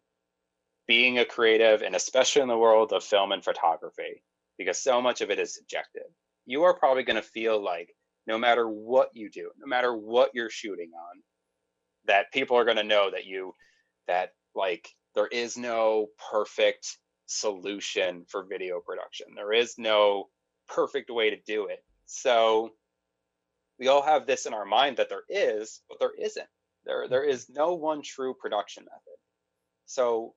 being 0.86 1.18
a 1.18 1.24
creative, 1.24 1.82
and 1.82 1.94
especially 1.94 2.42
in 2.42 2.48
the 2.48 2.58
world 2.58 2.92
of 2.92 3.04
film 3.04 3.32
and 3.32 3.44
photography, 3.44 4.22
because 4.58 4.82
so 4.82 5.00
much 5.00 5.20
of 5.20 5.30
it 5.30 5.38
is 5.38 5.54
subjective, 5.54 6.10
you 6.44 6.64
are 6.64 6.74
probably 6.74 7.04
going 7.04 7.16
to 7.16 7.22
feel 7.22 7.62
like 7.62 7.94
no 8.26 8.36
matter 8.36 8.68
what 8.68 9.10
you 9.14 9.30
do, 9.30 9.50
no 9.58 9.66
matter 9.66 9.96
what 9.96 10.30
you're 10.34 10.50
shooting 10.50 10.90
on, 10.94 11.22
that 12.06 12.32
people 12.32 12.56
are 12.56 12.64
going 12.64 12.76
to 12.76 12.82
know 12.82 13.10
that 13.10 13.26
you, 13.26 13.54
that 14.08 14.30
like 14.54 14.88
there 15.14 15.28
is 15.28 15.56
no 15.56 16.08
perfect 16.30 16.98
solution 17.26 18.24
for 18.28 18.44
video 18.44 18.80
production. 18.80 19.28
There 19.34 19.52
is 19.52 19.78
no 19.78 20.28
perfect 20.68 21.10
way 21.10 21.30
to 21.30 21.36
do 21.46 21.66
it. 21.66 21.82
So 22.06 22.70
we 23.78 23.88
all 23.88 24.02
have 24.02 24.26
this 24.26 24.46
in 24.46 24.54
our 24.54 24.64
mind 24.64 24.96
that 24.96 25.08
there 25.08 25.24
is, 25.28 25.80
but 25.88 25.98
there 25.98 26.14
isn't. 26.18 26.46
There, 26.84 27.08
there 27.08 27.24
is 27.24 27.48
no 27.48 27.74
one 27.74 28.02
true 28.02 28.34
production 28.34 28.84
method. 28.84 29.18
So 29.86 30.34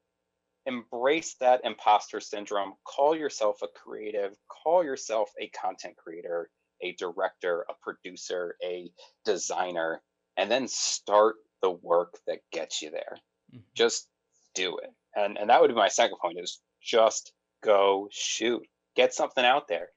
embrace 0.66 1.36
that 1.40 1.62
imposter 1.64 2.20
syndrome. 2.20 2.74
Call 2.84 3.16
yourself 3.16 3.60
a 3.62 3.68
creative, 3.68 4.36
call 4.48 4.84
yourself 4.84 5.32
a 5.40 5.48
content 5.50 5.96
creator, 5.98 6.50
a 6.82 6.94
director, 6.94 7.66
a 7.70 7.74
producer, 7.82 8.56
a 8.64 8.92
designer, 9.24 10.02
and 10.38 10.52
then 10.52 10.68
start 10.68 11.36
the 11.62 11.72
work 11.72 12.18
that 12.28 12.40
gets 12.52 12.82
you 12.82 12.92
there. 12.92 13.18
Mm-hmm. 13.54 13.60
Just 13.74 14.08
do 14.54 14.78
it. 14.78 14.90
And 15.16 15.38
and 15.38 15.50
that 15.50 15.62
would 15.62 15.70
be 15.70 15.76
my 15.76 15.88
second 15.88 16.18
point 16.22 16.40
is 16.40 16.60
just 16.82 17.32
go 17.64 18.10
shoot. 18.12 18.64
Get 18.96 19.14
something 19.14 19.46
out 19.46 19.68
there. 19.68 19.90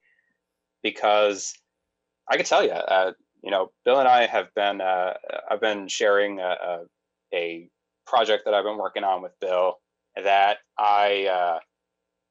Because 0.83 1.55
I 2.31 2.37
can 2.37 2.47
tell 2.47 2.63
you, 2.63 2.71
uh, 2.71 3.13
you 3.43 3.51
know, 3.51 3.71
Bill 3.85 4.01
and 4.01 4.09
I 4.09 4.27
have 4.27 4.53
been 4.55 4.81
uh, 4.81 5.15
I've 5.51 5.61
been 5.61 5.89
sharing 5.89 6.41
a, 6.41 6.57
a, 6.63 6.79
a, 7.35 7.71
project 8.07 8.47
that 8.47 8.55
I've 8.55 8.65
been 8.65 8.79
working 8.79 9.05
on 9.05 9.21
with 9.21 9.33
Bill 9.39 9.75
that 10.17 10.59
I 10.79 11.27
uh, 11.27 11.59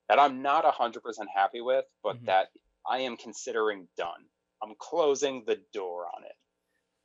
that 0.10 0.20
I'm 0.20 0.42
not 0.42 0.66
hundred 0.66 1.04
percent 1.04 1.30
happy 1.34 1.62
with, 1.62 1.86
but 2.04 2.18
mm-hmm. 2.18 2.26
that 2.26 2.48
I 2.90 3.00
am 3.00 3.18
considering 3.18 3.88
done. 3.98 4.26
I'm 4.64 4.74
closing 4.80 5.44
the 5.46 5.60
door 5.74 6.08
on 6.16 6.24
it 6.24 6.36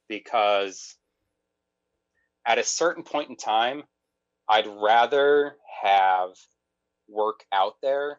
because 0.08 0.96
at 2.46 2.58
a 2.58 2.64
certain 2.64 3.02
point 3.02 3.30
in 3.30 3.36
time, 3.36 3.82
I'd 4.48 4.66
rather 4.66 5.56
have 5.82 6.30
work 7.08 7.44
out 7.52 7.74
there 7.82 8.18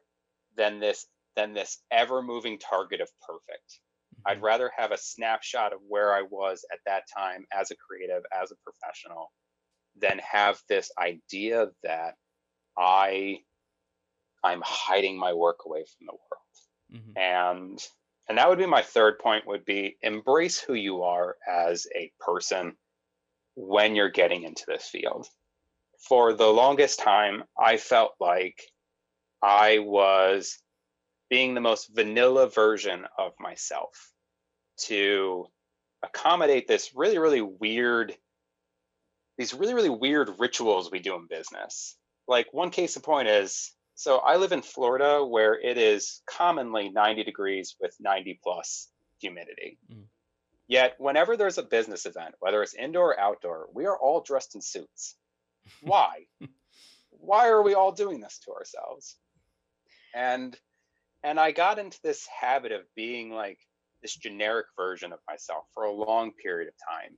than 0.56 0.80
this 0.80 1.08
than 1.36 1.54
this 1.54 1.80
ever 1.92 2.22
moving 2.22 2.60
target 2.60 3.02
of 3.02 3.10
perfect. 3.28 3.80
I'd 4.26 4.42
rather 4.42 4.72
have 4.78 4.92
a 4.92 4.98
snapshot 4.98 5.74
of 5.74 5.80
where 5.88 6.14
I 6.14 6.22
was 6.22 6.66
at 6.72 6.80
that 6.86 7.04
time 7.16 7.46
as 7.52 7.72
a 7.72 7.76
creative, 7.76 8.24
as 8.34 8.52
a 8.52 8.56
professional, 8.64 9.32
than 10.00 10.20
have 10.20 10.60
this 10.70 10.92
idea 10.98 11.68
that 11.84 12.16
I 12.78 13.40
I'm 14.44 14.62
hiding 14.64 15.18
my 15.18 15.34
work 15.34 15.60
away 15.66 15.86
from 15.86 16.08
the 16.08 16.14
world. 16.14 17.06
Mm-hmm. 17.06 17.18
And 17.18 17.88
and 18.30 18.38
that 18.38 18.50
would 18.50 18.58
be 18.58 18.66
my 18.66 18.82
third 18.82 19.20
point 19.20 19.48
would 19.48 19.66
be 19.66 19.98
embrace 20.02 20.60
who 20.60 20.74
you 20.74 21.04
are 21.04 21.36
as 21.48 21.86
a 21.96 22.12
person 22.20 22.78
when 23.56 23.96
you're 23.96 24.10
getting 24.10 24.44
into 24.44 24.64
this 24.68 24.88
field. 24.88 25.28
For 26.08 26.34
the 26.34 26.48
longest 26.48 27.00
time, 27.00 27.44
I 27.58 27.78
felt 27.78 28.14
like 28.20 28.62
I 29.42 29.80
was 29.80 30.58
being 31.30 31.54
the 31.54 31.62
most 31.62 31.90
vanilla 31.94 32.48
version 32.48 33.06
of 33.18 33.34
myself 33.40 34.13
to 34.78 35.48
accommodate 36.04 36.68
this 36.68 36.92
really, 36.96 37.18
really 37.18 37.42
weird, 37.42 38.16
these 39.38 39.54
really, 39.54 39.74
really 39.74 39.90
weird 39.90 40.30
rituals 40.40 40.92
we 40.92 41.00
do 41.00 41.16
in 41.16 41.28
business. 41.28 41.96
Like 42.28 42.54
one 42.54 42.70
case 42.70 42.96
in 42.96 43.02
point 43.02 43.28
is 43.28 43.74
so 43.96 44.18
I 44.18 44.38
live 44.38 44.52
in 44.52 44.62
Florida 44.62 45.24
where 45.24 45.60
it 45.60 45.78
is 45.78 46.22
commonly 46.26 46.90
90 46.90 47.24
degrees 47.24 47.76
with 47.80 47.96
90 48.00 48.40
plus 48.44 48.90
humidity. 49.20 49.78
Mm. 49.92 50.06
Yet, 50.68 50.96
whenever 50.98 51.38
there's 51.38 51.58
a 51.58 51.64
business 51.64 52.06
event, 52.06 52.36
whether 52.40 52.64
it's 52.64 52.74
indoor 52.74 53.10
or 53.10 53.20
outdoor, 53.20 53.68
we 53.74 53.86
are 53.86 53.98
all 53.98 54.22
dressed 54.22 54.56
in 54.56 54.62
suits. 54.62 55.16
Why? 55.82 56.26
Why 57.12 57.50
are 57.50 57.62
we 57.62 57.76
all 57.76 57.92
doing 57.92 58.20
this 58.20 58.40
to 58.40 58.52
ourselves? 58.52 59.18
And 60.16 60.58
and 61.24 61.40
I 61.40 61.52
got 61.52 61.80
into 61.80 62.00
this 62.04 62.28
habit 62.28 62.72
of 62.72 62.82
being 62.96 63.32
like 63.32 63.60
this 64.04 64.16
generic 64.16 64.68
version 64.78 65.12
of 65.12 65.20
myself 65.28 65.64
for 65.74 65.86
a 65.86 65.92
long 65.92 66.32
period 66.34 66.68
of 66.68 66.76
time. 66.88 67.18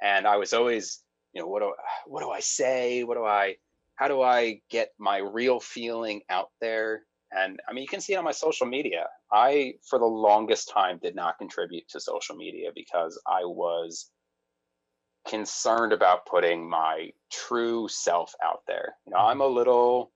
And 0.00 0.26
I 0.26 0.36
was 0.36 0.54
always, 0.54 1.02
you 1.34 1.42
know, 1.42 1.48
what 1.48 1.60
do 1.60 1.74
what 2.06 2.22
do 2.22 2.30
I 2.30 2.40
say? 2.40 3.04
What 3.04 3.16
do 3.16 3.24
I 3.24 3.56
how 3.96 4.08
do 4.08 4.22
I 4.22 4.60
get 4.70 4.90
my 4.98 5.18
real 5.18 5.60
feeling 5.60 6.22
out 6.30 6.48
there? 6.60 7.02
And 7.30 7.60
I 7.68 7.72
mean, 7.72 7.82
you 7.82 7.88
can 7.88 8.00
see 8.00 8.14
it 8.14 8.16
on 8.16 8.24
my 8.24 8.32
social 8.32 8.66
media. 8.66 9.06
I, 9.32 9.74
for 9.88 9.98
the 9.98 10.04
longest 10.04 10.70
time, 10.72 11.00
did 11.02 11.16
not 11.16 11.38
contribute 11.38 11.88
to 11.88 12.00
social 12.00 12.36
media 12.36 12.70
because 12.74 13.20
I 13.26 13.44
was 13.44 14.10
concerned 15.26 15.92
about 15.92 16.26
putting 16.26 16.68
my 16.68 17.10
true 17.32 17.88
self 17.88 18.32
out 18.44 18.60
there. 18.68 18.94
You 19.06 19.12
know, 19.12 19.18
I'm 19.18 19.40
a 19.40 19.46
little, 19.46 20.12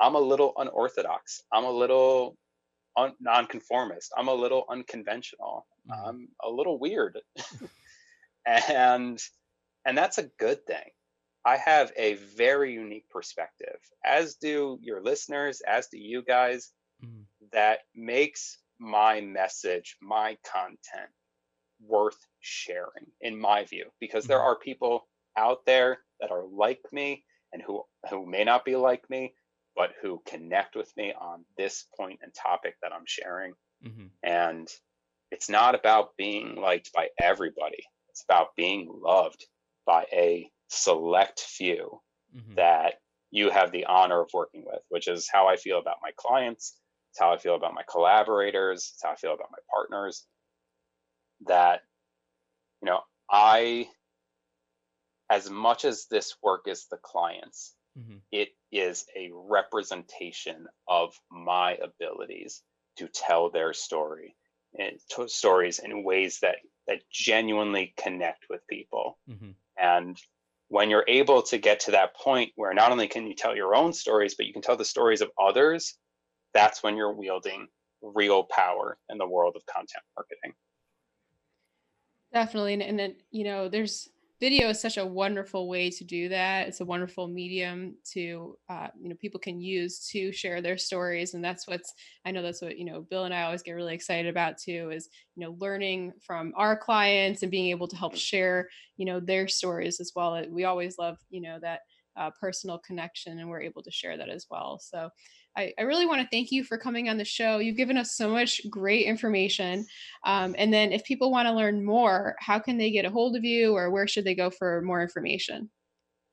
I'm 0.00 0.14
a 0.14 0.20
little 0.20 0.52
unorthodox. 0.56 1.42
I'm 1.52 1.64
a 1.64 1.70
little 1.70 2.36
un- 2.96 3.16
nonconformist. 3.20 4.12
I'm 4.16 4.28
a 4.28 4.34
little 4.34 4.64
unconventional. 4.68 5.66
Mm-hmm. 5.90 6.08
I'm 6.08 6.28
a 6.42 6.50
little 6.50 6.78
weird, 6.78 7.18
and 8.46 9.20
and 9.84 9.98
that's 9.98 10.18
a 10.18 10.30
good 10.38 10.66
thing. 10.66 10.90
I 11.44 11.56
have 11.56 11.92
a 11.96 12.14
very 12.14 12.74
unique 12.74 13.08
perspective, 13.08 13.78
as 14.04 14.34
do 14.34 14.78
your 14.82 15.02
listeners, 15.02 15.62
as 15.66 15.86
do 15.86 15.98
you 15.98 16.22
guys, 16.22 16.70
mm. 17.02 17.24
that 17.52 17.80
makes 17.94 18.58
my 18.78 19.22
message, 19.22 19.96
my 20.02 20.36
content 20.44 21.10
worth 21.82 22.26
sharing, 22.40 23.06
in 23.22 23.40
my 23.40 23.64
view, 23.64 23.86
because 24.00 24.26
there 24.26 24.38
mm-hmm. 24.38 24.48
are 24.48 24.58
people 24.58 25.08
out 25.36 25.64
there 25.64 25.98
that 26.20 26.30
are 26.30 26.44
like 26.44 26.82
me 26.92 27.24
and 27.52 27.62
who 27.62 27.82
who 28.10 28.26
may 28.26 28.44
not 28.44 28.64
be 28.64 28.76
like 28.76 29.08
me, 29.08 29.34
but 29.80 29.92
who 30.02 30.20
connect 30.26 30.76
with 30.76 30.94
me 30.94 31.14
on 31.18 31.42
this 31.56 31.86
point 31.96 32.20
and 32.22 32.34
topic 32.34 32.74
that 32.82 32.92
I'm 32.92 33.06
sharing. 33.06 33.54
Mm-hmm. 33.82 34.08
And 34.22 34.68
it's 35.30 35.48
not 35.48 35.74
about 35.74 36.10
being 36.18 36.56
liked 36.56 36.92
by 36.92 37.08
everybody. 37.18 37.82
It's 38.10 38.22
about 38.28 38.48
being 38.58 38.92
loved 39.02 39.42
by 39.86 40.04
a 40.12 40.50
select 40.68 41.40
few 41.40 41.98
mm-hmm. 42.36 42.56
that 42.56 42.96
you 43.30 43.48
have 43.48 43.72
the 43.72 43.86
honor 43.86 44.20
of 44.20 44.28
working 44.34 44.64
with, 44.66 44.82
which 44.90 45.08
is 45.08 45.30
how 45.32 45.48
I 45.48 45.56
feel 45.56 45.78
about 45.78 45.96
my 46.02 46.10
clients. 46.14 46.76
It's 47.12 47.18
how 47.18 47.32
I 47.32 47.38
feel 47.38 47.54
about 47.54 47.72
my 47.72 47.84
collaborators. 47.90 48.90
It's 48.92 49.02
how 49.02 49.12
I 49.12 49.16
feel 49.16 49.32
about 49.32 49.50
my 49.50 49.62
partners. 49.72 50.26
That, 51.46 51.80
you 52.82 52.86
know, 52.90 53.00
I, 53.30 53.88
as 55.30 55.48
much 55.48 55.86
as 55.86 56.04
this 56.10 56.34
work 56.42 56.64
is 56.66 56.86
the 56.90 56.98
clients, 57.02 57.74
mm-hmm. 57.98 58.18
it 58.32 58.50
is 58.72 59.04
a 59.16 59.30
representation 59.32 60.66
of 60.88 61.14
my 61.30 61.76
abilities 61.76 62.62
to 62.96 63.08
tell 63.08 63.50
their 63.50 63.72
story 63.72 64.36
and 64.78 64.98
to 65.10 65.28
stories 65.28 65.78
in 65.78 66.04
ways 66.04 66.38
that 66.40 66.56
that 66.86 67.02
genuinely 67.10 67.94
connect 67.96 68.46
with 68.48 68.66
people. 68.66 69.18
Mm-hmm. 69.28 69.50
And 69.78 70.20
when 70.68 70.90
you're 70.90 71.04
able 71.08 71.42
to 71.42 71.58
get 71.58 71.80
to 71.80 71.92
that 71.92 72.14
point 72.16 72.52
where 72.56 72.74
not 72.74 72.92
only 72.92 73.08
can 73.08 73.26
you 73.26 73.34
tell 73.34 73.56
your 73.56 73.74
own 73.74 73.92
stories, 73.92 74.34
but 74.34 74.46
you 74.46 74.52
can 74.52 74.62
tell 74.62 74.76
the 74.76 74.84
stories 74.84 75.20
of 75.20 75.30
others, 75.40 75.96
that's 76.54 76.82
when 76.82 76.96
you're 76.96 77.12
wielding 77.12 77.68
real 78.02 78.44
power 78.44 78.98
in 79.08 79.18
the 79.18 79.26
world 79.26 79.54
of 79.56 79.66
content 79.66 80.04
marketing. 80.16 80.52
Definitely. 82.32 82.74
And, 82.74 82.82
and 82.82 82.98
then, 82.98 83.16
you 83.30 83.44
know, 83.44 83.68
there's 83.68 84.08
video 84.40 84.70
is 84.70 84.80
such 84.80 84.96
a 84.96 85.06
wonderful 85.06 85.68
way 85.68 85.90
to 85.90 86.02
do 86.02 86.28
that. 86.30 86.66
It's 86.66 86.80
a 86.80 86.84
wonderful 86.84 87.28
medium 87.28 87.94
to, 88.12 88.56
uh, 88.68 88.88
you 89.00 89.10
know, 89.10 89.16
people 89.16 89.38
can 89.38 89.60
use 89.60 90.08
to 90.12 90.32
share 90.32 90.62
their 90.62 90.78
stories. 90.78 91.34
And 91.34 91.44
that's 91.44 91.68
what's, 91.68 91.92
I 92.24 92.30
know 92.30 92.42
that's 92.42 92.62
what, 92.62 92.78
you 92.78 92.86
know, 92.86 93.02
Bill 93.02 93.24
and 93.24 93.34
I 93.34 93.42
always 93.42 93.62
get 93.62 93.72
really 93.72 93.94
excited 93.94 94.28
about 94.30 94.56
too, 94.58 94.90
is, 94.90 95.10
you 95.36 95.44
know, 95.44 95.56
learning 95.60 96.12
from 96.26 96.52
our 96.56 96.76
clients 96.76 97.42
and 97.42 97.50
being 97.50 97.68
able 97.68 97.88
to 97.88 97.96
help 97.96 98.16
share, 98.16 98.68
you 98.96 99.04
know, 99.04 99.20
their 99.20 99.46
stories 99.46 100.00
as 100.00 100.12
well. 100.16 100.42
We 100.50 100.64
always 100.64 100.98
love, 100.98 101.18
you 101.28 101.42
know, 101.42 101.58
that 101.60 101.80
uh, 102.16 102.30
personal 102.40 102.78
connection 102.78 103.38
and 103.38 103.48
we're 103.48 103.62
able 103.62 103.82
to 103.82 103.90
share 103.90 104.16
that 104.16 104.28
as 104.28 104.46
well. 104.50 104.78
So 104.82 105.10
I, 105.56 105.72
I 105.78 105.82
really 105.82 106.06
want 106.06 106.22
to 106.22 106.28
thank 106.30 106.52
you 106.52 106.64
for 106.64 106.78
coming 106.78 107.08
on 107.08 107.18
the 107.18 107.24
show. 107.24 107.58
You've 107.58 107.76
given 107.76 107.96
us 107.96 108.16
so 108.16 108.30
much 108.30 108.60
great 108.70 109.06
information. 109.06 109.86
Um, 110.24 110.54
and 110.56 110.72
then 110.72 110.92
if 110.92 111.04
people 111.04 111.30
want 111.30 111.48
to 111.48 111.54
learn 111.54 111.84
more, 111.84 112.36
how 112.38 112.58
can 112.58 112.78
they 112.78 112.90
get 112.90 113.04
a 113.04 113.10
hold 113.10 113.36
of 113.36 113.44
you 113.44 113.74
or 113.74 113.90
where 113.90 114.06
should 114.06 114.24
they 114.24 114.34
go 114.34 114.50
for 114.50 114.80
more 114.82 115.02
information? 115.02 115.70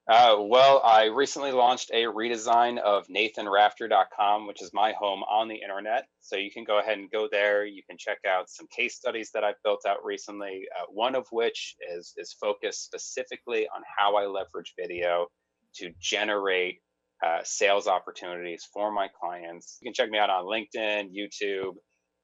Uh, 0.07 0.37
well, 0.39 0.81
I 0.85 1.05
recently 1.05 1.51
launched 1.51 1.91
a 1.91 2.03
redesign 2.03 2.79
of 2.79 3.05
nathanrafter.com, 3.07 4.47
which 4.47 4.61
is 4.61 4.71
my 4.73 4.93
home 4.93 5.21
on 5.23 5.49
the 5.49 5.55
internet. 5.55 6.07
So 6.21 6.37
you 6.37 6.49
can 6.49 6.63
go 6.63 6.79
ahead 6.79 6.97
and 6.97 7.11
go 7.11 7.27
there. 7.29 7.65
You 7.65 7.81
can 7.89 7.97
check 7.97 8.19
out 8.25 8.49
some 8.49 8.67
case 8.67 8.95
studies 8.95 9.31
that 9.33 9.43
I've 9.43 9.61
built 9.65 9.85
out 9.85 10.05
recently, 10.05 10.65
uh, 10.79 10.85
one 10.89 11.13
of 11.13 11.27
which 11.31 11.75
is, 11.93 12.13
is 12.15 12.31
focused 12.39 12.85
specifically 12.85 13.67
on 13.75 13.81
how 13.97 14.15
I 14.15 14.27
leverage 14.27 14.75
video 14.79 15.27
to 15.75 15.91
generate 15.99 16.79
uh, 17.25 17.39
sales 17.43 17.87
opportunities 17.87 18.67
for 18.73 18.91
my 18.91 19.07
clients. 19.19 19.77
You 19.81 19.87
can 19.87 19.93
check 19.93 20.09
me 20.09 20.19
out 20.19 20.29
on 20.29 20.45
LinkedIn, 20.45 21.09
YouTube, 21.11 21.73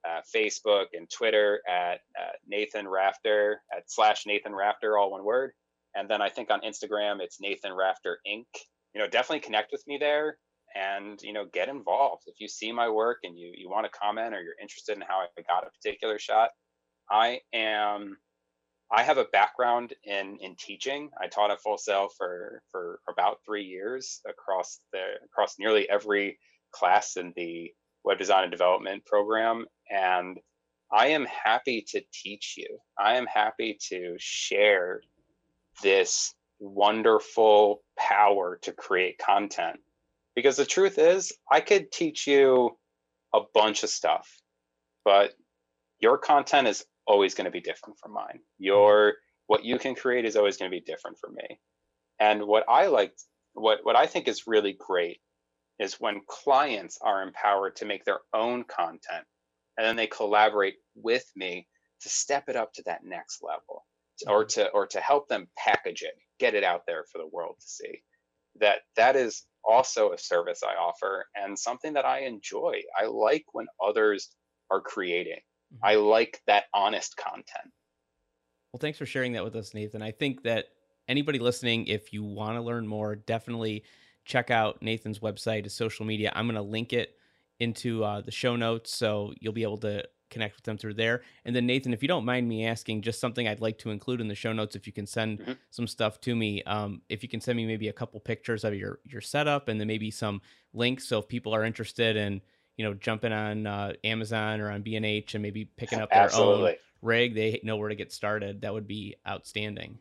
uh, 0.08 0.20
Facebook, 0.34 0.86
and 0.92 1.08
Twitter 1.10 1.60
at 1.68 2.00
uh, 2.18 2.32
Nathan 2.46 2.86
Rafter 2.86 3.60
at 3.74 3.84
slash 3.86 4.24
Nathan 4.26 4.54
Rafter, 4.54 4.96
all 4.98 5.10
one 5.10 5.24
word. 5.24 5.52
And 5.94 6.08
then 6.08 6.20
I 6.20 6.28
think 6.28 6.50
on 6.50 6.60
Instagram 6.60 7.20
it's 7.20 7.40
Nathan 7.40 7.72
Rafter 7.72 8.18
Inc. 8.26 8.46
You 8.94 9.00
know, 9.00 9.08
definitely 9.08 9.40
connect 9.40 9.72
with 9.72 9.82
me 9.86 9.98
there 9.98 10.38
and 10.74 11.20
you 11.22 11.32
know 11.32 11.46
get 11.52 11.68
involved. 11.68 12.22
If 12.26 12.40
you 12.40 12.48
see 12.48 12.72
my 12.72 12.88
work 12.88 13.18
and 13.22 13.38
you 13.38 13.52
you 13.56 13.68
want 13.68 13.86
to 13.86 13.98
comment 13.98 14.34
or 14.34 14.42
you're 14.42 14.54
interested 14.60 14.96
in 14.96 15.02
how 15.02 15.20
I 15.20 15.42
got 15.48 15.66
a 15.66 15.70
particular 15.70 16.18
shot, 16.18 16.50
I 17.10 17.40
am 17.52 18.16
I 18.92 19.02
have 19.02 19.18
a 19.18 19.24
background 19.24 19.94
in 20.04 20.38
in 20.40 20.56
teaching. 20.56 21.10
I 21.20 21.28
taught 21.28 21.50
at 21.50 21.60
Full 21.60 21.78
Sail 21.78 22.08
for 22.16 22.62
for 22.70 23.00
about 23.08 23.38
three 23.44 23.64
years 23.64 24.20
across 24.28 24.80
the 24.92 25.02
across 25.24 25.58
nearly 25.58 25.88
every 25.88 26.38
class 26.72 27.16
in 27.16 27.32
the 27.36 27.72
web 28.04 28.18
design 28.18 28.44
and 28.44 28.52
development 28.52 29.04
program, 29.06 29.66
and 29.90 30.38
I 30.92 31.08
am 31.08 31.26
happy 31.26 31.84
to 31.88 32.02
teach 32.12 32.54
you. 32.56 32.78
I 32.98 33.16
am 33.16 33.26
happy 33.26 33.78
to 33.88 34.16
share 34.18 35.02
this 35.82 36.34
wonderful 36.60 37.82
power 37.98 38.58
to 38.62 38.72
create 38.72 39.18
content 39.18 39.80
because 40.34 40.56
the 40.56 40.64
truth 40.64 40.98
is, 40.98 41.32
I 41.50 41.60
could 41.60 41.90
teach 41.90 42.26
you 42.26 42.76
a 43.34 43.40
bunch 43.52 43.82
of 43.82 43.90
stuff, 43.90 44.28
but 45.04 45.32
your 46.00 46.18
content 46.18 46.68
is 46.68 46.84
always 47.06 47.34
going 47.34 47.46
to 47.46 47.50
be 47.50 47.60
different 47.60 47.98
from 47.98 48.12
mine. 48.12 48.40
Your 48.58 49.14
what 49.46 49.64
you 49.64 49.78
can 49.78 49.94
create 49.94 50.24
is 50.24 50.36
always 50.36 50.56
going 50.56 50.70
to 50.70 50.76
be 50.76 50.84
different 50.84 51.18
from 51.18 51.34
me. 51.34 51.60
And 52.18 52.44
what 52.44 52.64
I 52.68 52.86
like, 52.86 53.12
what 53.54 53.80
what 53.82 53.96
I 53.96 54.06
think 54.06 54.28
is 54.28 54.46
really 54.46 54.76
great 54.78 55.20
is 55.78 56.00
when 56.00 56.20
clients 56.28 56.98
are 57.02 57.22
empowered 57.22 57.76
to 57.76 57.84
make 57.84 58.04
their 58.04 58.20
own 58.32 58.64
content 58.64 59.24
and 59.76 59.86
then 59.86 59.96
they 59.96 60.06
collaborate 60.06 60.76
with 60.94 61.24
me 61.34 61.66
to 62.02 62.08
step 62.08 62.48
it 62.48 62.56
up 62.56 62.72
to 62.74 62.82
that 62.86 63.04
next 63.04 63.42
level 63.42 63.84
or 64.28 64.44
mm-hmm. 64.44 64.60
to 64.62 64.68
or 64.70 64.86
to 64.86 65.00
help 65.00 65.28
them 65.28 65.48
package 65.56 66.02
it 66.02 66.14
get 66.38 66.54
it 66.54 66.64
out 66.64 66.82
there 66.86 67.04
for 67.10 67.18
the 67.18 67.28
world 67.32 67.56
to 67.60 67.66
see 67.66 68.02
that 68.60 68.78
that 68.96 69.16
is 69.16 69.44
also 69.64 70.12
a 70.12 70.18
service 70.18 70.62
i 70.62 70.74
offer 70.74 71.24
and 71.34 71.58
something 71.58 71.94
that 71.94 72.04
i 72.04 72.20
enjoy 72.20 72.80
i 73.00 73.06
like 73.06 73.44
when 73.52 73.66
others 73.84 74.30
are 74.70 74.80
creating 74.80 75.40
Mm-hmm. 75.74 75.86
I 75.86 75.94
like 75.96 76.40
that 76.46 76.64
honest 76.72 77.16
content. 77.16 77.72
Well, 78.72 78.80
thanks 78.80 78.98
for 78.98 79.06
sharing 79.06 79.32
that 79.32 79.44
with 79.44 79.56
us, 79.56 79.74
Nathan. 79.74 80.02
I 80.02 80.10
think 80.10 80.42
that 80.42 80.66
anybody 81.08 81.38
listening, 81.38 81.86
if 81.86 82.12
you 82.12 82.24
want 82.24 82.56
to 82.56 82.62
learn 82.62 82.86
more, 82.86 83.16
definitely 83.16 83.84
check 84.24 84.50
out 84.50 84.82
Nathan's 84.82 85.20
website, 85.20 85.64
his 85.64 85.74
social 85.74 86.04
media. 86.04 86.32
I'm 86.34 86.46
going 86.46 86.56
to 86.56 86.62
link 86.62 86.92
it 86.92 87.16
into 87.60 88.02
uh, 88.02 88.20
the 88.20 88.32
show 88.32 88.56
notes 88.56 88.94
so 88.94 89.32
you'll 89.38 89.52
be 89.52 89.62
able 89.62 89.78
to 89.78 90.04
connect 90.30 90.56
with 90.56 90.64
them 90.64 90.76
through 90.76 90.94
there. 90.94 91.22
And 91.44 91.54
then, 91.54 91.66
Nathan, 91.66 91.92
if 91.92 92.02
you 92.02 92.08
don't 92.08 92.24
mind 92.24 92.48
me 92.48 92.66
asking, 92.66 93.02
just 93.02 93.20
something 93.20 93.46
I'd 93.46 93.60
like 93.60 93.78
to 93.78 93.90
include 93.90 94.20
in 94.20 94.26
the 94.26 94.34
show 94.34 94.52
notes, 94.52 94.74
if 94.74 94.86
you 94.86 94.92
can 94.92 95.06
send 95.06 95.38
mm-hmm. 95.38 95.52
some 95.70 95.86
stuff 95.86 96.20
to 96.22 96.34
me, 96.34 96.62
um, 96.64 97.02
if 97.08 97.22
you 97.22 97.28
can 97.28 97.40
send 97.40 97.56
me 97.56 97.66
maybe 97.66 97.88
a 97.88 97.92
couple 97.92 98.18
pictures 98.18 98.64
of 98.64 98.74
your 98.74 98.98
your 99.04 99.20
setup 99.20 99.68
and 99.68 99.78
then 99.78 99.86
maybe 99.86 100.10
some 100.10 100.42
links, 100.72 101.06
so 101.06 101.20
if 101.20 101.28
people 101.28 101.54
are 101.54 101.64
interested 101.64 102.16
in 102.16 102.40
you 102.76 102.84
know, 102.84 102.94
jumping 102.94 103.32
on 103.32 103.66
uh, 103.66 103.92
Amazon 104.02 104.60
or 104.60 104.70
on 104.70 104.82
B&H 104.82 105.34
and 105.34 105.42
maybe 105.42 105.64
picking 105.76 106.00
up 106.00 106.10
their 106.10 106.22
Absolutely. 106.22 106.70
own 106.70 106.76
rig, 107.02 107.34
they 107.34 107.60
know 107.62 107.76
where 107.76 107.88
to 107.88 107.94
get 107.94 108.12
started. 108.12 108.62
That 108.62 108.72
would 108.72 108.88
be 108.88 109.16
outstanding. 109.28 109.98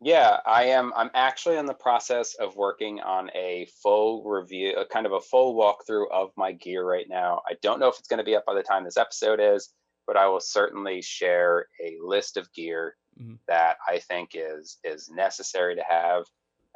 Yeah, 0.00 0.38
I 0.46 0.64
am. 0.66 0.92
I'm 0.96 1.10
actually 1.14 1.56
in 1.56 1.66
the 1.66 1.74
process 1.74 2.34
of 2.34 2.54
working 2.54 3.00
on 3.00 3.30
a 3.34 3.66
full 3.82 4.22
review, 4.22 4.76
a 4.76 4.86
kind 4.86 5.06
of 5.06 5.12
a 5.12 5.20
full 5.20 5.56
walkthrough 5.56 6.10
of 6.12 6.30
my 6.36 6.52
gear 6.52 6.84
right 6.84 7.06
now. 7.08 7.42
I 7.48 7.54
don't 7.62 7.80
know 7.80 7.88
if 7.88 7.98
it's 7.98 8.06
going 8.06 8.18
to 8.18 8.24
be 8.24 8.36
up 8.36 8.46
by 8.46 8.54
the 8.54 8.62
time 8.62 8.84
this 8.84 8.96
episode 8.96 9.40
is, 9.40 9.70
but 10.06 10.16
I 10.16 10.28
will 10.28 10.40
certainly 10.40 11.02
share 11.02 11.66
a 11.84 11.96
list 12.00 12.36
of 12.36 12.52
gear 12.52 12.94
mm-hmm. 13.20 13.34
that 13.48 13.76
I 13.86 13.98
think 13.98 14.30
is 14.34 14.78
is 14.84 15.10
necessary 15.10 15.74
to 15.74 15.82
have 15.88 16.24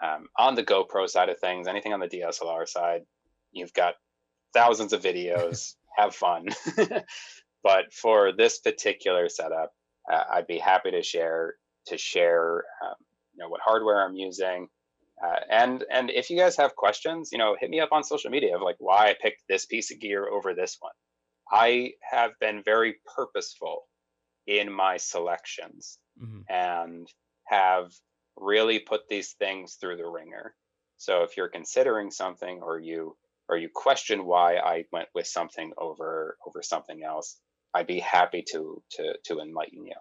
um, 0.03 0.26
on 0.36 0.57
the 0.57 0.64
GoPro 0.64 1.09
side 1.09 1.28
of 1.28 1.38
things. 1.38 1.68
Anything 1.68 1.92
on 1.92 2.00
the 2.00 2.09
DSLR 2.09 2.68
side, 2.68 3.03
you've 3.53 3.72
got 3.72 3.94
thousands 4.55 4.92
of 4.92 5.03
videos, 5.03 5.74
have 5.96 6.14
fun. 6.14 6.46
but 7.62 7.92
for 7.92 8.32
this 8.32 8.59
particular 8.59 9.28
setup, 9.28 9.72
uh, 10.11 10.24
I'd 10.30 10.46
be 10.46 10.59
happy 10.59 10.90
to 10.92 11.03
share 11.03 11.55
to 11.86 11.98
share 11.98 12.64
um, 12.84 12.94
you 13.34 13.42
know 13.42 13.48
what 13.48 13.61
hardware 13.64 14.05
I'm 14.05 14.14
using, 14.14 14.68
Uh, 15.22 15.40
and 15.50 15.84
and 15.90 16.11
if 16.11 16.30
you 16.30 16.36
guys 16.36 16.57
have 16.57 16.74
questions, 16.74 17.30
you 17.32 17.38
know, 17.38 17.57
hit 17.59 17.70
me 17.70 17.80
up 17.80 17.92
on 17.92 18.03
social 18.03 18.30
media 18.30 18.57
of 18.57 18.62
like 18.62 18.76
why 18.78 19.09
I 19.11 19.16
picked 19.20 19.42
this 19.48 19.66
piece 19.66 19.92
of 19.92 20.00
gear 20.00 20.28
over 20.28 20.55
this 20.55 20.76
one. 20.80 20.92
I 21.50 21.92
have 22.11 22.32
been 22.40 22.62
very 22.64 22.96
purposeful 23.14 23.86
in 24.46 24.72
my 24.72 24.96
selections 24.96 25.98
mm-hmm. 26.20 26.40
and 26.48 27.07
have 27.44 27.92
really 28.36 28.78
put 28.80 29.09
these 29.09 29.32
things 29.32 29.74
through 29.74 29.98
the 29.98 30.07
wringer. 30.07 30.55
So 30.96 31.22
if 31.22 31.36
you're 31.36 31.48
considering 31.48 32.11
something 32.11 32.61
or 32.62 32.80
you 32.80 33.16
or 33.49 33.57
you 33.57 33.68
question 33.72 34.24
why 34.26 34.57
I 34.57 34.84
went 34.93 35.09
with 35.14 35.26
something 35.26 35.72
over 35.78 36.36
over 36.47 36.62
something 36.62 37.03
else, 37.03 37.38
I'd 37.74 37.86
be 37.86 38.01
happy 38.01 38.45
to 38.53 38.82
to 38.93 39.14
to 39.24 39.40
enlighten 39.40 39.86
you. 39.86 39.95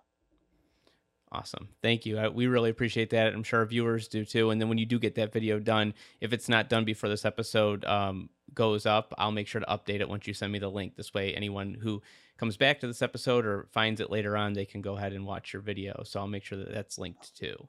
Awesome. 1.33 1.69
Thank 1.81 2.05
you. 2.05 2.29
we 2.33 2.47
really 2.47 2.69
appreciate 2.69 3.11
that. 3.11 3.33
I'm 3.33 3.43
sure 3.43 3.65
viewers 3.65 4.09
do 4.09 4.25
too. 4.25 4.49
And 4.49 4.59
then 4.59 4.67
when 4.67 4.77
you 4.77 4.85
do 4.85 4.99
get 4.99 5.15
that 5.15 5.31
video 5.31 5.59
done, 5.59 5.93
if 6.19 6.33
it's 6.33 6.49
not 6.49 6.67
done 6.67 6.83
before 6.83 7.07
this 7.07 7.23
episode 7.23 7.85
um, 7.85 8.29
goes 8.53 8.85
up, 8.85 9.13
I'll 9.17 9.31
make 9.31 9.47
sure 9.47 9.61
to 9.61 9.67
update 9.67 10.01
it 10.01 10.09
once 10.09 10.27
you 10.27 10.33
send 10.33 10.51
me 10.51 10.59
the 10.59 10.67
link. 10.67 10.97
This 10.97 11.13
way, 11.13 11.33
anyone 11.33 11.77
who 11.81 12.01
comes 12.37 12.57
back 12.57 12.81
to 12.81 12.87
this 12.87 13.01
episode 13.01 13.45
or 13.45 13.69
finds 13.71 14.01
it 14.01 14.11
later 14.11 14.35
on, 14.35 14.51
they 14.51 14.65
can 14.65 14.81
go 14.81 14.97
ahead 14.97 15.13
and 15.13 15.25
watch 15.25 15.53
your 15.53 15.61
video. 15.61 16.03
So 16.03 16.19
I'll 16.19 16.27
make 16.27 16.43
sure 16.43 16.57
that 16.57 16.73
that's 16.73 16.97
linked 16.97 17.33
too. 17.33 17.67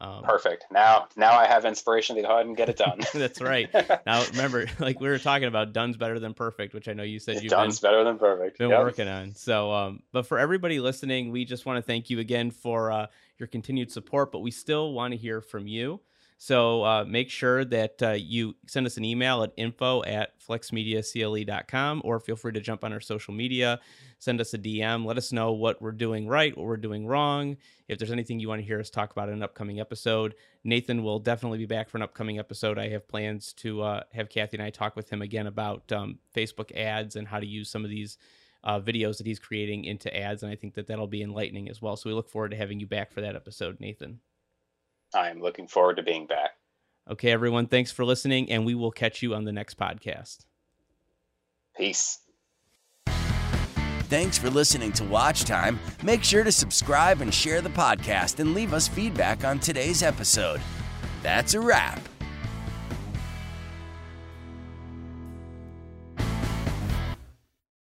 Um, 0.00 0.22
Perfect. 0.22 0.66
Now, 0.70 1.08
now 1.16 1.32
I 1.32 1.46
have 1.46 1.64
inspiration 1.64 2.16
to 2.16 2.22
go 2.22 2.28
ahead 2.28 2.46
and 2.46 2.56
get 2.56 2.68
it 2.68 2.76
done. 2.76 3.00
that's 3.14 3.40
right. 3.40 3.70
Now, 4.06 4.24
remember, 4.32 4.66
like 4.78 5.00
we 5.00 5.08
were 5.08 5.18
talking 5.18 5.48
about, 5.48 5.72
done's 5.72 5.96
better 5.96 6.18
than 6.18 6.34
perfect, 6.34 6.74
which 6.74 6.88
I 6.88 6.92
know 6.92 7.02
you 7.02 7.18
said 7.18 7.42
you've 7.42 7.50
done's 7.50 7.80
been, 7.80 7.90
better 7.90 8.04
than 8.04 8.18
perfect. 8.18 8.58
Been 8.58 8.70
yep. 8.70 8.80
working 8.80 9.08
on. 9.08 9.34
So, 9.34 9.72
um, 9.72 10.02
but 10.12 10.26
for 10.26 10.38
everybody 10.38 10.80
listening, 10.80 11.30
we 11.30 11.44
just 11.44 11.64
want 11.64 11.78
to 11.78 11.82
thank 11.82 12.10
you 12.10 12.18
again 12.18 12.50
for 12.50 12.90
uh, 12.90 13.06
your 13.38 13.46
continued 13.46 13.90
support. 13.90 14.32
But 14.32 14.40
we 14.40 14.50
still 14.50 14.92
want 14.92 15.12
to 15.12 15.16
hear 15.16 15.40
from 15.40 15.66
you. 15.66 16.00
So 16.44 16.84
uh, 16.84 17.06
make 17.08 17.30
sure 17.30 17.64
that 17.64 18.02
uh, 18.02 18.10
you 18.10 18.54
send 18.66 18.84
us 18.84 18.98
an 18.98 19.04
email 19.06 19.42
at 19.44 19.54
info 19.56 20.04
at 20.04 20.38
flexmediacle.com 20.46 22.02
or 22.04 22.20
feel 22.20 22.36
free 22.36 22.52
to 22.52 22.60
jump 22.60 22.84
on 22.84 22.92
our 22.92 23.00
social 23.00 23.32
media, 23.32 23.80
send 24.18 24.42
us 24.42 24.52
a 24.52 24.58
DM, 24.58 25.06
let 25.06 25.16
us 25.16 25.32
know 25.32 25.52
what 25.52 25.80
we're 25.80 25.90
doing 25.90 26.28
right, 26.28 26.54
what 26.54 26.66
we're 26.66 26.76
doing 26.76 27.06
wrong. 27.06 27.56
If 27.88 27.98
there's 27.98 28.12
anything 28.12 28.40
you 28.40 28.50
want 28.50 28.60
to 28.60 28.66
hear 28.66 28.78
us 28.78 28.90
talk 28.90 29.10
about 29.10 29.30
in 29.30 29.36
an 29.36 29.42
upcoming 29.42 29.80
episode, 29.80 30.34
Nathan 30.64 31.02
will 31.02 31.18
definitely 31.18 31.56
be 31.56 31.64
back 31.64 31.88
for 31.88 31.96
an 31.96 32.02
upcoming 32.02 32.38
episode. 32.38 32.78
I 32.78 32.90
have 32.90 33.08
plans 33.08 33.54
to 33.54 33.80
uh, 33.80 34.02
have 34.12 34.28
Kathy 34.28 34.58
and 34.58 34.66
I 34.66 34.68
talk 34.68 34.96
with 34.96 35.08
him 35.08 35.22
again 35.22 35.46
about 35.46 35.90
um, 35.92 36.18
Facebook 36.36 36.76
ads 36.76 37.16
and 37.16 37.26
how 37.26 37.40
to 37.40 37.46
use 37.46 37.70
some 37.70 37.84
of 37.84 37.90
these. 37.90 38.18
Uh, 38.66 38.80
videos 38.80 39.18
that 39.18 39.26
he's 39.26 39.38
creating 39.38 39.84
into 39.84 40.16
ads, 40.16 40.42
and 40.42 40.50
I 40.50 40.56
think 40.56 40.72
that 40.72 40.86
that'll 40.86 41.06
be 41.06 41.20
enlightening 41.20 41.68
as 41.68 41.82
well. 41.82 41.96
So 41.96 42.08
we 42.08 42.14
look 42.14 42.30
forward 42.30 42.52
to 42.52 42.56
having 42.56 42.80
you 42.80 42.86
back 42.86 43.12
for 43.12 43.20
that 43.20 43.36
episode, 43.36 43.78
Nathan. 43.78 44.20
I'm 45.14 45.40
looking 45.40 45.66
forward 45.66 45.96
to 45.96 46.02
being 46.02 46.26
back. 46.26 46.50
Okay, 47.10 47.30
everyone. 47.30 47.66
Thanks 47.66 47.92
for 47.92 48.04
listening, 48.04 48.50
and 48.50 48.64
we 48.64 48.74
will 48.74 48.90
catch 48.90 49.22
you 49.22 49.34
on 49.34 49.44
the 49.44 49.52
next 49.52 49.78
podcast. 49.78 50.46
Peace. 51.76 52.20
Thanks 53.06 54.38
for 54.38 54.48
listening 54.48 54.92
to 54.92 55.04
Watch 55.04 55.44
Time. 55.44 55.78
Make 56.02 56.22
sure 56.22 56.44
to 56.44 56.52
subscribe 56.52 57.20
and 57.20 57.32
share 57.32 57.60
the 57.60 57.70
podcast 57.70 58.38
and 58.38 58.54
leave 58.54 58.72
us 58.72 58.86
feedback 58.86 59.44
on 59.44 59.58
today's 59.58 60.02
episode. 60.02 60.60
That's 61.22 61.54
a 61.54 61.60
wrap. 61.60 62.00